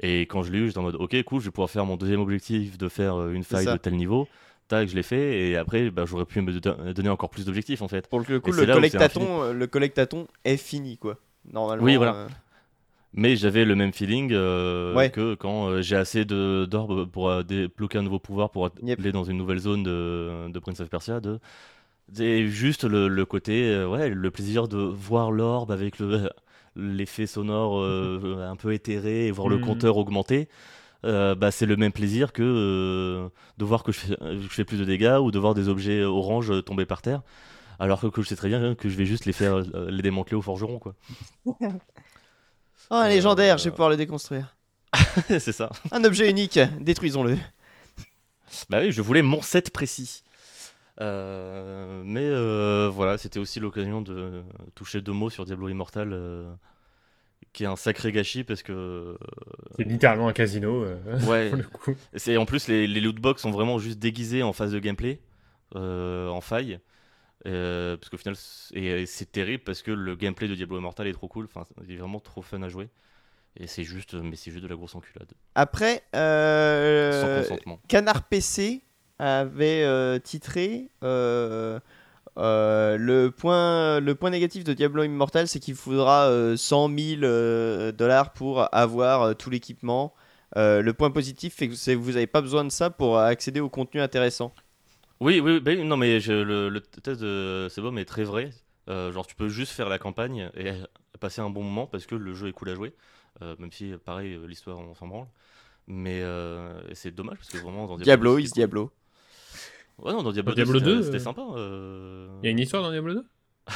[0.00, 1.96] Et quand je l'ai eu, j'étais en mode ok, cool, je vais pouvoir faire mon
[1.96, 4.28] deuxième objectif de faire euh, une faille de tel niveau.
[4.68, 7.82] Tac, je l'ai fait et après bah, j'aurais pu me do- donner encore plus d'objectifs
[7.82, 8.08] en fait.
[8.08, 10.96] Pour le coup, Et le collectaton, euh, le collectaton est fini.
[10.96, 11.18] quoi.
[11.52, 11.84] Normalement.
[11.84, 12.14] Oui, voilà.
[12.14, 12.28] euh,
[13.12, 15.10] Mais j'avais le même feeling euh, Ouais.
[15.10, 18.98] que quand j'ai assez d'orbes pour débloquer un nouveau pouvoir pour Yep.
[19.00, 21.20] aller dans une nouvelle zone de, de Prince of Persia.
[21.20, 21.38] De...
[22.12, 26.28] C'est juste le, le côté, ouais, le plaisir de voir l'orbe avec le
[26.76, 29.60] l'effet sonore euh, un peu éthéré et voir le Mhm.
[29.60, 30.48] compteur augmenter.
[31.04, 33.28] Euh, bah, c'est le même plaisir que euh,
[33.58, 36.02] de voir que je fais, je fais plus de dégâts ou de voir des objets
[36.02, 37.22] oranges tomber par terre.
[37.78, 40.02] Alors que, que je sais très bien que je vais juste les faire euh, les
[40.02, 40.94] démanteler au forgeron quoi.
[42.90, 44.56] Oh, un légendaire, Euh, je vais pouvoir le déconstruire.
[45.28, 45.70] c'est ça.
[45.90, 47.36] Un objet unique, détruisons-le.
[48.70, 50.22] Bah oui, je voulais mon set précis.
[51.00, 54.44] Euh, mais euh, voilà, c'était aussi l'occasion de
[54.76, 56.54] toucher deux mots sur Diablo Immortal, euh,
[57.54, 59.16] qui est un sacré gâchis parce que
[59.78, 60.84] C'est littéralement un casino.
[60.84, 61.94] euh, ouais, pour le coup.
[62.14, 65.20] c'est en plus les, les loot box sont vraiment juste déguisés en phase de gameplay,
[65.76, 66.80] euh, en faille.
[67.46, 71.06] Euh, parce qu'au final, c'est- et c'est terrible parce que le gameplay de Diablo Immortal
[71.06, 71.44] est trop cool.
[71.46, 72.88] Enfin, il est vraiment trop fun à jouer.
[73.56, 77.80] Et c'est juste, mais c'est juste de la grosse enculade, Après, sans euh, consentement.
[77.86, 78.82] Canard PC
[79.20, 80.90] avait euh, titré
[82.38, 86.88] euh, Euh, le, point, le point négatif de Diablo Immortal, c'est qu'il faudra euh, 100
[86.88, 90.14] 000 euh, dollars pour avoir euh, tout l'équipement.
[90.56, 93.68] Euh, le point positif, c'est que vous n'avez pas besoin de ça pour accéder au
[93.68, 94.52] contenu intéressant.
[95.20, 98.50] Oui, oui, bah non, mais je- le, le test de Sebum est très vrai.
[98.88, 100.72] Euh, genre, tu peux juste faire la campagne et
[101.20, 102.94] passer un bon moment parce que le jeu est cool à jouer.
[103.42, 105.28] Euh, même si, pareil, euh, l'histoire, on s'en branle.
[105.86, 108.52] Mais euh, c'est dommage parce que vraiment, dans Diablo, c'était is.
[108.52, 108.90] Diablo.
[109.98, 111.42] Ouais, non, dans Diablo, Dans Diablo 2, c'était- 2, c'était euh, sympa.
[111.56, 112.28] euh.
[112.42, 113.24] Il y a une histoire dans Diablo 2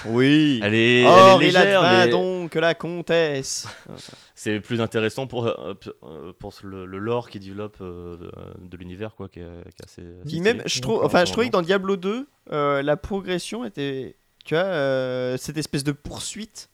[0.06, 0.60] Oui.
[0.64, 3.66] Elle est, Or, elle est il a légère, mais donc la comtesse.
[4.34, 8.30] c'est plus intéressant pour, euh, euh, pour le, le lore qui développe euh, de,
[8.68, 10.02] de l'univers, quoi, qui est, qui est assez.
[10.26, 10.40] stylé.
[10.40, 14.16] même, je trouve, enfin, en je trouvais que dans Diablo 2, euh, la progression était,
[14.44, 16.68] tu vois, euh, cette espèce de poursuite.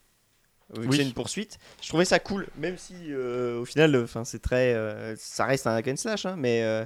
[0.74, 0.96] que Oui.
[0.96, 1.58] C'est une poursuite.
[1.82, 5.66] Je trouvais ça cool, même si euh, au final, enfin, c'est très, euh, ça reste
[5.68, 6.84] un hack and slash, hein, mais euh,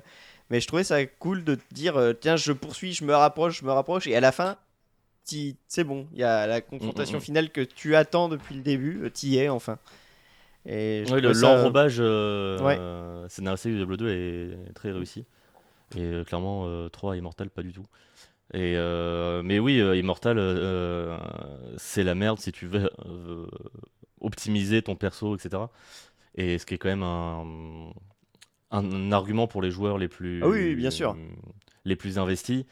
[0.51, 3.61] mais je trouvais ça cool de te dire, euh, tiens, je poursuis, je me rapproche,
[3.61, 4.57] je me rapproche, et à la fin,
[5.69, 7.25] c'est bon, il y a la confrontation Mm, mm, mm.
[7.25, 9.79] finale que tu attends depuis le début, euh, t'y es enfin.
[10.67, 12.77] Et Ouais, le- l'enrobage euh, Ouais.
[12.79, 15.25] euh, scénaristique de Diablo 2 est très réussi.
[15.97, 17.87] Et euh, clairement, euh, 3 Immortal, pas du tout.
[18.55, 18.75] Et,
[19.45, 20.39] mais oui, Immortal,
[21.77, 22.91] c'est la merde si tu veux
[24.21, 25.71] optimiser ton perso, etc.
[26.35, 27.93] Et ce qui est quand même un,
[28.71, 31.17] un, un argument pour les joueurs les plus, Ah oui, oui, bien sûr.
[31.85, 32.65] les plus investis.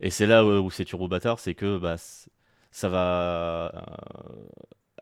[0.00, 1.96] Et c'est là où, où c'est turbo bâtard, c'est que bah,
[2.70, 4.38] ça va euh,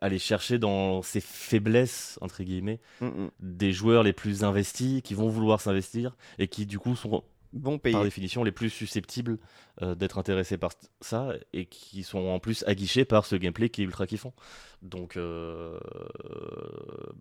[0.01, 3.31] aller chercher dans ses faiblesses, entre guillemets, Mm, mm.
[3.41, 7.79] des joueurs les plus investis qui vont vouloir s'investir et qui du coup sont bon
[7.79, 9.39] par définition les plus susceptibles
[9.83, 10.73] euh, d'être intéressés par
[11.03, 14.35] ça et qui sont en plus aguichés par ce gameplay qui est ultra kiffant.
[14.83, 15.79] Donc euh,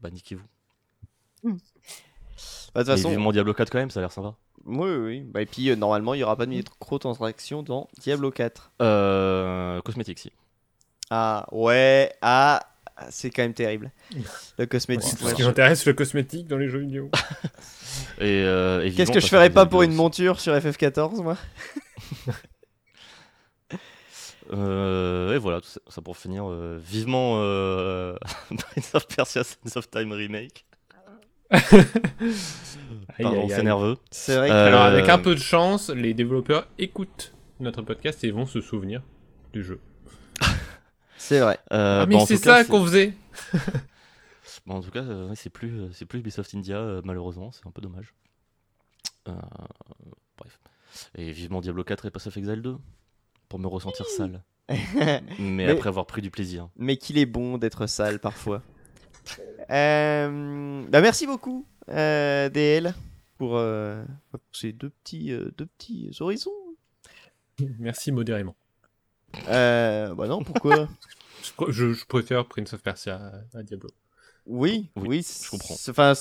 [0.02, 0.46] bah niquez-vous.
[2.74, 4.36] Bah, De toute façon, vivement Diablo 4 quand même, ça a l'air sympa.
[4.66, 5.22] Oui, oui, oui.
[5.22, 8.72] Bah, et puis euh, normalement, il n'y aura pas de microtransactions dans Diablo 4.
[8.82, 10.32] Euh, cosmétique si.
[11.10, 12.62] Ah, ouais, ah,
[13.10, 13.92] c'est quand même terrible.
[14.58, 15.20] Le cosmétique.
[15.22, 17.10] Moi, ce qui m'intéresse, le cosmétique dans les jeux vidéo.
[18.20, 21.38] Et, euh, et Qu'est-ce que je ferais pas pour une monture sur FF14, moi?
[24.54, 26.46] Euh, et voilà, tout ça, ça pour finir.
[26.50, 28.16] euh, vivement euh,
[28.58, 30.66] Prince of Persia Sands of Time Remake.
[33.22, 33.98] Pardon, c'est nerveux.
[34.10, 34.54] C'est vrai que...
[34.54, 38.62] Euh, Alors, avec un peu de chance, les développeurs écoutent notre podcast et vont se
[38.62, 39.02] souvenir
[39.54, 39.80] du jeu.
[41.18, 41.60] C'est vrai.
[41.72, 43.14] Euh, ah, mais bah, c'est ça qu'on faisait
[44.66, 47.72] Bon, en tout cas, euh, c'est plus, c'est plus Ubisoft India, euh, malheureusement, c'est un
[47.72, 48.14] peu dommage.
[49.28, 49.34] Euh,
[50.38, 50.60] bref.
[51.16, 52.76] Et vivement Diablo 4 et Pass of Exile 2,
[53.50, 54.44] pour me ressentir sale.
[54.70, 56.70] Mais, Mais- après avoir pris du plaisir.
[56.76, 58.62] Mais qu'il est bon d'être sale parfois.
[59.70, 62.94] Euh, Bah, merci beaucoup, euh, DL,
[63.38, 66.52] pour, euh, pour ces deux petits, euh, deux petits horizons.
[67.80, 68.56] Merci modérément.
[69.48, 70.88] Euh, bah non, pourquoi?
[71.44, 73.16] Je, pr- je- je préfère Prince of Persia
[73.54, 73.90] à, à Diablo.
[74.46, 75.74] Oui, Oui, oui, je comprends.
[75.90, 76.14] Enfin,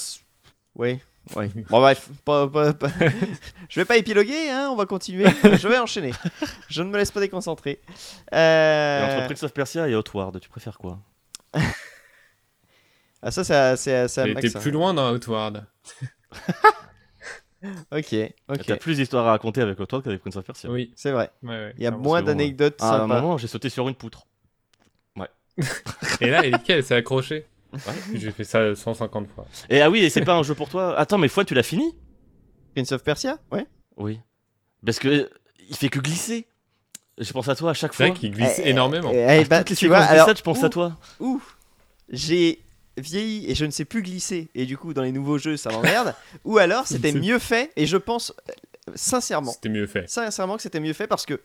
[0.77, 0.99] oui,
[1.37, 1.47] oui.
[1.69, 2.89] Bon bref, pas, pas- pas-
[3.69, 5.27] je vais pas épiloguer, hein, on va continuer.
[5.43, 6.13] je vais enchaîner.
[6.69, 7.73] Je ne me laisse pas déconcentrer.
[8.33, 10.99] Et Euh, entre Prince of Persia et Outward, tu préfères quoi?
[13.23, 14.47] Ah ça, c'est c'est c'est Max.
[14.47, 14.61] été hein.
[14.61, 15.67] plus loin dans Outward.
[17.93, 18.15] Ok,
[18.49, 20.71] ok, T'as plus d'histoires à raconter avec Outward qu'avec Prince of Persia.
[20.71, 20.95] Oui.
[20.97, 21.31] c'est vrai.
[21.43, 23.87] Ouais, ouais, Il y a moins c'est bon, d'anecdotes À un moment, j'ai sauté sur
[23.87, 24.27] une poutre.
[26.23, 27.45] Et là, et elle s'est accrochée.
[27.73, 27.81] Ouais.
[28.15, 29.47] J'ai fait ça 150 fois.
[29.69, 30.99] Et ah oui, et c'est pas un jeu pour toi?
[30.99, 31.95] Attends, mais Fouane, tu l'as fini?
[32.75, 33.67] Prince of Persia, ouais.
[33.97, 34.21] Oui.
[34.85, 35.29] Parce que
[35.69, 36.47] il fait que glisser.
[37.19, 38.07] Je pense à toi à chaque C'est fois.
[38.13, 39.11] vrai qu'il glisse Eh, énormément.
[39.13, 40.99] eh, eh, bah, tu vois, alors, glissades, je pense ouh, à toi.
[41.19, 41.43] ouh,
[42.09, 42.61] j'ai
[42.97, 45.71] vieilli et je ne sais plus glisser et du coup dans les nouveaux jeux ça
[45.71, 46.15] m'emmerde.
[46.45, 50.09] Ou alors c'était mieux fait et je pense euh, sincèrement C'était mieux fait.
[50.09, 51.41] sincèrement que c'était mieux fait parce que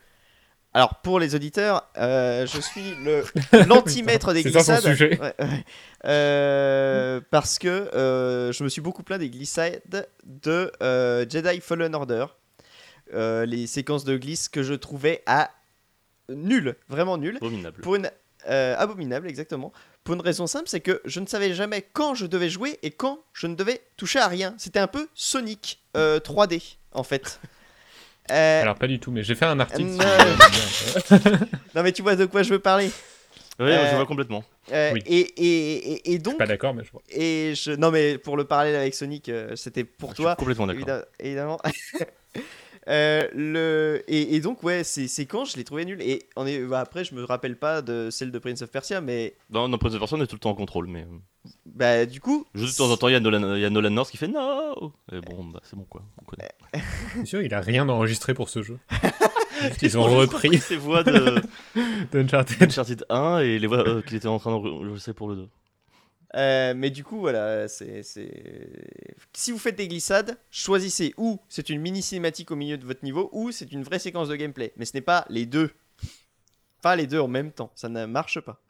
[0.74, 3.24] alors pour les auditeurs euh, je suis le
[3.68, 5.20] l'antimètre des C'est ça son glissades sujet.
[5.22, 5.66] Ouais, ouais.
[6.06, 9.82] Euh, parce que euh, je me suis beaucoup plaint des glissades
[10.26, 12.26] de euh, Jedi Fallen Order
[13.14, 15.52] Euh, les séquences de glisse que je trouvais à
[16.28, 17.82] nul vraiment nul Abominable.
[17.84, 18.10] pour une
[18.50, 19.72] euh, abominable exactement
[20.06, 22.92] pour une raison simple c'est que je ne savais jamais quand je devais jouer et
[22.92, 27.42] quand je ne devais toucher à rien c'était un peu Sonic euh, 3D en fait
[28.32, 29.84] Euh, Alors, pas du tout, mais j'ai fait un article.
[29.84, 30.00] non.
[30.00, 31.20] sur-
[31.76, 32.90] non mais tu vois de quoi je veux parler
[33.60, 34.44] Oui, Euh, je vois complètement.
[34.72, 35.04] Euh, Oui.
[35.06, 37.04] et, et, et, et Je donc suis pas d'accord, mais je vois.
[37.08, 40.38] et je non mais pour le parallèle avec Sonic euh, c'était pour Je toi suis
[40.38, 41.04] complètement d'accord.
[41.20, 41.60] Évidemment.
[42.88, 44.04] Euh, le...
[44.08, 46.02] et, et donc, ouais, ces séquences, je les trouvais nulles.
[46.02, 46.60] Et on est...
[46.60, 49.78] bah, après, je me rappelle pas de celle de Prince of Persia, mais Dans, dans
[49.78, 52.46] Prince of Persia, on est tout le temps en contrôle, mais euh, bah, du coup.
[52.54, 54.18] juste de temps en temps, il y a Nolan, il y a Nolan North qui
[54.18, 54.92] fait non.
[55.12, 56.04] Et bon, bah, c'est bon quoi.
[56.22, 56.52] On connaît.
[57.16, 58.78] C'est sûr, il a rien enregistré pour ce jeu.
[59.82, 61.36] Ils ont repris ces voix de
[62.12, 62.62] d'Uncharted.
[62.62, 65.48] Uncharted 1 et les voix euh, qu'il était en train d'enregistrer pour le 2.
[66.36, 68.02] Euh, mais du coup, voilà, c'est,
[69.34, 73.04] Si vous faites des glissades, choisissez ou c'est une mini cinématique au milieu de votre
[73.04, 74.74] niveau, ou c'est une vraie séquence de gameplay.
[74.76, 75.72] Mais ce n'est pas les deux.
[76.82, 78.62] Pas les deux en même temps, ça ne marche pas.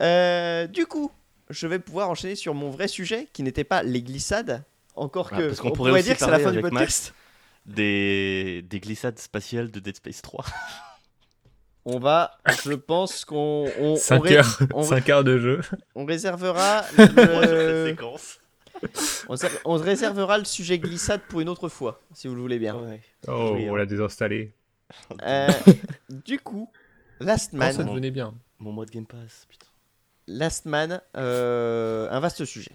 [0.00, 1.10] Euh, du coup,
[1.50, 4.64] je vais pouvoir enchaîner sur mon vrai sujet, qui n'était pas les glissades.
[4.94, 7.14] Encore Ah, que, parce qu'on on pourrait dire que c'est la fin du podcast.
[7.66, 8.62] Des...
[8.62, 10.44] des glissades spatiales de Dead Space 3.
[11.86, 15.60] On va, je pense qu'on on, on 5 ré- heures, on- 5 heures de jeu.
[15.94, 17.94] on réservera le...
[19.66, 22.74] on, réservera le sujet glissade pour une autre fois, si vous le voulez bien.
[22.76, 23.02] Ouais.
[23.28, 24.52] Oh, Oui, on l'a désinstallé.
[25.22, 25.48] Euh,
[26.08, 26.70] du coup,
[27.20, 28.34] Last Quand ça Man, devenait bien.
[28.58, 29.66] Mon mode Game Pass, putain.
[30.26, 32.72] Last Man, euh, un vaste sujet.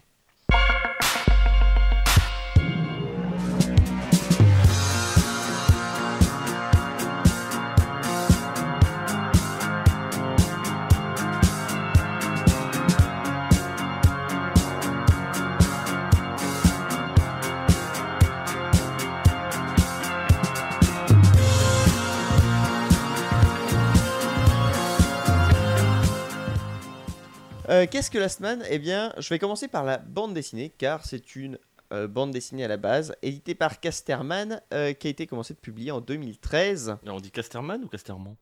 [27.70, 31.06] Euh, Qu'est-ce que Last Man Eh bien, je vais commencer par la bande dessinée, car
[31.06, 31.60] c'est une
[31.94, 35.60] euh, bande dessinée à la base, éditée par Casterman, euh, qui a été commencée de
[35.60, 36.98] publier en 2013.
[37.04, 38.36] Alors, on dit Casterman ou Casterman?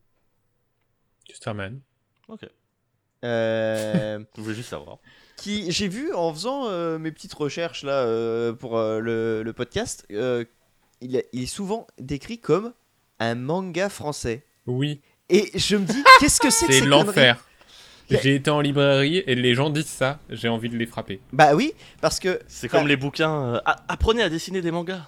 [1.28, 1.80] Custerman.
[2.30, 2.41] Ok.
[3.26, 4.99] Euh, Je voulais juste savoir.
[5.36, 9.54] qui j'ai vu en faisant euh, mes petites recherches là euh, pour euh, le, le
[9.54, 10.45] podcast, euh,
[11.02, 12.74] il, est- il est souvent décrit comme
[13.20, 14.45] un manga français.
[14.68, 17.44] Oui, Et je me dis, qu'est-ce que c'est que c'est ces l'enfer.
[18.10, 20.20] J'ai été en librairie et les gens disent ça.
[20.30, 21.20] J'ai envie de les frapper.
[21.34, 23.56] Bah oui, parce que C'est comme les bouquins.
[23.56, 25.06] euh, a- apprenez à dessiner des mangas.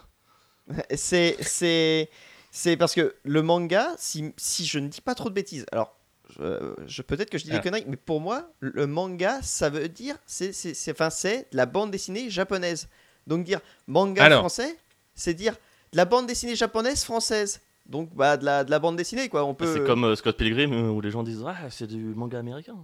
[0.95, 2.09] c'est c'est
[2.51, 5.95] c'est parce que le manga, si, si je ne dis pas trop de bêtises, alors
[6.37, 7.61] je, je- peut-être que je dis des Ah.
[7.61, 11.57] conneries, mais pour moi, le manga, ça veut dire c'est c'est c'est enfin c'est de
[11.57, 12.87] la bande dessinée japonaise.
[13.27, 14.39] Donc dire manga Alors.
[14.39, 14.75] français,
[15.15, 15.53] c'est dire
[15.93, 17.61] de la bande dessinée japonaise française.
[17.89, 19.43] Donc bah de la, de la bande dessinée quoi.
[19.43, 19.73] On peut.
[19.73, 22.75] C'est comme euh, Scott Pilgrim euh, où les gens disent Ah, c'est du manga américain.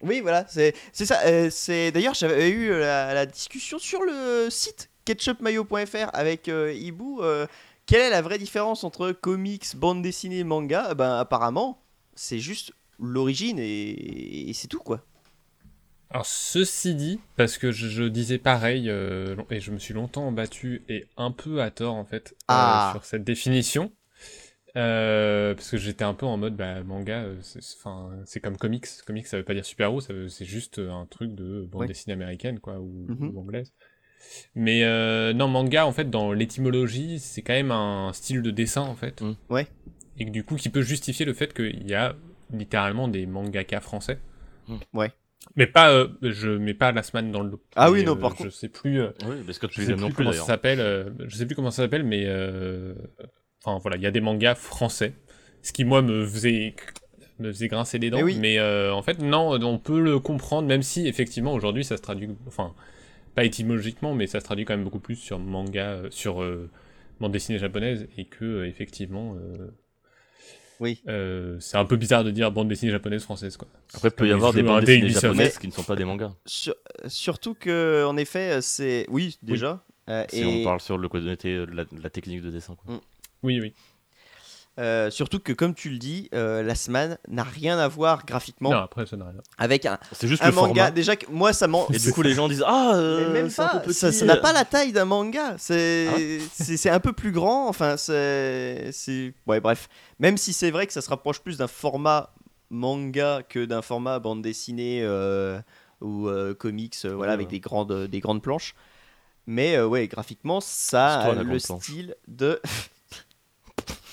[0.00, 1.18] Oui, voilà, c'est c'est ça.
[1.26, 7.18] euh, c'est d'ailleurs j'avais eu la, la discussion sur le site ketchupmayo.fr avec euh, Ibu.
[7.20, 7.46] euh,
[7.86, 10.88] quelle est la vraie différence entre comics, bande dessinée, manga?
[10.92, 11.82] Eh Ben apparemment,
[12.14, 15.00] c'est juste l'origine et, et c'est tout quoi.
[16.10, 19.92] Alors, ceci dit, parce que je, je disais pareil, euh, long- et je me suis
[19.92, 22.90] longtemps battu, et un peu à tort en fait, euh, Ah.
[22.94, 23.92] sur cette définition.
[24.76, 27.36] Euh, parce que j'étais un peu en mode bah, manga, euh,
[28.24, 28.86] c'est comme comics.
[29.06, 31.86] Comics, ça veut pas dire super-héros, c'est juste un truc de bande Ouais.
[31.86, 33.72] dessinée américaine, quoi, ou, ou anglaise.
[34.54, 38.82] Mais euh, non, manga, en fait, dans l'étymologie, c'est quand même un style de dessin,
[38.82, 39.20] en fait.
[39.22, 39.32] Mm.
[39.48, 39.66] Ouais.
[40.18, 42.14] Et que, du coup, qui peut justifier le fait qu'il y a
[42.52, 44.18] littéralement des mangaka français.
[44.66, 44.76] Mm.
[44.92, 45.12] Ouais.
[45.56, 47.62] Mais pas, euh, je mets pas la semaine dans le lot.
[47.76, 49.00] Ah oui, non, euh, par Je contre- sais plus.
[49.00, 50.80] euh, Oui, mais Scott je sais plus non plus comment ça s'appelle.
[50.80, 52.94] euh, je sais plus comment ça s'appelle, mais euh,
[53.64, 55.12] enfin voilà, il y a des mangas français,
[55.62, 56.74] ce qui moi me faisait
[57.38, 58.18] me faisait grincer les dents.
[58.18, 58.36] Mais oui.
[58.38, 62.02] Mais euh, en fait, non, on peut le comprendre, même si effectivement aujourd'hui ça se
[62.02, 62.74] traduit, enfin
[63.34, 66.68] pas étymologiquement, mais ça se traduit quand même beaucoup plus sur manga, euh, sur euh,
[67.20, 69.36] bande dessinée japonaise, et que euh, effectivement.
[69.36, 69.68] euh,
[70.80, 71.00] Oui.
[71.08, 73.68] euh, c'est un peu bizarre de dire bande dessinée japonaise française quoi.
[73.94, 76.32] Après, il peut y avoir des bandes dessinées japonaises qui ne sont pas des mangas.
[76.46, 76.74] Sur-
[77.06, 79.84] surtout que en effet, c'est oui déjà.
[80.08, 82.74] euh, Si et on parle sur le côté de la, de la technique de dessin.
[82.84, 83.00] quoi.
[83.42, 83.72] Oui, oui.
[84.78, 88.70] euh, surtout que comme tu le dis, euh, la semaine n'a rien à voir graphiquement
[88.70, 89.40] Non, après ça n'a rien.
[89.58, 90.66] avec un, C'est juste un le manga.
[90.82, 90.90] format.
[90.92, 93.72] Déjà que moi ça m'en Et du coup, les gens disent Ah, euh, même pas,
[93.72, 95.56] ça petit, ça n'a pas la taille d'un manga.
[95.58, 96.40] C'est
[96.86, 97.68] Ah un peu plus grand.
[97.68, 98.90] Enfin, c'est.
[98.92, 99.88] c'est- Ouais, bref.
[100.20, 102.32] Même si c'est vrai que ça se rapproche plus d'un format
[102.70, 105.58] manga que d'un format bande dessinée euh,
[106.00, 107.50] ou euh, comics, euh, voilà, Ouais, avec ouais.
[107.52, 108.74] des grandes, des grandes planches.
[109.46, 111.82] Mais euh, ouais, graphiquement, ça a le planche.
[111.82, 112.60] style de.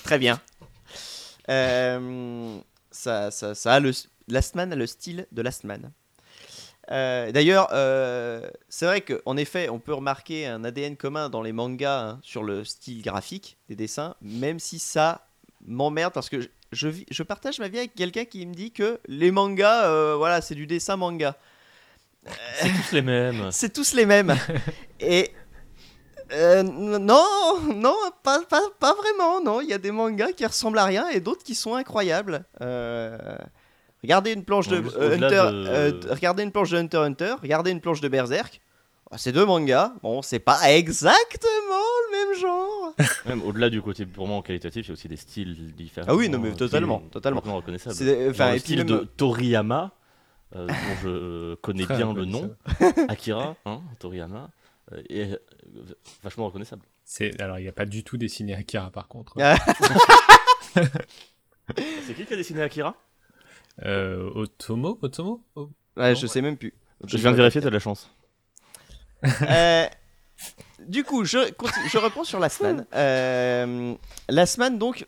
[0.06, 0.40] Très bien.
[1.48, 2.58] Euh,
[2.92, 3.90] ça, ça, ça a le.
[4.28, 5.90] Last Man a le style de Last Man.
[6.92, 11.52] Euh, D'ailleurs, euh, c'est vrai qu'en effet, on peut remarquer un ADN commun dans les
[11.52, 15.26] mangas hein, sur le style graphique des dessins, même si ça
[15.66, 19.32] m'emmerde parce que je, je partage ma vie avec quelqu'un qui me dit que les
[19.32, 21.36] mangas, euh, voilà, c'est du dessin manga.
[22.60, 23.48] C'est tous les mêmes.
[23.50, 24.36] C'est tous les mêmes.
[25.00, 25.32] Et
[26.32, 27.24] euh, non,
[27.74, 29.40] non, pas, pas, pas vraiment.
[29.42, 32.44] Non, il y a des mangas qui ressemblent à rien et d'autres qui sont incroyables.
[32.60, 33.16] Euh,
[34.02, 37.34] regardez une planche de euh, Hunter, de- euh, regardez une planche de Hunter x Hunter,
[37.42, 38.60] regardez une planche de Berserk.
[39.12, 42.92] Ah, Ces deux mangas, bon, c'est pas exactement le même genre.
[43.26, 46.08] Même au-delà du côté purement qualitatif, il y a aussi des styles différents.
[46.10, 47.40] Ah oui, non, mais euh, totalement, totalement.
[47.40, 47.94] complètement reconnaissables.
[47.94, 49.92] C'est- enfin, Genre et le style même- de Toriyama,
[50.56, 52.56] euh, dont je euh, connais Très bien le reconnaissable.
[52.96, 54.50] nom, Akira, hein, Toriyama,
[54.92, 55.36] euh, euh,
[56.22, 56.82] vachement reconnaissable.
[57.04, 59.34] C'est alors il n'y a pas du tout dessiné Akira par contre.
[59.40, 59.56] Ah.
[62.06, 62.94] C'est qui qui a dessiné Akira?
[63.84, 65.42] Euh, Otomo, Otomo?
[65.54, 65.70] Oh.
[65.96, 66.72] Ouais, je sais même plus.
[67.04, 68.10] Je viens de vérifier, t'as de la chance.
[69.42, 69.86] Euh,
[70.86, 72.86] du coup, je, continue- je reprends sur Last Man.
[72.94, 73.94] Euh,
[74.28, 75.06] Last Man, donc,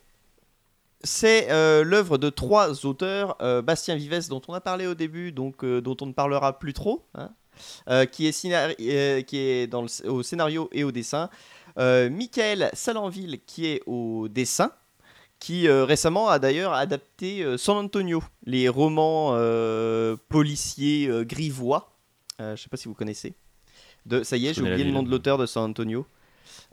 [1.04, 3.36] c'est euh, l'œuvre de trois auteurs.
[3.40, 6.58] euh, Bastien Vives, dont on a parlé au début, donc euh, dont on ne parlera
[6.58, 7.30] plus trop, hein,
[7.88, 11.30] euh, qui est, euh, qui est dans le- au scénario et au dessin.
[11.78, 14.72] Euh, Michael Salanville, qui est au dessin.
[15.40, 21.92] Qui euh, récemment a d'ailleurs adapté euh, San Antonio, les romans euh, policiers euh, grivois.
[22.40, 23.34] Euh, je sais pas si vous connaissez.
[24.04, 26.06] De, ça y est, j'ai oublié le nom de l'auteur de San Antonio.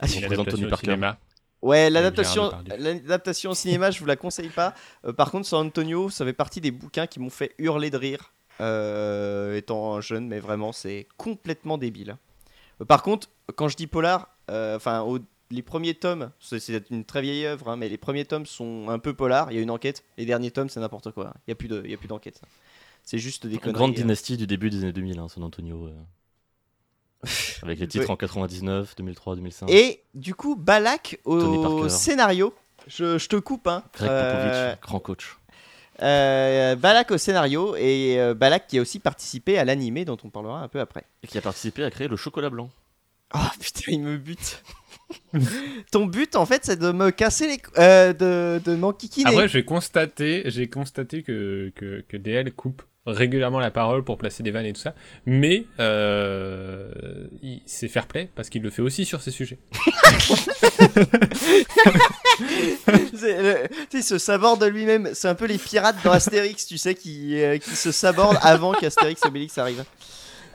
[0.00, 0.86] Ah, adaptation Anthony au Parker.
[0.86, 1.16] cinéma.
[1.62, 4.74] Ouais, l'adaptation, au cinéma, je vous la conseille pas.
[5.04, 7.96] Euh, par contre, San Antonio, ça fait partie des bouquins qui m'ont fait hurler de
[7.96, 12.16] rire étant jeune, mais vraiment, c'est complètement débile.
[12.80, 15.18] Euh, par contre, quand je dis polar, euh, enfin, au-
[15.50, 18.98] les premiers tomes, c'est, une très vieille œuvre, hein, mais les premiers tomes sont un
[18.98, 19.52] peu polar.
[19.52, 20.02] Il y a une enquête.
[20.18, 21.34] Les derniers tomes, c'est n'importe quoi.
[21.46, 22.40] Il y a plus de, d'enquête.
[23.04, 23.72] C'est juste des conneries.
[23.72, 23.94] Grande hein.
[24.02, 25.86] dynastie du début des années 2000, hein, San Antonio.
[25.86, 25.92] euh.
[27.62, 28.10] Avec les titres Ouais.
[28.10, 29.70] en 99, 2003, 2005.
[29.70, 32.52] Et du coup, Balak au scénario.
[32.88, 33.82] Je, je te coupe, hein.
[33.94, 35.38] Greg Euh, Popovich, grand coach.
[36.02, 40.30] Euh, Balak au scénario et euh, Balak qui a aussi participé à l'animé dont on
[40.30, 41.04] parlera un peu après.
[41.22, 42.70] Et qui a participé à créer le chocolat blanc.
[43.34, 44.62] Oh putain, il me bute.
[45.92, 49.30] Ton but en fait c'est de me casser les euh, de, de m'enquiquiner.
[49.30, 54.42] Après, j'ai constaté, j'ai constaté que, que, que DL coupe régulièrement la parole pour placer
[54.42, 54.94] des vannes et tout ça,
[55.26, 56.90] mais euh,
[57.64, 59.58] c'est fair play parce qu'il le fait aussi sur ces sujets.
[63.22, 65.10] Le- il se saborde de lui-même.
[65.14, 68.72] C'est un peu les pirates dans Astérix, tu sais, qui, euh, qui se sabordent avant
[68.72, 69.84] qu'Astérix et Obélix arrivent.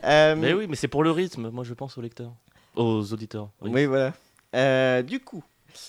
[0.04, 1.50] Euh, Mais oui, mais c'est pour le rythme.
[1.50, 2.32] Moi, je pense aux lecteurs.
[2.76, 3.50] Aux auditeurs.
[3.60, 3.70] oui.
[3.72, 4.12] Oui, voilà.
[4.54, 5.42] Euh, du coup,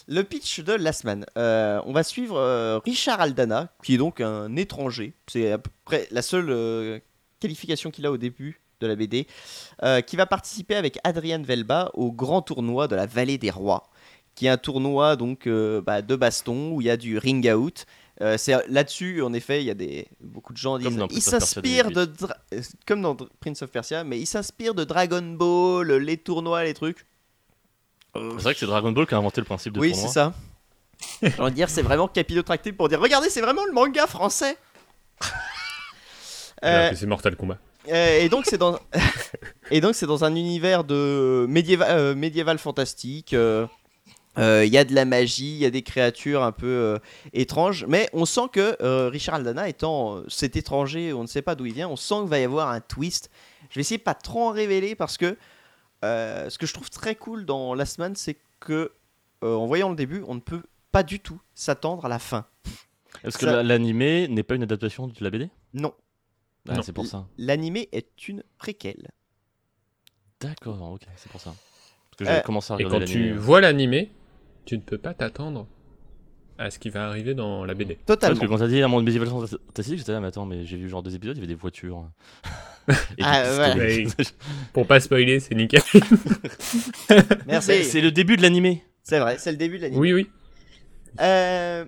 [0.07, 1.25] le pitch de Last Man.
[1.37, 5.13] Euh, on va suivre euh, Richard Aldana, qui est donc un étranger.
[5.27, 6.99] C'est à peu près la seule euh,
[7.39, 9.27] qualification qu'il a au début de la BD,
[10.07, 13.87] qui va participer avec Adrian Velba au grand tournoi de la Vallée des Rois,
[14.35, 17.47] qui est un tournoi donc euh, bah, de baston où il y a du ring
[17.53, 17.85] out.
[18.21, 21.19] Euh, c'est là-dessus, en effet, il y a des beaucoup de gens disent dans il
[21.19, 24.75] Prince of Persia s'inspire de dra- euh, comme dans Prince of Persia, mais il s'inspire
[24.75, 27.05] de Dragon Ball, les tournois, les trucs.
[28.15, 30.07] C'est vrai que c'est Dragon Ball qui a inventé le principe de Oui, tournoi.
[30.07, 30.33] c'est ça.
[31.23, 34.57] J'ai envie de dire, c'est vraiment capillotracté pour dire regardez, c'est vraiment le manga français.
[36.63, 37.57] Euh, c'est Mortal Kombat.
[37.89, 38.79] euh, et donc c'est dans
[39.71, 43.33] et donc c'est dans un univers de médiéval, euh, médiéval fantastique.
[43.33, 43.65] euh,
[44.37, 46.99] euh, Il y a de la magie, il y a des créatures un peu euh,
[47.33, 51.41] étranges, mais on sent que euh, Richard Aldana étant euh, cet étranger, on ne sait
[51.41, 53.29] pas d'où il vient, on sent qu'il va y avoir un twist.
[53.69, 55.37] Je vais essayer de pas trop en révéler parce que
[56.03, 58.91] euh, ce que je trouve très cool dans Last Man, c'est que
[59.43, 62.45] euh, en voyant le début, on ne peut pas du tout s'attendre à la fin.
[63.23, 65.93] Est-ce que Ça- l'animé n'est pas une adaptation de la BD Non,
[66.69, 66.81] Ah, Non.
[66.81, 67.25] C'est pour ça.
[67.37, 69.09] l'animé est une préquelle.
[70.39, 71.51] D'accord, ok, c'est pour ça.
[71.51, 74.11] Parce que Euh, j'avais commencé à Et quand tu vois l'animé,
[74.65, 75.67] tu ne peux pas t'attendre
[76.57, 77.95] à ce qui va arriver dans la BD.
[77.95, 78.39] Parce Totalement.
[78.39, 80.87] que quand t'as dit un monde médiéval fantastique, j'étais là, mais attends, mais j'ai vu
[80.87, 82.05] genre deux épisodes, il y avait des voitures.
[83.17, 84.05] Et Ah, pistolets.
[84.73, 85.81] Pour pas spoiler, c'est nickel.
[87.47, 87.83] Merci.
[87.83, 88.83] C'est le début de l'animé.
[89.03, 89.99] C'est vrai, c'est le début de l'anime.
[89.99, 90.29] oui, oui.
[91.21, 91.85] Euh,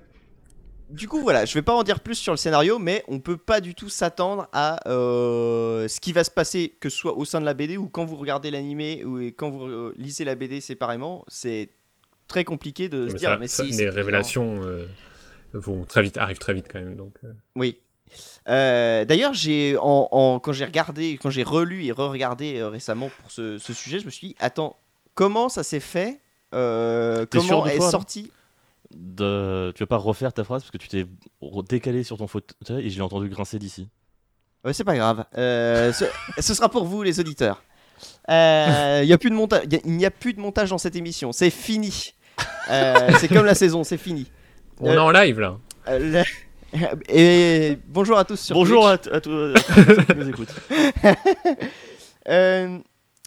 [0.89, 3.37] du coup, voilà, je vais pas en dire plus sur le scénario, mais on peut
[3.37, 7.25] pas du tout s'attendre à euh, ce qui va se passer, que ce soit au
[7.25, 10.25] sein de la BD ou quand vous regardez l'animé ou et quand vous euh, lisez
[10.25, 11.25] la BD séparément.
[11.27, 11.69] C'est
[12.27, 13.71] très compliqué de se dire, ça- mais ça- si.
[13.71, 14.85] les révélations euh,
[15.53, 16.95] vont très vite, arrivent très vite quand même.
[16.95, 17.31] Donc, euh.
[17.55, 17.77] Oui.
[18.47, 23.09] Euh, D'ailleurs, j'ai en, en- quand j'ai regardé, quand j'ai relu et re-regardé euh, récemment
[23.21, 24.77] pour ce, ce sujet, je me suis dit, attends,
[25.15, 26.19] comment ça s'est fait
[26.53, 28.31] Euh, Comment de est là sorti
[28.95, 29.71] De...
[29.75, 31.05] Tu vas pas refaire ta phrase parce que tu t'es
[31.67, 33.89] décalé sur ton fauteuil et je l'ai entendu grincer d'ici.
[34.63, 35.25] Ouais, c'est pas grave.
[35.37, 36.05] Euh, ce,
[36.39, 37.63] ce sera pour vous, les auditeurs.
[38.29, 39.63] Euh, Il y a plus de montage.
[39.65, 41.31] Il y a- il n'y a plus de montage dans cette émission.
[41.31, 42.13] C'est fini.
[42.71, 44.25] Euh, c'est comme la saison, c'est fini.
[44.79, 45.57] On Euh, est en live là.
[45.87, 46.23] Euh,
[46.73, 46.79] le-
[47.09, 49.13] Et bonjour à tous sur Bonjour Twitch.
[49.13, 50.53] à, à tous ceux qui nous écoutent.
[52.27, 52.79] Euh,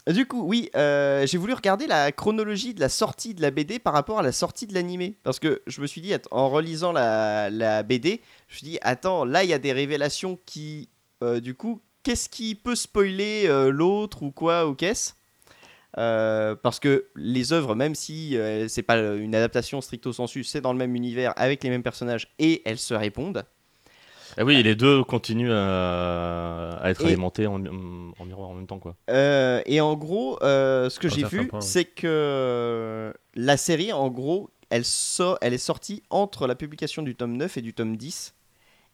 [0.07, 3.79] du coup, oui, euh, j'ai voulu regarder la chronologie de la sortie de la BD
[3.79, 5.15] par rapport à la sortie de l'animé.
[5.23, 8.77] Parce que je me suis dit, en relisant la, la BD, je me suis dit,
[8.81, 10.89] attends, là, il y a des révélations qui,
[11.23, 15.13] euh, du coup, qu'est-ce qui peut spoiler euh, l'autre ou quoi ou qu'est-ce?
[15.99, 20.61] Euh, parce que les œuvres, même si euh, c'est pas une adaptation stricto sensu, c'est
[20.61, 23.43] dans le même univers avec les mêmes personnages et elles se répondent.
[24.37, 28.67] Ah oui, les deux continuent à, à être Et- alimentés en, en miroir en même
[28.67, 28.95] temps, quoi.
[29.09, 34.07] Euh, et en gros, euh, ce que Ah, j'ai vu, c'est que la série, en
[34.09, 37.97] gros, elle, sort, elle est sortie entre la publication du tome 9 et du tome
[37.97, 38.35] 10.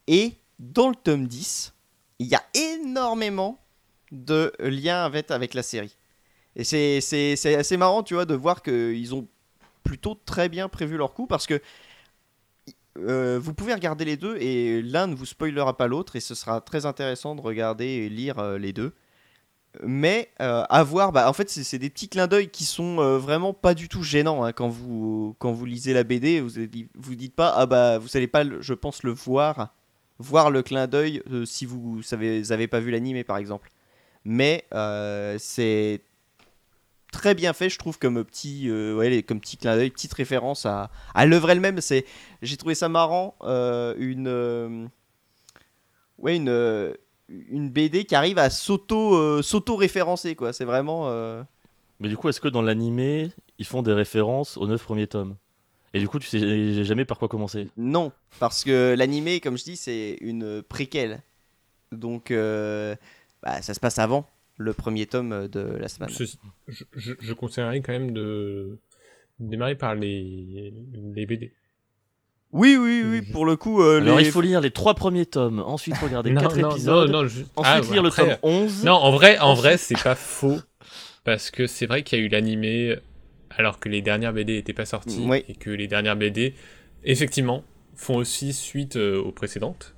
[0.08, 1.74] Et dans le tome 10,
[2.20, 3.60] il y a énormément
[4.12, 5.98] de liens avec, avec la série.
[6.56, 9.28] Et c'est- assez marrant, tu vois, de voir qu'ils ont
[9.84, 11.62] plutôt très bien prévu leur coup parce que
[12.98, 16.34] euh, vous pouvez regarder les deux et l'un ne vous spoilera pas l'autre et ce
[16.34, 18.94] sera très intéressant de regarder et lire euh, les deux.
[19.84, 23.18] Mais euh, à voir, bah, en fait, c'est des petits clins d'œil qui sont euh,
[23.18, 26.40] vraiment pas du tout gênants hein, quand, vous, quand vous lisez la BD.
[26.40, 26.50] Vous
[26.96, 29.74] vous dites pas, ah bah, vous allez pas, je pense, le voir,
[30.20, 33.70] voir le clin d'œil si vous vous avez pas vu l'animé par exemple.
[34.24, 34.66] Mais
[35.38, 36.02] c'est
[37.16, 40.66] très bien fait, je trouve, comme petit, euh, ouais, comme petit clin d'œil, petite référence
[40.66, 41.80] à, à l'œuvre elle-même.
[41.82, 42.06] C'est,
[42.42, 44.86] j'ai trouvé ça marrant, euh, une, euh,
[46.18, 46.94] ouais, une,
[47.30, 50.52] une BD qui arrive à s'auto, euh, s'auto-référencer, quoi.
[50.54, 51.10] C'est vraiment.
[52.00, 55.36] Mais du coup, est-ce que dans l'animé, ils font des références aux neuf premiers tomes?
[55.94, 59.64] Et du coup, tu sais jamais par quoi commencer Non, parce que l'animé, comme je
[59.64, 61.22] dis, c'est une préquelle.
[61.94, 64.28] Donc, bah, ça se passe avant
[64.58, 66.10] le premier tome de la semaine.
[66.10, 66.26] Je,
[66.96, 68.80] je, je conseillerais quand même de
[69.40, 70.74] démarrer par les,
[71.14, 71.54] les BD.
[72.52, 73.82] Oui, oui, oui, pour le coup.
[73.82, 76.70] euh, Alors, les- il faut lire les trois premiers tomes, ensuite regarder non, quatre non,
[76.72, 78.86] épisodes, non, non, je- ensuite Ah, ouais, lire le tome 11.
[78.86, 80.60] Non, en vrai, en vrai, c'est pas faux.
[81.26, 82.96] Parce que c'est vrai qu'il y a eu l'animé
[83.50, 85.44] alors que les dernières BD n'étaient pas sorties Oui.
[85.50, 86.54] et que les dernières BD,
[87.04, 87.64] effectivement,
[87.96, 89.94] font aussi suite euh, aux précédentes,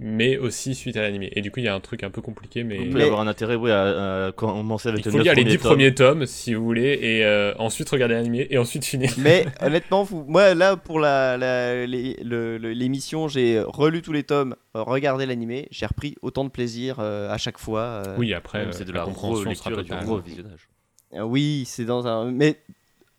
[0.00, 1.30] mais aussi suite à l'animé.
[1.34, 3.00] Et du coup, il y a un truc un peu compliqué, mais Il peut Mais-
[3.00, 5.58] y avoir un intérêt ouais, à, à commencer avec il faut lire les premiers 10
[5.58, 5.70] tomes.
[5.72, 9.10] premiers tomes si vous voulez, et euh, ensuite regarder l'animé et ensuite finir.
[9.18, 14.12] Mais honnêtement, vous- moi là pour la, la- les- le- le- l'émission, j'ai relu tous
[14.12, 17.80] les tomes, regardé l'animé, j'ai repris autant de plaisir euh, à chaque fois.
[18.06, 18.16] euh.
[18.18, 20.68] Oui, après, euh, c'est de la la compréhension sera du revisionnage.
[21.14, 22.30] Euh, Oui, c'est dans un.
[22.30, 22.56] Mais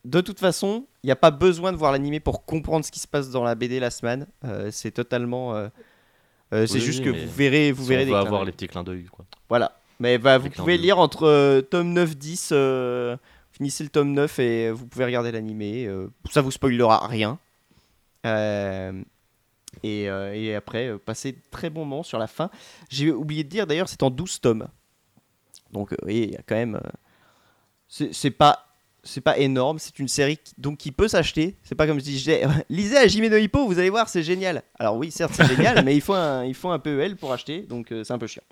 [0.06, 3.00] de toute façon, il n'y a pas besoin de voir l'animé pour comprendre ce qui
[3.00, 4.28] se passe dans la BD la semaine.
[4.46, 5.56] Euh, c'est totalement.
[5.56, 5.68] euh,
[6.54, 8.46] euh, c'est Oui, juste oui, que vous verrez, vous Si verrez on des clins avoir
[8.46, 9.06] les petits clins d'œil.
[9.50, 9.80] Voilà.
[10.00, 13.18] Mais bah, vous pouvez lire entre euh, tome 9, 10, euh,
[13.52, 15.86] finissez le tome 9 et vous pouvez regarder l'animé.
[15.88, 17.38] euh, ça vous spoilera rien.
[18.26, 18.94] Euh,
[19.84, 22.50] et, euh, et après, euh, passez de très bons moments sur la fin.
[22.90, 24.68] J'ai oublié de dire d'ailleurs, c'est en 12 tomes.
[25.72, 26.76] Donc, euh, voyez, il y a quand même.
[26.76, 28.66] euh, c'est pas.
[29.04, 31.58] C'est pas énorme, c'est une série qui, donc qui peut s'acheter.
[31.64, 34.62] C'est pas comme je disais, lisez à Jimeno Hippo, vous allez voir, c'est génial.
[34.78, 37.62] Alors oui, certes, c'est génial, mais il faut un, il faut un PEL pour acheter,
[37.62, 38.44] donc euh, c'est un peu chiant.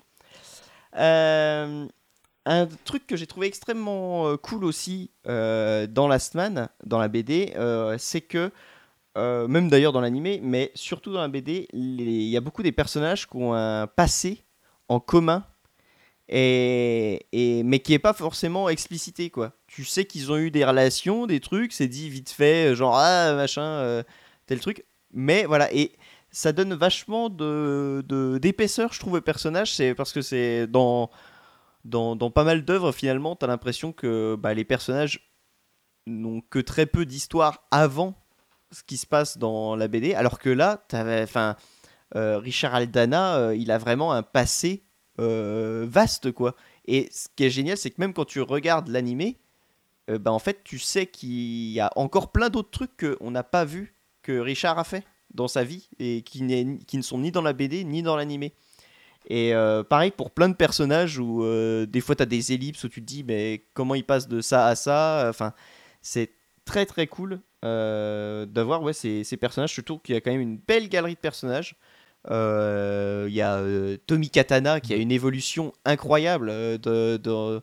[0.96, 1.86] Euh,
[2.46, 7.08] un truc que j'ai trouvé extrêmement euh, cool aussi euh, dans la semaine, dans la
[7.08, 7.52] BD,
[7.98, 8.50] c'est que,
[9.16, 13.26] même d'ailleurs dans l'animé, mais surtout dans la BD, il y a beaucoup des personnages
[13.28, 14.44] qui ont un passé
[14.88, 15.44] en commun,
[16.30, 19.28] et, et- mais qui n'est pas forcément explicité.
[19.30, 19.52] quoi.
[19.68, 23.34] Tu sais qu'ils ont eu des relations, des trucs, c'est dit vite fait, genre ah
[23.34, 24.02] machin, euh,
[24.46, 25.92] tel truc, mais voilà, et
[26.30, 29.74] ça donne vachement de, de- d'épaisseur, je trouve, au personnage.
[29.74, 31.10] C'est parce que c'est dans,
[31.84, 35.30] dans, dans pas mal d'œuvres, finalement, tu as l'impression que bah, les personnages
[36.06, 38.14] n'ont que très peu d'histoire avant
[38.72, 41.56] ce qui se passe dans la BD, alors que là, enfin,
[42.16, 44.84] euh, Richard Aldana, euh, il a vraiment un passé
[45.20, 46.54] euh, vaste, quoi.
[46.86, 49.38] Et ce qui est génial, c'est que même quand tu regardes l'animé,
[50.08, 53.42] euh, bah, en fait, tu sais qu'il y a encore plein d'autres trucs qu'on n'a
[53.42, 55.04] pas vu que Richard a fait
[55.34, 56.40] dans sa vie et qui,
[56.86, 58.52] qui ne sont ni dans la BD ni dans l'animé.
[59.28, 62.84] Et euh, pareil pour plein de personnages où euh, des fois tu as des ellipses
[62.84, 65.26] où tu te dis mais comment il passe de ça à ça?
[65.28, 65.52] Enfin,
[66.00, 66.30] c'est
[66.64, 69.78] très très cool d'avoir ouais, ces, ces personnages.
[69.84, 71.76] Trouve qu'il y a quand même une belle galerie de personnages.
[72.30, 73.62] Il y a
[74.06, 76.48] Tommy Katana qui a une évolution incroyable
[76.78, 77.62] de, de-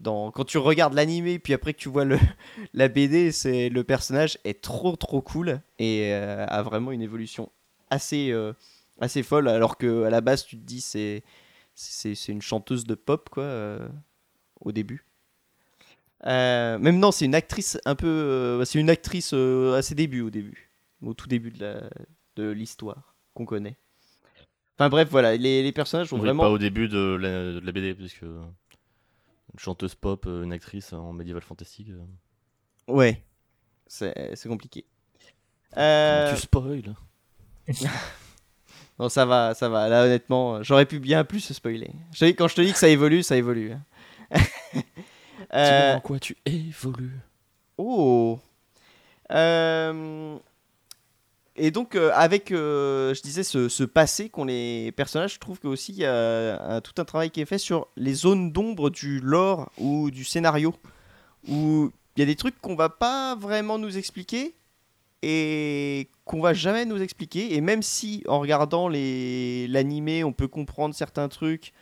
[0.00, 2.18] dans, quand tu regardes l'animé puis après que tu vois le,
[2.74, 7.50] la BD, c'est le personnage est trop trop cool et euh, a vraiment une évolution
[7.90, 8.52] assez euh,
[9.00, 11.22] assez folle alors que à la base tu te dis c'est
[11.74, 13.88] c'est une chanteuse de pop quoi euh,
[14.60, 15.04] au début.
[16.24, 20.72] Même non, c'est une actrice un peu c'est une actrice à ses débuts au début,
[21.02, 21.90] au tout début de la
[22.36, 23.76] de l'histoire qu'on connaît.
[24.78, 27.60] Enfin bref, voilà, les, les personnages ont Oui, vraiment Pas au début de la, de
[27.64, 28.52] la BD, puisque une
[29.58, 31.88] chanteuse pop, euh, une actrice en médiéval fantastique.
[31.90, 33.22] euh, ouais.
[33.86, 34.84] C'est compliqué.
[35.76, 36.94] Euh, Tu spoil
[38.98, 39.88] Non, ça va, ça va.
[39.88, 41.90] Là, honnêtement, j'aurais pu bien plus se spoiler.
[42.12, 43.72] Je te dis, quand je te dis que ça évolue, ça évolue.
[43.72, 43.82] hein.
[45.52, 47.20] Euh, Dis-moi en quoi tu évolues.
[47.76, 48.40] Oh
[49.30, 50.38] Euh,
[51.58, 55.66] Et donc, euh, avec, euh, je disais, ce, passé qu'ont les personnages, je trouve que
[55.68, 58.90] aussi il y a un- tout un travail qui est fait sur les zones d'ombre
[58.90, 60.74] du lore ou du scénario,
[61.48, 64.54] où il y a des trucs qu'on va pas vraiment nous expliquer
[65.22, 67.54] et qu'on va jamais nous expliquer.
[67.54, 71.72] Et même si, en regardant l'animé, on peut comprendre certains trucs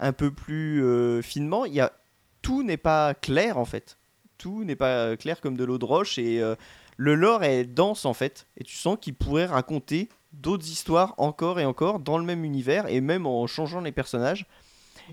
[0.00, 1.92] un peu plus euh, finement, y a,
[2.40, 3.98] tout n'est pas clair en fait
[4.38, 6.54] tout n'est pas clair comme de l'eau de roche et euh,
[6.98, 11.58] le lore est dense en fait et tu sens qu'il pourrait raconter d'autres histoires encore
[11.58, 14.44] et encore dans le même univers et même en changeant les personnages.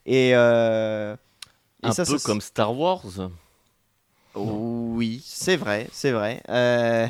[0.05, 1.15] Et, euh,
[1.83, 3.29] et Un ça, peu ça- comme Star Wars.
[4.35, 6.41] oui c'est vrai c'est vrai.
[6.49, 7.07] Euh,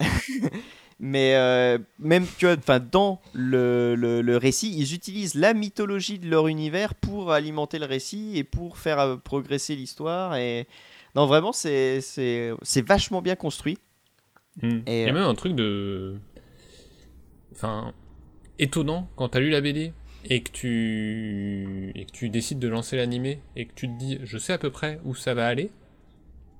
[1.00, 6.18] mais euh, même tu vois, enfin dans le, le- le récit ils utilisent la mythologie
[6.18, 10.66] de leur univers pour alimenter le récit et pour faire progresser l'histoire et
[11.14, 13.78] non vraiment c'est c'est c'est vachement bien construit
[14.62, 14.80] Hmm.
[14.86, 16.18] Et, Il y a euh, même un truc de.
[17.52, 17.94] Enfin.
[18.58, 19.92] étonnant quand t'as lu la BD
[20.24, 21.92] et que tu.
[21.94, 24.58] et que tu décides de lancer l'animé et que tu te dis, je sais à
[24.58, 25.70] peu près où ça va aller.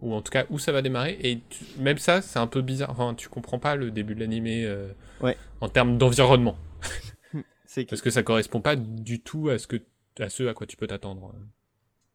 [0.02, 1.18] Ou en tout cas où ça va démarrer.
[1.20, 2.90] Et tu- même ça, c'est un peu bizarre.
[2.90, 4.88] Enfin, tu comprends pas le début de l'animé euh,
[5.20, 5.36] Ouais.
[5.60, 6.56] en termes d'environnement.
[7.66, 9.76] c'est Parce que ça correspond pas du tout à ce, que,
[10.20, 11.34] à ce à quoi tu peux t'attendre.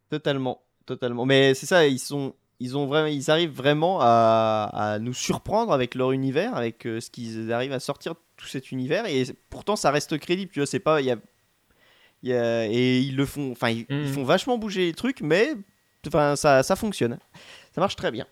[0.09, 1.25] Totalement, totalement.
[1.25, 5.71] Mais c'est ça, ils sont, ils ont vraiment, ils arrivent vraiment à, à nous surprendre
[5.73, 9.23] avec leur univers, avec euh, ce qu'ils arrivent à sortir de tout cet univers, et
[9.49, 10.51] pourtant ça reste crédible.
[10.51, 11.17] Tu vois, c'est pas, il y a,
[12.23, 14.13] y a- et ils le font, enfin, ils, ils Mhm.
[14.13, 15.53] font vachement bouger les trucs, mais
[16.07, 17.17] enfin, ça, ça fonctionne,
[17.73, 18.25] ça marche très bien.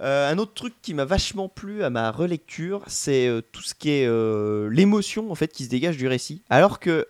[0.00, 3.74] Euh, un autre truc qui m'a vachement plu à ma relecture, c'est euh, tout ce
[3.74, 6.42] qui est euh, l'émotion en fait qui se dégage du récit.
[6.50, 7.06] Alors que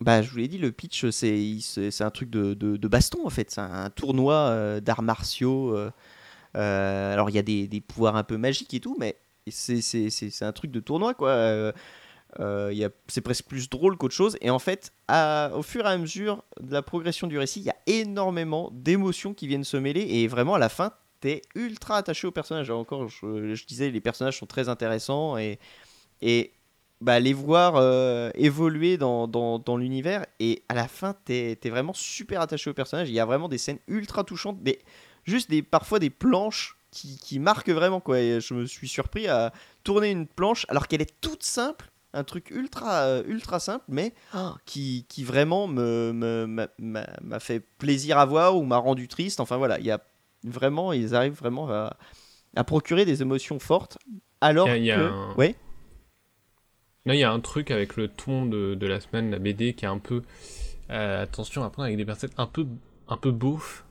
[0.00, 3.50] bah, je vous l'ai dit, le pitch, c'est un truc de, de- baston, en fait.
[3.50, 5.76] C'est un tournoi euh, d'arts martiaux.
[5.76, 5.90] euh,
[6.56, 9.16] euh, alors, il y a des, des pouvoirs un peu magiques et tout, mais
[9.48, 11.30] c'est un truc de tournoi, quoi.
[11.30, 11.72] Euh,
[13.08, 14.36] c'est presque plus drôle qu'autre chose.
[14.40, 14.92] Et en fait,
[15.54, 19.34] au fur et à mesure de la progression du récit, il y a énormément d'émotions
[19.34, 20.00] qui viennent se mêler.
[20.00, 22.70] Et vraiment, à la fin, t'es ultra attaché au personnage.
[22.70, 25.36] Encore, je, je disais, les personnages sont très intéressants.
[25.36, 25.58] Et,
[26.22, 26.52] et
[27.00, 30.26] bah, les voir euh, évoluer dans, dans, dans l'univers.
[30.38, 33.08] Et à la fin t'es es vraiment super attaché au personnage.
[33.08, 34.80] Il y a vraiment des scènes ultra touchantes des,
[35.24, 38.18] juste des, parfois des planches qui, qui marquent vraiment quoi.
[38.20, 39.52] Et je me suis surpris à
[39.84, 44.12] tourner une planche alors qu'elle est toute simple un truc ultra euh, ultra simple mais
[44.32, 48.78] ah, qui, qui vraiment me me- m'a- m'a m'a fait plaisir à voir ou m'a
[48.78, 49.38] rendu triste.
[49.38, 50.00] Enfin voilà il y a
[50.42, 51.96] vraiment ils arrivent vraiment à,
[52.56, 53.96] à procurer des émotions fortes
[54.40, 55.54] alors Il y a- il y a que un- ouais
[57.06, 59.72] Là, il y a un truc avec le ton de, de la semaine, la BD,
[59.74, 60.22] qui est un peu.
[60.90, 62.66] euh, attention à prendre avec des personnes un peu,
[63.08, 63.84] un peu beauf.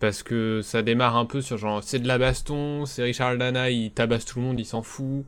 [0.00, 3.70] Parce que ça démarre un peu sur genre, c'est de la baston, c'est Richard Dana,
[3.70, 5.26] il tabasse tout le monde, il s'en fout.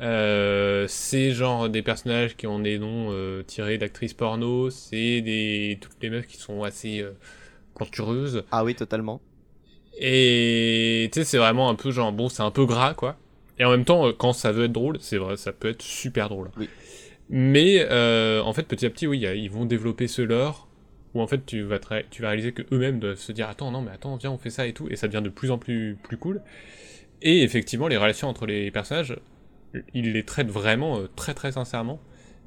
[0.00, 5.78] Euh, c'est genre des personnages qui ont des noms euh, tirés d'actrices porno, c'est des
[5.80, 7.04] toutes les meufs qui sont assez
[7.76, 8.44] plantureuses.
[8.50, 9.22] ah oui totalement
[9.98, 13.16] Et tu sais, c'est vraiment un peu genre, bon, c'est un peu gras, quoi.
[13.58, 15.82] Et en même temps, euh, quand ça veut être drôle, c'est vrai, ça peut être
[15.82, 16.50] super drôle.
[16.56, 16.68] Oui.
[17.30, 20.68] Mais euh, en fait, petit à petit, oui, ils vont développer ce lore
[21.14, 23.70] où en fait, tu vas, te tu vas réaliser que eux-mêmes doivent se dire, attends,
[23.70, 25.58] non, mais attends, viens, on fait ça et tout, et ça devient de plus en
[25.58, 26.42] plus plus cool.
[27.22, 29.16] Et effectivement, les relations entre les personnages,
[29.94, 32.00] ils les traitent vraiment euh, très très sincèrement.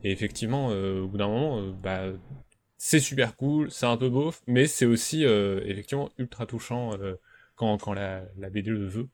[0.03, 2.03] Et effectivement, euh, au bout d'un moment, euh, bah,
[2.77, 7.15] c'est super cool, c'est un peu beauf, mais c'est aussi euh, effectivement ultra touchant euh,
[7.55, 9.07] quand, quand la, la BD le veut.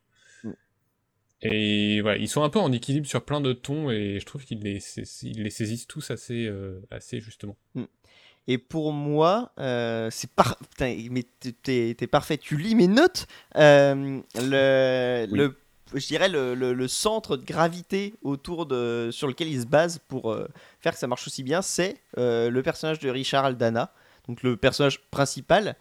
[1.44, 1.48] Mm.
[1.48, 4.44] Et voilà, ils sont un peu en équilibre sur plein de tons et je trouve
[4.46, 7.56] qu'ils les, sais- ils les saisissent tous assez, euh, assez justement.
[8.48, 10.58] Et pour moi, euh, c'est par...
[10.58, 11.24] Putain, mais
[11.64, 12.38] t'es- parfait.
[12.38, 13.28] Tu lis mes notes.
[13.58, 15.38] Euh, le, Oui.
[15.38, 15.58] le,
[15.94, 20.00] je dirais le, le- le centre de gravité autour de sur lequel il se base
[20.08, 20.48] pour euh,
[20.80, 23.94] faire que ça marche aussi bien, c'est euh, le personnage de Richard Aldana,
[24.28, 25.76] donc le personnage principal.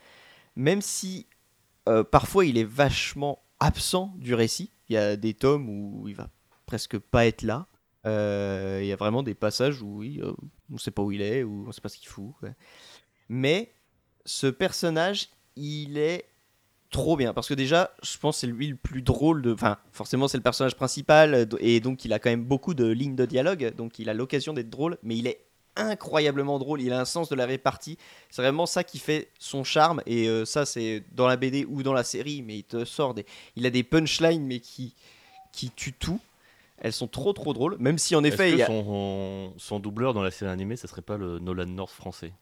[0.57, 1.27] Même si
[1.89, 6.15] euh, parfois il est vachement absent du récit, il y a des tomes où il
[6.15, 6.29] va
[6.67, 7.67] presque pas être là.
[8.07, 10.33] Euh, Il y a vraiment des passages où oui, euh,
[10.73, 12.33] on sait pas où il est ou on sait pas ce qu'il fout.
[13.29, 13.73] Mais
[14.25, 16.27] ce personnage, il est
[16.91, 19.53] trop bien parce que déjà, je pense c'est lui le plus drôle de.
[19.53, 23.17] Enfin, forcément, c'est le personnage principal et donc il a quand même beaucoup de lignes
[23.17, 25.46] de dialogue, donc il a l'occasion d'être drôle, mais il est
[25.77, 26.81] incroyablement drôle.
[26.83, 27.99] Il a un sens de la répartie.
[28.31, 31.83] C'est vraiment ça qui fait son charme et euh, ça, c'est dans la BD ou
[31.83, 33.25] dans la série, mais il te sort des.
[33.57, 34.95] Il a des punchlines, mais qui
[35.53, 36.21] qui tuent tout.
[36.79, 38.67] Elles sont trop trop drôles, même si en effet, que il y a...
[38.67, 42.33] son, son doubleur dans la série animée, ça serait pas le Nolan North français?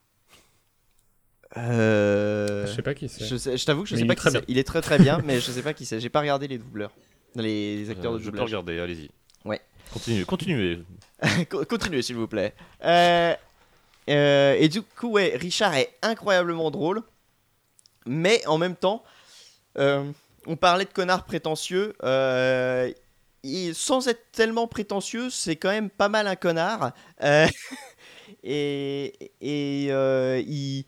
[1.57, 3.25] Euh, Je sais pas qui c'est.
[3.25, 4.39] Je, t'avoue que je Mais sais pas qui très c'est.
[4.39, 4.45] bien.
[4.49, 6.01] Il est très très bien, mais je sais pas qui c'est.
[6.01, 6.91] J'ai pas regardé les doubleurs,
[7.37, 8.47] les, les acteurs Euh, de je peux doublage.
[8.49, 9.11] regarder, allez-y.
[9.45, 9.61] Ouais.
[9.93, 10.81] Continuez, continuez.
[11.49, 12.55] Co- Continuez s'il vous plaît.
[12.85, 13.35] Euh,
[14.11, 17.03] euh, et du coup, ouais, Richard est incroyablement drôle,
[18.07, 19.03] mais en même temps,
[19.79, 20.05] euh,
[20.47, 21.95] on parlait de connard prétentieux.
[23.75, 26.93] sans être tellement prétentieux, c'est quand même pas mal un connard.
[28.45, 30.85] Et il.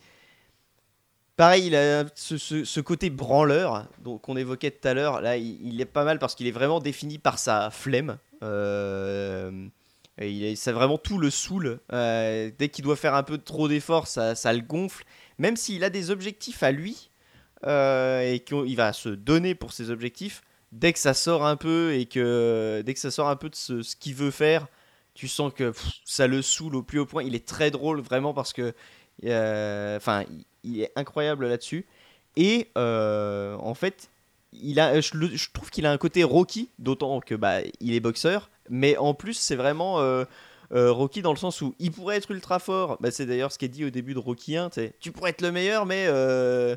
[1.37, 3.89] Pareil, il a ce, côté branleur
[4.23, 5.21] qu'on évoquait tout à l'heure.
[5.21, 8.17] Là, il, il est pas mal parce qu'il est vraiment défini par sa flemme.
[10.19, 11.81] Et il est, c'est vraiment tout le saoule.
[11.93, 15.05] Euh, dès qu'il doit faire un peu trop d'efforts, ça, ça le gonfle.
[15.39, 17.11] Même s'il a des objectifs à lui
[17.67, 21.95] euh, et qu'il va se donner pour ses objectifs, dès que ça sort un peu
[21.95, 24.67] et que dès que ça sort un peu de ce, ce qu'il veut faire,
[25.15, 25.73] tu sens que
[26.05, 27.23] ça le saoule au plus haut point.
[27.23, 28.75] Il est très drôle vraiment parce que,
[29.25, 31.87] euh, enfin, il, il est incroyable là-dessus.
[32.37, 34.11] Et euh, en fait,
[34.63, 37.95] il a, je, le- je trouve qu'il a un côté Rocky, d'autant que bah, il
[37.95, 40.25] est boxeur, mais en plus c'est vraiment euh,
[40.73, 42.97] euh, Rocky dans le sens où il pourrait être ultra fort.
[43.01, 45.31] Bah, c'est d'ailleurs ce qui est dit au début de Rocky 1, t'sais, tu pourrais
[45.31, 46.77] être le meilleur, mais euh,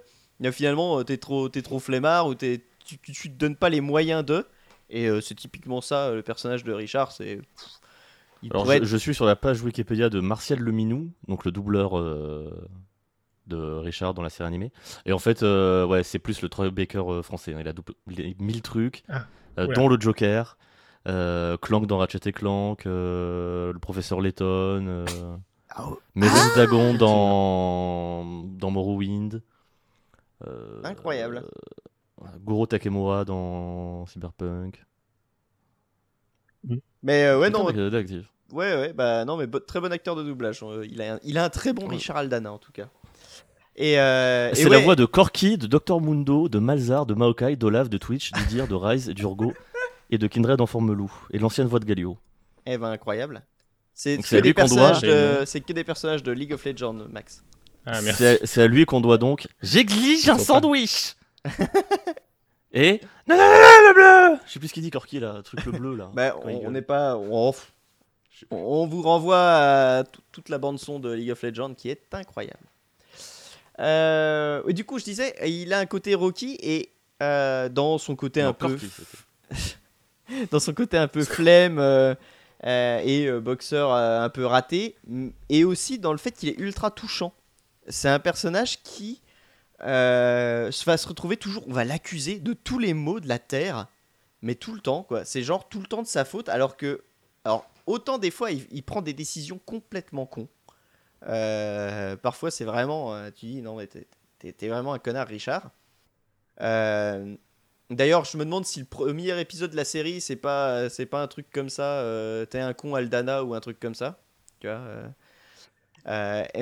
[0.51, 4.25] finalement t'es trop, t'es trop flemmard ou t'es- tu, tu, te donnes pas les moyens
[4.25, 4.45] de.
[4.89, 7.39] Et c'est typiquement ça, le personnage de Richard, c'est.
[8.49, 11.91] Alors, je, être- je suis sur la page Wikipédia de Martial Leminou, donc le doubleur
[13.49, 14.71] de Richard dans la série animée.
[15.05, 17.53] Et en fait, euh, ouais, c'est plus le Troy Baker euh, français.
[17.53, 17.57] hein.
[17.59, 19.25] Il a doublé mille trucs, Ah,
[19.57, 20.57] euh, dont le Joker,
[21.07, 25.05] euh, Clank dans Ratchet et Clank, euh, le professeur euh,
[25.69, 29.41] Ah, oh, Maison Dagon dans, dans Morrowind.
[30.47, 31.43] euh, Incroyable.
[32.21, 34.85] euh, Goro Takemura dans Cyberpunk.
[37.03, 37.65] Mais euh, ouais, non.
[38.51, 40.61] Ouais, ouais, bah non, mais bo- très bon acteur de doublage.
[40.63, 41.95] Euh, il, a un, il a un très bon Ouais.
[41.95, 42.89] Richard Aldana en tout cas.
[43.81, 47.13] Et, euh, et C'est la ouais, voix de Corky, de Dr Mundo, de Malzar, de
[47.13, 49.53] Maokai, d'Olaf, de Twitch, d'Idir, de Rise, d'Urgo
[50.11, 51.11] et de Kindred en forme loup.
[51.31, 52.17] Et l'ancienne voix de Galio.
[52.65, 53.41] Eh ben incroyable.
[53.93, 56.63] C'est que des lui qu'on doit- personnages de, c'est que des personnages de League of
[56.65, 57.41] Legends, Max.
[57.85, 58.23] Ah, merci.
[58.43, 59.47] C'est à, lui qu'on doit donc.
[59.61, 61.15] J'exige un sandwich
[62.73, 62.99] Et.
[63.27, 65.35] Non, non, non, non, le bleu Je sais plus ce qu'il dit, Corky, là.
[65.37, 66.11] Le truc le bleu, là.
[66.13, 67.53] Bah, on n'est pas, on,
[68.51, 72.13] on- vous renvoie à tout- toute la bande son de League of Legends qui est
[72.13, 72.59] incroyable.
[73.79, 76.91] Euh, du coup, je disais, il a un côté Rocky et
[77.23, 78.91] euh, dans son côté Non, un peu Corky,
[80.51, 82.15] dans son côté un peu flemme euh,
[82.63, 84.95] et boxeur un peu raté,
[85.49, 87.33] et aussi dans le fait qu'il est ultra touchant.
[87.87, 89.21] C'est un personnage qui
[89.79, 93.87] va se retrouver toujours, on va l'accuser de tous les maux de la terre,
[94.41, 95.23] mais tout le temps, quoi.
[95.23, 97.03] C'est genre tout le temps de sa faute, alors que,
[97.45, 100.49] alors autant des fois il, il prend des décisions complètement cons.
[101.27, 105.71] Euh, parfois c'est vraiment, euh, tu dis non mais t'es- vraiment un connard, Richard.
[106.61, 107.35] Euh,
[107.89, 111.23] D'ailleurs, je me demande si le premier épisode de la série, c'est pas, c'est pas
[111.23, 112.03] un truc comme ça,
[112.49, 114.19] t'es un con Aldana ou un truc comme ça.
[114.59, 114.79] Tu vois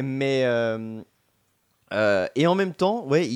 [0.01, 0.45] mais.
[2.35, 3.29] et en même temps, ouais,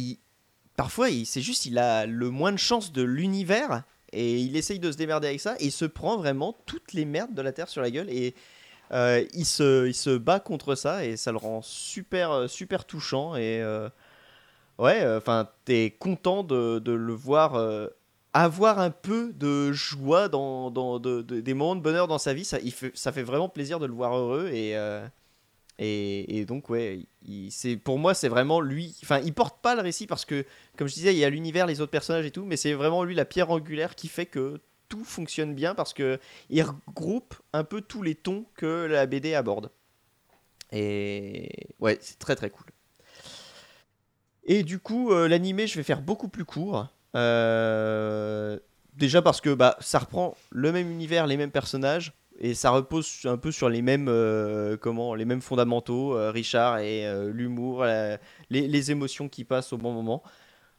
[0.77, 3.83] parfois, c'est juste, il a le moins de chance de l'univers
[4.13, 7.05] et il essaye de se démerder avec ça et il se prend vraiment toutes les
[7.05, 8.35] merdes de la Terre sur la gueule et
[8.93, 12.85] euh, il, se, il se bat contre ça et ça le rend super, euh, super
[12.85, 13.61] touchant et.
[13.61, 13.89] euh,
[14.79, 17.55] Ouais, enfin, t'es content de, de le voir
[18.33, 22.33] avoir un peu de joie dans, dans de- de- des moments de bonheur dans sa
[22.33, 22.45] vie.
[22.45, 24.75] Ça, il fait, ça fait vraiment plaisir de le voir heureux et,
[25.79, 26.99] et, et donc ouais,
[27.49, 28.95] c'est pour moi c'est vraiment lui.
[29.03, 30.45] Enfin, il porte pas le récit parce que,
[30.77, 33.03] comme je disais, il y a l'univers, les autres personnages et tout, mais c'est vraiment
[33.03, 34.59] lui la pierre angulaire qui fait que
[34.91, 36.19] tout fonctionne bien parce que
[36.49, 39.71] il regroupe un peu tous les tons que la BD aborde.
[40.73, 41.49] Et
[41.79, 42.65] ouais, c'est très très cool.
[44.43, 46.87] Et du coup, euh, l'animé, je vais faire beaucoup plus court.
[47.15, 48.59] Euh,
[48.95, 53.21] déjà parce que bah, ça reprend le même univers, les mêmes personnages, et ça repose
[53.23, 58.17] un peu sur les mêmes, euh, comment, les mêmes fondamentaux, Richard et l'humour, les,
[58.49, 60.21] les émotions qui passent au bon moment.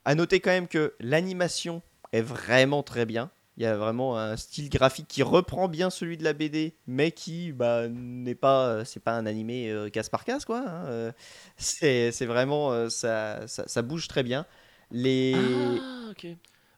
[0.04, 1.80] À noter quand même que l'animation
[2.12, 3.30] est vraiment très bien.
[3.58, 7.12] Il y a vraiment un style graphique qui reprend bien celui de la BD, mais
[7.12, 10.60] qui bah, n'est pas, c'est pas un animé euh, case par case quoi.
[10.66, 11.12] hein, euh,
[11.58, 14.46] c'est c'est vraiment, euh, ça, ça, ça bouge très bien.
[14.90, 16.12] Les, Ah.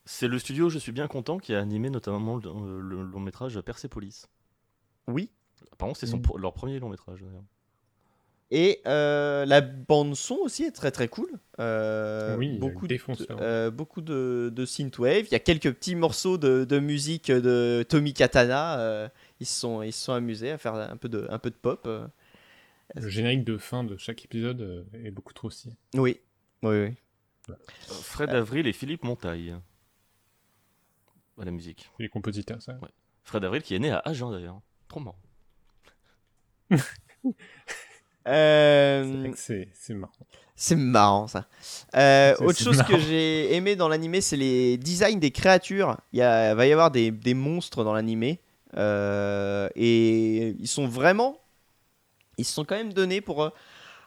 [0.07, 3.21] C'est le studio, je suis bien content, qui a animé notamment le, euh, le long
[3.21, 4.27] métrage Persepolis.
[5.09, 5.31] oui.
[5.73, 6.39] Apparemment, c'est son Mm.
[6.39, 7.25] leur premier long métrage.
[8.57, 11.29] Et euh, la bande son aussi est très très cool.
[11.59, 13.37] Euh, Oui, beaucoup, de, défonceur.
[13.41, 15.25] euh, beaucoup de, de synthwave.
[15.27, 18.79] Il y a quelques petits morceaux de, de musique de Tommy Katana.
[18.79, 19.09] euh,
[19.41, 21.57] ils, se sont, ils se sont amusés à faire un peu de, un peu de
[21.57, 21.89] pop.
[22.95, 25.75] Le générique de fin de chaque épisode est beaucoup trop stylé.
[25.95, 26.21] Oui,
[26.63, 26.95] oui,
[27.49, 27.55] oui.
[27.89, 29.53] Fred Avril et Philippe Montaille.
[31.41, 31.91] À la musique.
[31.99, 32.79] Les compositeurs, ça.
[33.25, 34.61] Fred Avril qui est né à Agen d'ailleurs.
[34.87, 35.19] Trop marrant.
[38.27, 39.35] C'est Euh,
[39.75, 40.13] C'est marrant.
[40.57, 41.47] C'est marrant ça.
[41.97, 45.97] Euh, autre chose que j'ai aimé dans l'animé, c'est les designs des créatures.
[46.13, 48.39] Il y a- va y avoir des, des monstres dans l'animé.
[48.77, 51.39] Euh, et ils sont vraiment.
[52.39, 53.51] Ils se sont quand même donnés pour euh,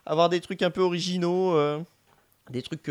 [0.05, 1.55] avoir des trucs un peu originaux.
[2.49, 2.89] des trucs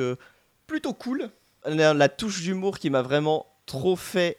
[0.66, 1.30] plutôt cool.
[1.64, 4.36] La, la touche d'humour qui m'a vraiment trop fait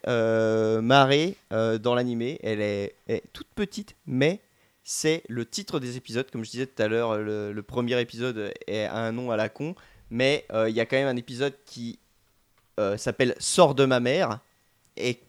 [0.81, 2.39] marrer dans l'animé.
[2.43, 4.41] Elle est, elle est toute petite, mais
[4.89, 6.31] c'est le titre des épisodes.
[6.31, 9.35] Comme je disais tout à l'heure, le, le premier épisode est- a un nom à
[9.35, 9.75] la con,
[10.09, 11.99] mais euh, il y a quand même un épisode qui
[12.79, 14.39] euh, s'appelle Sors de ma mère.
[14.95, 15.19] Et,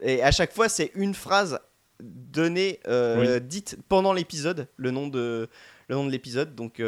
[0.00, 1.58] et à chaque fois, c'est une phrase
[2.00, 5.48] donnée, euh, dite pendant l'épisode, le nom de,
[5.88, 6.54] le nom de l'épisode.
[6.54, 6.82] Donc,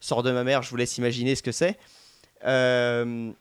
[0.00, 1.78] Sors de ma mère, je vous laisse imaginer ce que c'est.
[2.44, 3.34] Il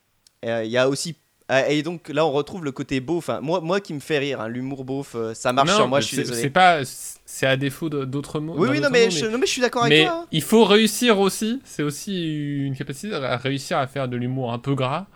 [0.44, 1.16] y a aussi.
[1.54, 3.30] Ah, Et donc là, on retrouve le côté beauf.
[3.42, 6.00] Moi, moi qui me fait rire, hein, l'humour beauf, euh, ça marche Non, sur moi,
[6.00, 6.40] je suis désolé.
[6.42, 6.80] C'est pas.
[6.86, 8.56] C'est à défaut d'autres mots.
[8.58, 10.22] Oui, oui, non mais, je, non, mais je suis d'accord avec toi.
[10.24, 10.28] hein.
[10.32, 11.62] il faut réussir aussi.
[11.64, 15.08] C'est aussi une capacité à réussir à faire de l'humour un peu gras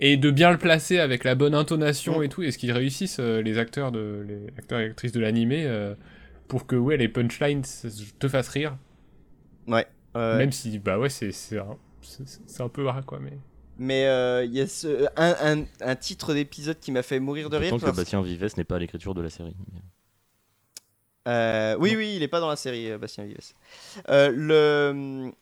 [0.00, 2.24] et de bien le placer avec la bonne intonation Mm.
[2.24, 2.42] et tout.
[2.44, 5.94] Et ce qu'ils réussissent euh, les acteurs de les acteurs et actrices de l'animé euh,
[6.46, 7.62] pour que ouais les punchlines
[8.20, 8.76] te fassent rire.
[9.66, 9.86] Ouais.
[10.16, 11.76] euh, Même si bah ouais c'est un,
[12.64, 13.32] un peu gras quoi mais.
[13.78, 17.48] Mais euh, il y a ce, un, un, un titre d'épisode qui m'a fait mourir
[17.48, 17.70] de rire.
[17.70, 19.54] Tant que Bastien Vives n'est pas à l'écriture de la série.
[21.28, 23.36] Euh, oui, oui, il est pas dans la série, euh, Bastien Vives.
[24.08, 25.32] Euh, le,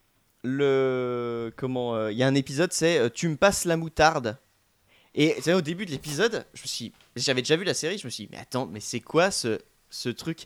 [0.42, 4.36] le, comment, euh, il y a un épisode, c'est euh, tu me passes la moutarde.
[5.14, 8.10] Et au début de l'épisode, je me suis, j'avais déjà vu la série, je me
[8.10, 10.44] suis, dit, mais attends, mais c'est quoi ce, ce truc?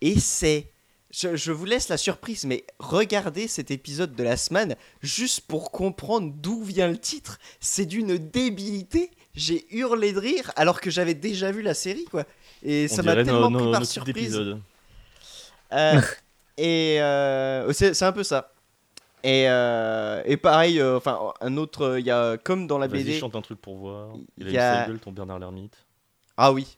[0.00, 0.72] Et c'est,
[1.18, 5.70] je, je vous laisse la surprise, mais regardez cet épisode de la semaine juste pour
[5.72, 7.38] comprendre d'où vient le titre.
[7.60, 9.10] C'est d'une débilité.
[9.34, 12.24] J'ai hurlé de rire alors que j'avais déjà vu la série, quoi.
[12.62, 14.56] Et ça m'a tellement nos, pris nos, par nos surprise.
[15.72, 16.00] Euh,
[16.56, 18.52] et euh, c'est un peu ça.
[19.24, 23.04] Et, euh, et pareil, euh, enfin un autre, il y a comme dans la Vas-y,
[23.04, 23.18] BD.
[23.18, 24.10] chante un truc pour voir.
[24.38, 25.76] Il y a- sa gueule, ton Bernard Lermite.
[26.36, 26.77] Ah oui.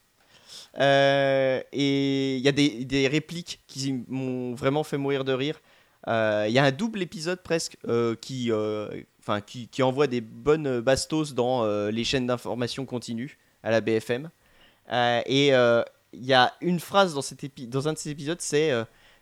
[0.78, 5.60] Euh, et il y a des, répliques qui m'ont vraiment fait mourir de rire.
[6.08, 8.50] Euh, Il y a un double épisode presque euh, qui,
[9.20, 14.30] enfin qui, envoie des bonnes bastos dans les chaînes d'information continue à la BFM.
[15.26, 15.48] Et
[16.12, 18.72] il y a une phrase dans, cet épi- dans un de ces épisodes, c'est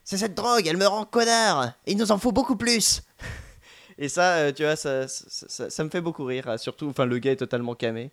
[0.04, 3.02] C'est cette drogue, elle me rend connard, il nous en faut beaucoup plus.
[3.98, 6.58] et ça, tu vois, ça, ça, me fait beaucoup rire.
[6.58, 8.10] Surtout, enfin, le gars est totalement camé.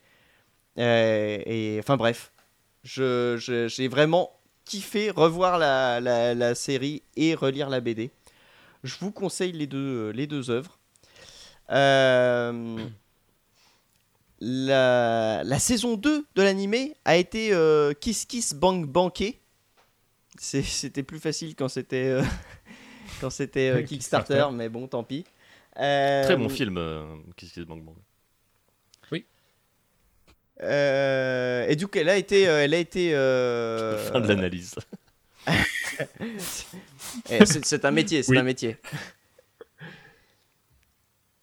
[0.78, 2.32] Et enfin, bref,
[2.86, 4.32] je, je- j'ai vraiment
[4.64, 8.12] kiffé revoir la, la, la série et relire la BD.
[8.86, 10.80] Je vous conseille les deux, les deux œuvres.
[11.72, 12.78] Euh,
[14.40, 18.86] la, la saison 2 de l'animé a été euh, Kiss Kiss Bang.
[20.38, 22.22] C'est- C'était plus facile quand c'était euh,
[23.22, 25.26] quand c'était euh, Kickstarter, mais bon, tant pis.
[25.80, 26.78] Euh, Très bon film.
[26.78, 27.04] euh,
[27.36, 27.96] qui se manque bon.
[30.64, 33.14] Euh, et du coup, elle a été, euh, elle a été.
[33.16, 34.76] euh, Fin de l'analyse.
[37.30, 38.38] Eh, c'est un métier, c'est Oui.
[38.38, 38.78] un métier.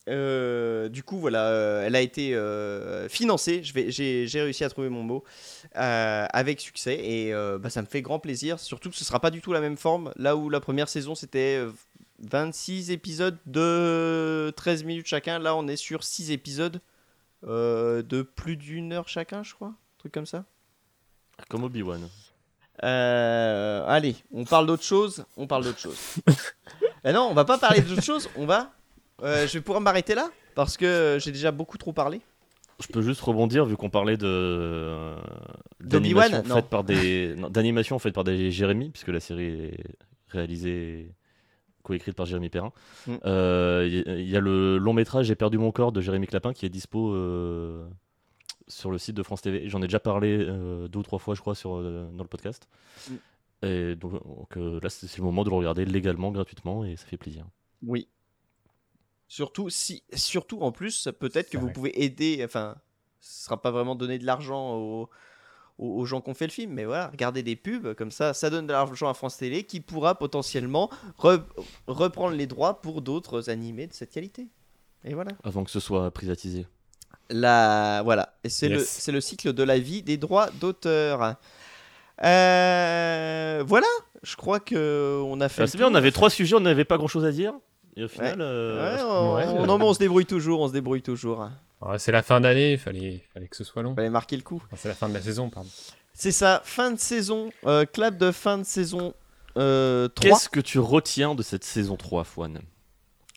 [0.08, 3.62] Euh, du coup, voilà, euh, elle a été euh, financée.
[3.62, 5.22] Je vais, j'ai, réussi à trouver mon mot
[5.76, 8.58] euh, avec succès et euh, bah, ça me fait grand plaisir.
[8.58, 10.12] Surtout que ce sera pas du tout la même forme.
[10.16, 11.70] Là où la première saison c'était euh,
[12.28, 16.80] 26 épisodes de 13 minutes chacun, là on est sur 6 épisodes
[17.46, 20.44] euh, de plus d'une heure chacun, je crois, un truc comme ça.
[21.48, 22.08] Comme Obi-Wan.
[22.84, 25.24] Euh, allez, on parle d'autre chose.
[25.36, 25.98] On parle d'autre chose.
[27.04, 28.28] Euh, non, on va pas parler d'autre chose.
[28.36, 28.70] On va.
[29.24, 32.20] euh, je vais pouvoir m'arrêter là parce que j'ai déjà beaucoup trop parlé.
[32.78, 35.12] Je peux juste rebondir vu qu'on parlait de
[35.80, 39.84] d'animation faite par des d'animation faite par des Jérémy puisque la série est
[40.28, 41.10] réalisée
[41.82, 42.72] coécrite par Jérémy Perrin.
[43.06, 43.16] Mm.
[43.24, 46.26] Euh, Il y, il y a le long métrage J'ai perdu mon corps de Jérémy
[46.26, 47.86] Clapin qui est dispo euh,
[48.68, 49.68] sur le site de France TV.
[49.68, 52.68] J'en ai déjà parlé euh, deux ou trois fois je crois sur dans le podcast.
[53.08, 53.14] Mm.
[53.64, 57.16] Et donc, donc, là c'est le moment de le regarder légalement gratuitement et ça fait
[57.16, 57.46] plaisir.
[57.82, 58.08] Oui.
[59.28, 62.42] Surtout si, surtout en plus, peut-être que vous pouvez aider.
[62.44, 62.76] Enfin,
[63.20, 65.08] ce sera pas vraiment donner de l'argent aux,
[65.78, 68.34] aux, aux gens qui ont fait le film, mais voilà, regardez des pubs comme ça,
[68.34, 71.42] ça donne de l'argent à France Télé qui pourra potentiellement re-
[71.86, 74.46] reprendre les droits pour d'autres animés de cette qualité.
[75.04, 75.32] Et voilà.
[75.44, 76.66] Avant que ce soit privatisé.
[77.30, 78.02] La...
[78.04, 78.88] Voilà, c'est le, Yes.
[78.88, 81.36] c'est le cycle de la vie des droits d'auteur.
[82.24, 83.86] Euh, voilà,
[84.22, 85.62] je crois que on a fait.
[85.62, 87.54] Ah, c'est bien, on avait trois sujets, on n'avait pas grand chose à dire.
[87.96, 89.66] Et au final, euh, Ouais, on, Ouais, on- euh.
[89.66, 91.48] non, mais on se débrouille toujours, on se débrouille toujours.
[91.98, 93.94] C'est la fin d'année, fallait, fallait que ce soit long.
[93.94, 94.62] Fallait marquer le coup.
[94.66, 95.68] Enfin, c'est la fin de la saison, pardon.
[96.14, 99.14] C'est ça, fin de saison, euh, clap de fin de saison
[99.56, 100.30] euh, 3.
[100.30, 102.60] qu'est-ce que tu retiens de cette saison 3, Fouane?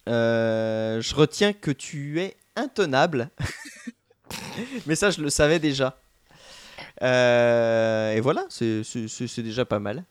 [0.07, 3.29] Euh, je retiens que tu es intenable.
[4.85, 5.97] Mais ça, je le savais déjà.
[7.01, 10.03] Euh, et voilà, c'est c'est- c'est- c'est déjà pas mal.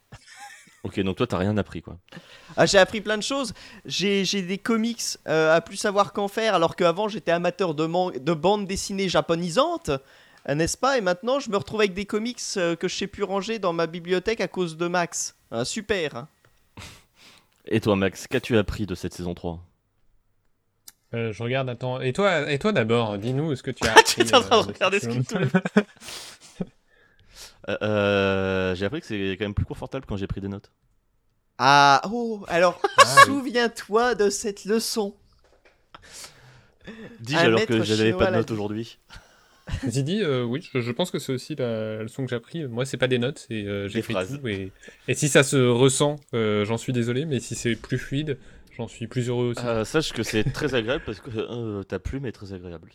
[0.85, 1.97] Ok, donc toi, t'as rien appris, quoi.
[2.57, 3.53] Ah, j'ai appris plein de choses.
[3.87, 8.13] J'ai des comics euh, à plus savoir qu'en faire, alors qu'avant j'étais amateur de, man-
[8.17, 9.91] de bandes dessinées japonisantes,
[10.49, 10.99] euh, n'est-ce pas?
[10.99, 13.73] Et maintenant je me retrouve avec des comics euh, que je sais plus ranger dans
[13.73, 15.35] ma bibliothèque à cause de Max.
[15.51, 16.17] Ah, super.
[16.17, 16.29] hein.
[17.67, 19.59] Et toi, Max, qu'as-tu appris de cette saison 3
[21.15, 21.99] Euh, je regarde, attends.
[22.03, 24.15] Et toi, et toi d'abord, dis-nous ce que tu as Ah, appris.
[24.17, 25.49] tu es en train de regarder ce qu'il saison.
[27.69, 30.71] Euh, euh, J'ai appris que c'est quand même plus confortable quand j'ai pris des notes.
[31.59, 33.23] Ah, oh, alors Ah, oui.
[33.27, 35.15] souviens-toi de cette leçon.
[37.21, 38.99] Dis alors que j'avais chinois pas de notes aujourd'hui.
[39.85, 42.67] Didi, euh, oui, je, je pense que c'est aussi la leçon que j'ai appris.
[42.67, 44.47] Moi, c'est pas des notes, c'est euh, Des j'écris tout.
[44.47, 44.73] Et,
[45.09, 48.37] et si ça se ressent, euh, j'en suis désolé, mais si c'est plus fluide,
[48.77, 49.65] j'en suis plus heureux aussi.
[49.65, 52.91] Euh, sache que c'est très agréable parce que euh, ta plume est très agréable.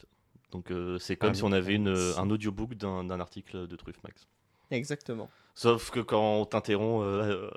[0.52, 2.20] Donc euh, c'est comme Ah si bon, on avait une, merci.
[2.20, 4.28] un audiobook d'un article de Truffe Max.
[4.72, 5.30] Exactement.
[5.56, 7.50] Sauf que quand on t'interrompt euh,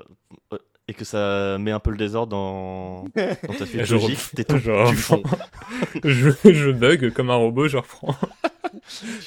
[0.52, 0.58] euh,
[0.88, 4.58] et que ça met un peu le désordre dans, dans ta Je logique, t'es tout
[4.58, 5.22] Genre, du fond,
[6.04, 8.16] je, je bug comme un robot, je reprends.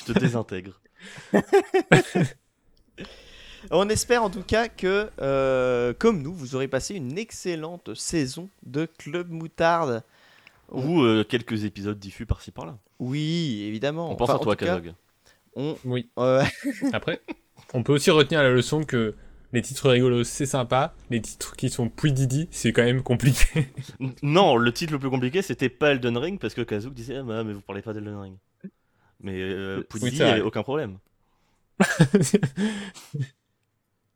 [0.06, 0.82] tu te désintègres.
[3.72, 8.50] On espère en tout cas que, euh, comme nous, vous aurez passé une excellente saison
[8.64, 10.04] de Club Moutarde.
[10.72, 12.78] Ou euh, quelques épisodes diffus par-ci par-là.
[13.00, 14.12] Oui, évidemment.
[14.12, 14.94] On pense Enfin, à toi, Kazog.
[15.56, 16.10] on, Oui.
[16.20, 16.44] euh,
[16.94, 17.22] Après,
[17.74, 19.16] on peut aussi retenir la leçon que
[19.56, 20.94] les titres rigolos, c'est sympa.
[21.10, 23.70] Les titres qui sont puis Didi, c'est quand même compliqué.
[24.22, 27.24] Non, le titre le plus compliqué, c'était pas Elden Ring, parce que Kazuk disait ah,
[27.24, 28.38] bah, mais vous parlez pas d'Elden Ring.
[29.22, 30.42] Mais euh, vrai.
[30.42, 30.98] aucun problème.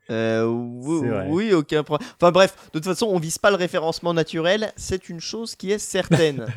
[0.09, 2.07] euh, oui, aucun problème.
[2.21, 5.71] Enfin bref, de toute façon, on vise pas le référencement naturel, c'est une chose qui
[5.71, 6.45] est certaine.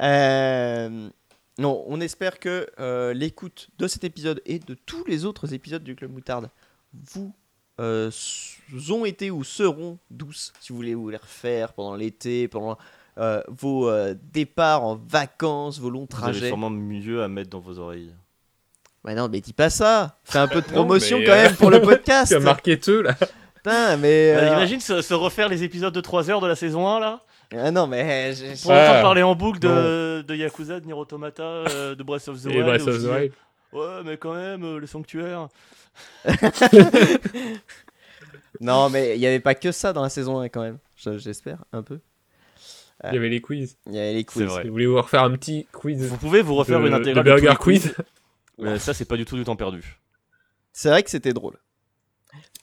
[0.00, 1.08] Euh,
[1.58, 5.84] non, on espère que euh, l'écoute de cet épisode et de tous les autres épisodes
[5.84, 6.50] du Club Moutarde
[6.92, 7.34] vous
[7.80, 8.10] euh,
[8.90, 12.78] ont été ou seront douces, si vous voulez vous les refaire pendant l'été, pendant
[13.18, 16.48] euh, vos euh, départs en vacances, vos longs Vous avez trajets.
[16.48, 18.12] sûrement mieux à mettre dans vos oreilles.
[19.04, 20.18] Mais non, mais dis pas ça.
[20.24, 22.30] Fais un peu de promotion quand euh, même pour le podcast.
[22.32, 23.14] tu as marqué deux là.
[23.54, 24.34] Putain, mais.
[24.34, 27.23] Bah, imagine se, se refaire les épisodes de 3 heures de la saison 1 là
[27.52, 28.32] Ah non, mais.
[28.34, 32.02] j'ai- Pour Ah, entendre parler en boucle de, de Yakuza, de Nier Automata, euh, de
[32.02, 32.64] Breath of the Et Wild.
[32.64, 33.32] Breath of the Wild.
[33.72, 35.48] Ouais, mais quand même, euh, le sanctuaire.
[38.60, 40.78] Non, mais il n'y avait pas que ça dans la saison 1 quand même.
[40.96, 41.98] Je- J'espère, un peu.
[43.02, 43.76] Il y avait les quiz.
[43.86, 44.42] Il y avait les C'est quiz.
[44.44, 44.64] vrai.
[44.64, 47.24] Vous voulez vous refaire un petit quiz Vous pouvez vous refaire de, une intégrale.
[47.24, 47.94] de tous Burger Quiz.
[48.60, 49.98] Euh, ça, c'est pas du tout du temps perdu.
[50.72, 51.56] C'est vrai que c'était drôle.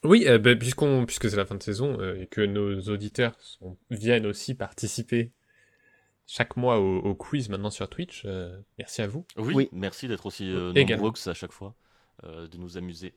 [0.04, 3.34] Oui, euh, bah, puisqu'on, puisque c'est la fin de saison euh, et que nos auditeurs
[3.40, 5.32] sont- viennent aussi participer
[6.26, 9.26] chaque mois au, au quiz maintenant sur Twitch, euh, merci à vous.
[9.38, 9.70] Oui, Oui.
[9.74, 11.76] merci d'être aussi euh, nombreux que ça à chaque fois,
[12.24, 13.14] euh, de nous amuser.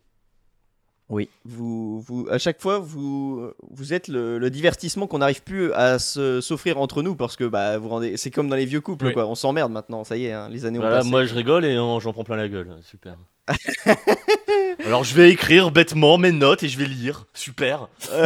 [1.11, 1.29] Oui.
[1.45, 5.99] Vous, vous, à chaque fois, vous, vous êtes le, le divertissement qu'on n'arrive plus à
[5.99, 9.07] se- s'offrir entre nous parce que bah, vous rendez, c'est comme dans les vieux couples,
[9.07, 9.13] Oui.
[9.13, 9.27] quoi.
[9.27, 11.11] On s'emmerde maintenant, ça y est, hein, les années ont Voilà, passé.
[11.11, 12.75] moi je rigole et j'en prends plein la gueule.
[12.83, 13.17] Super.
[14.87, 17.27] Alors je vais écrire bêtement mes notes et je vais lire.
[17.35, 17.89] Super.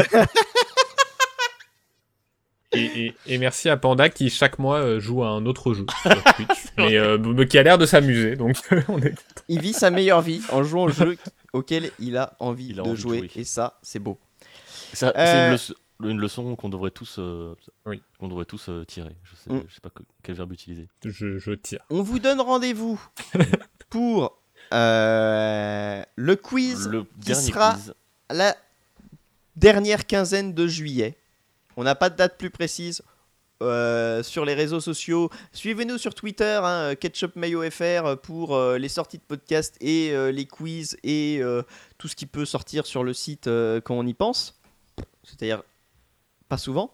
[2.72, 5.86] Et, et- et merci à Panda qui chaque mois euh, joue à un autre jeu
[6.02, 8.36] sur Twitch, mais euh, mais qui a l'air de s'amuser.
[8.36, 8.56] Donc
[8.88, 9.14] on est...
[9.48, 11.16] Il vit sa meilleure vie en jouant au jeu
[11.54, 13.30] auquel il a envie Il a de envie de jouer.
[13.36, 14.18] Et ça, c'est beau.
[14.92, 17.54] Ça, Euh, C'est une, leçon- une leçon qu'on devrait tous, euh,
[17.86, 18.02] Oui.
[18.18, 19.16] qu'on devrait tous euh, tirer.
[19.24, 19.62] Je sais, Mm.
[19.66, 20.88] je sais pas que- quel verbe utiliser.
[21.02, 21.80] je, je tire.
[21.88, 23.00] On vous donne rendez-vous
[23.88, 24.37] pour
[24.72, 27.94] euh, le quiz Le qui sera quiz.
[28.30, 28.56] la
[29.56, 31.16] dernière quinzaine de juillet.
[31.76, 33.02] On n'a pas de date plus précise.
[33.60, 38.88] euh, sur les réseaux sociaux, suivez-nous sur Twitter, hein, Ketchup Mayo FR pour euh, les
[38.88, 41.62] sorties de podcast et euh, les quiz et euh,
[41.98, 44.60] tout ce qui peut sortir sur le site euh, quand on y pense.
[45.24, 45.64] C'est-à-dire
[46.48, 46.92] pas souvent.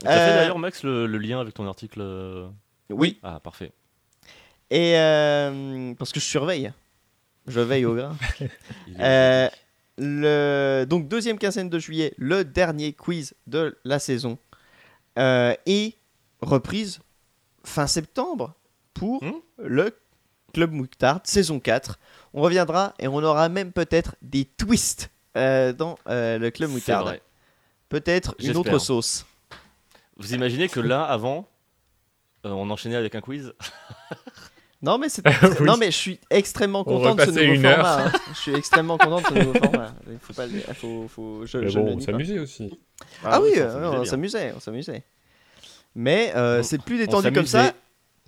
[0.00, 2.00] T'as fait Euh, d'ailleurs Max le, le lien avec ton article.
[2.02, 2.48] euh,
[2.90, 3.20] Oui.
[3.22, 3.70] Ah parfait.
[4.70, 6.72] Et euh, parce que je surveille,
[7.46, 8.16] je veille au grain.
[9.00, 9.48] Euh,
[9.98, 14.38] le donc deuxième quinzaine de juillet, le dernier quiz de la saison
[15.18, 15.94] Euh, et
[16.40, 17.00] reprise
[17.64, 18.54] fin septembre
[18.94, 19.32] pour Hmm.
[19.58, 19.96] le
[20.52, 21.98] Club Moutarde saison 4.
[22.32, 27.20] On reviendra et on aura même peut-être des twists euh, dans le club moutarde.
[27.88, 29.24] Peut-être une autre sauce.
[30.16, 31.48] Vous imaginez que là, avant,
[32.44, 33.52] on enchaînait avec un quiz?
[34.84, 35.22] Non mais c'est
[35.60, 35.66] Oui.
[35.66, 37.74] non mais je suis extrêmement On content de ce nouveau une heure.
[37.76, 38.06] format.
[38.08, 38.12] hein.
[38.34, 39.94] Je suis extrêmement content de ce nouveau format.
[40.10, 42.78] Il faut pas le- faut, faut- je, Mais je bon, le on s'amusait aussi.
[43.24, 45.02] Ah, oui, ça, euh, on s'amusait, on s'amusait.
[45.94, 47.72] Mais euh, c'est plus détendu comme ça.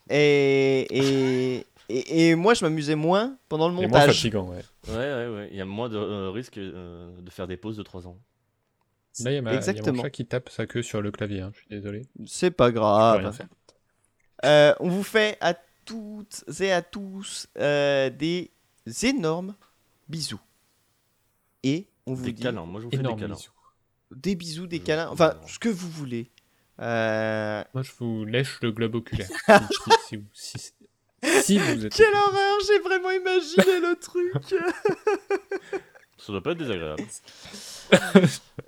[0.09, 4.15] Et, et, et, et moi, je m'amusais moins pendant le Et moins montage.
[4.17, 4.63] fatigant, ouais.
[4.89, 5.49] Ouais, ouais, ouais.
[5.51, 8.17] Il y a moins de euh, risque euh, de faire des pauses de 3 ans.
[9.25, 10.03] Là, il y, a ma- il y a mon Exactement.
[10.03, 12.03] chat qui tape sa queue sur le clavier, hein, je suis désolé.
[12.27, 13.37] C'est pas grave.
[14.45, 15.55] Euh, on vous fait à
[15.87, 18.51] toutes et à tous euh, des
[19.03, 19.55] énormes
[20.09, 20.41] bisous.
[21.63, 22.67] Et on vous Des dit câlins.
[22.67, 23.35] Moi, je vous fais des câlins.
[23.35, 23.51] bisou.
[24.15, 26.31] des bisous, des Je- câlins, enfin ce que vous voulez.
[26.81, 29.29] Euh, Moi, je vous lèche le globe oculaire.
[29.49, 31.95] si, si- si- si- si vous êtes.
[31.95, 34.35] Quelle horreur, j'ai vraiment imaginé le truc.
[36.19, 37.03] Ça doit pas être désagréable.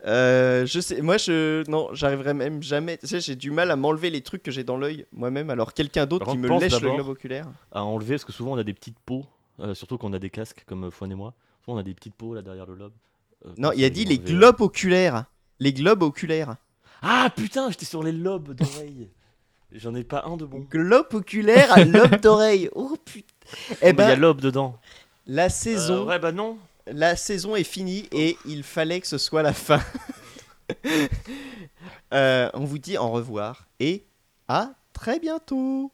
[0.07, 2.99] Euh, je sais, moi je non, j'arriverai même jamais.
[2.99, 5.51] Tu sais, j'ai du mal à m'enlever les trucs que j'ai dans l'œil moi-même.
[5.51, 7.47] Alors quelqu'un d'autre qui me lèche le globe oculaire.
[7.73, 9.25] À enlever, parce que souvent, on a des petites peaux.
[9.61, 11.35] euh, surtout quand on a des casques, comme euh, Fouane et moi.
[11.65, 12.93] Souvent, on a des petites peaux là derrière le lobe.
[13.45, 14.33] Euh, Non, il a dit les enlever.
[14.35, 15.25] globes oculaires.
[15.59, 16.55] Les globes oculaires.
[17.03, 19.09] Ah putain, j'étais sur les lobes d'oreille.
[19.73, 20.65] J'en ai pas un de bon.
[20.70, 22.70] Globe oculaire à lobe d'oreille.
[22.75, 23.35] Oh putain.
[23.51, 24.79] Eh Oh, mais il y a ben, lobe dedans.
[25.27, 26.57] la saison, Euh, ouais, bah non.
[26.93, 29.81] La saison est finie et il fallait que ce soit la fin.
[32.12, 34.05] Euh, on vous dit au revoir et
[34.48, 35.93] à très bientôt.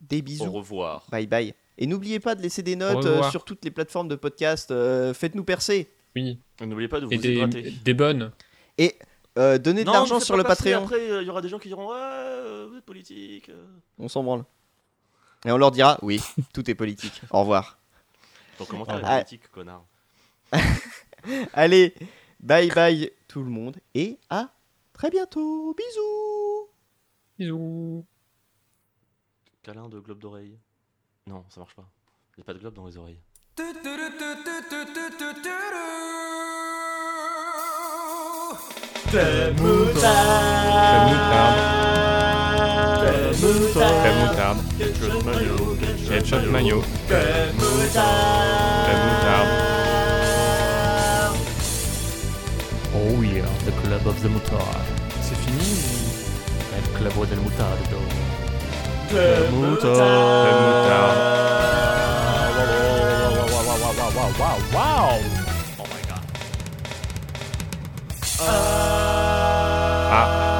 [0.00, 0.50] Des bisous.
[0.50, 1.04] revoir.
[1.10, 1.54] Bye bye.
[1.78, 4.70] Et n'oubliez pas de laisser des Au notes euh, sur toutes les plateformes de podcast.
[4.70, 5.90] euh, Faites-nous percer.
[6.14, 6.38] Oui.
[6.60, 7.70] N'oubliez pas de vous Et des, hydrater.
[7.84, 8.30] des bonnes.
[8.78, 8.96] Et
[9.38, 10.84] euh, donnez de l'argent sur pas le Patreon.
[10.84, 13.50] Après, euh, il y aura des gens qui diront Ouais, euh, vous êtes politique.
[13.98, 14.44] On s'en branle.
[15.44, 16.20] Et on leur dira oui,
[16.54, 17.20] tout est politique.
[17.30, 17.78] Au revoir.
[18.58, 19.18] Ton commentaire Ah.
[19.18, 19.84] est politique, connard.
[21.52, 21.94] Allez,
[22.40, 24.50] bye bye tout le monde et à
[24.92, 25.74] très bientôt.
[25.74, 26.68] Bisous.
[27.38, 28.06] Bisous.
[29.62, 30.58] Câlin de globe d'oreille.
[31.26, 31.88] Non, ça marche pas.
[32.36, 33.20] Il n'y a pas de globe dans les oreilles.
[39.08, 40.16] Crème moutarde.
[43.80, 44.58] Crème moutarde.
[46.08, 46.82] Ketchup mayo.
[47.08, 48.46] Crème moutarde.
[49.28, 49.55] Oh
[54.06, 54.86] of the mutard.
[55.20, 55.76] C'est fini
[56.76, 57.98] El club del mutardo.
[59.08, 61.26] Crème moutarde.
[70.08, 70.55] Ah,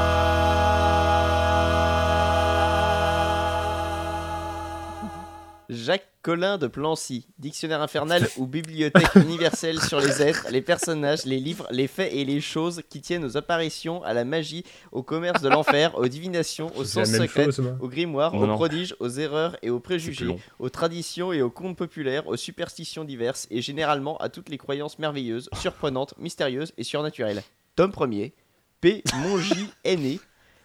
[6.27, 11.69] Collin de Plancy, dictionnaire infernal ou bibliothèque universelle sur les êtres, les personnages, les livres,
[11.71, 15.49] les faits et les choses qui tiennent aux apparitions, à la magie, au commerce de
[15.49, 17.47] l'enfer, aux divinations, aux sens secrets,
[17.79, 18.55] aux grimoires, Non, aux non.
[18.57, 23.47] prodiges, aux erreurs et aux préjugés, aux traditions et aux contes populaires, aux superstitions diverses
[23.53, 27.45] et généralement à toutes les croyances merveilleuses, surprenantes, mystérieuses et surnaturelles.
[27.77, 28.33] Tome 1er,
[28.81, 29.05] P.
[29.15, 30.19] Mongy aîné,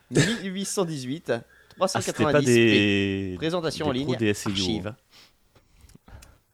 [0.09, 1.33] 1818,
[1.79, 2.45] Ah, c'était 390 pas P.
[2.45, 3.35] des.
[3.37, 4.95] Présentation en des ligne, archive.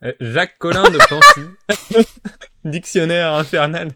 [0.03, 2.07] Euh, Jacques Collin de Plancy.
[2.65, 3.91] Dictionnaire infernal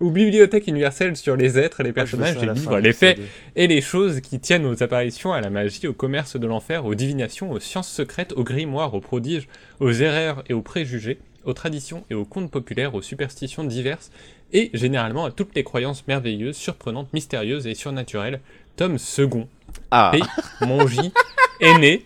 [0.00, 3.18] ou bibliothèque universelle sur les êtres, les personnages, les livres, les faits
[3.54, 6.96] et les choses qui tiennent aux apparitions, à la magie, au commerce de l'enfer, aux
[6.96, 9.48] divinations, aux sciences secrètes, aux grimoires, aux prodiges,
[9.78, 14.10] aux erreurs et aux préjugés, aux traditions et aux contes populaires, aux superstitions diverses,
[14.52, 18.40] et généralement à toutes les croyances merveilleuses, surprenantes, mystérieuses et surnaturelles.
[18.76, 19.48] Tome second.
[19.92, 20.20] Ah, P.
[20.66, 21.12] Mongy,
[21.60, 22.04] aîné,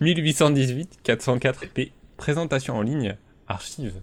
[0.00, 1.92] 1818, 404 P.
[2.20, 3.16] Présentation en ligne,
[3.48, 4.02] archive.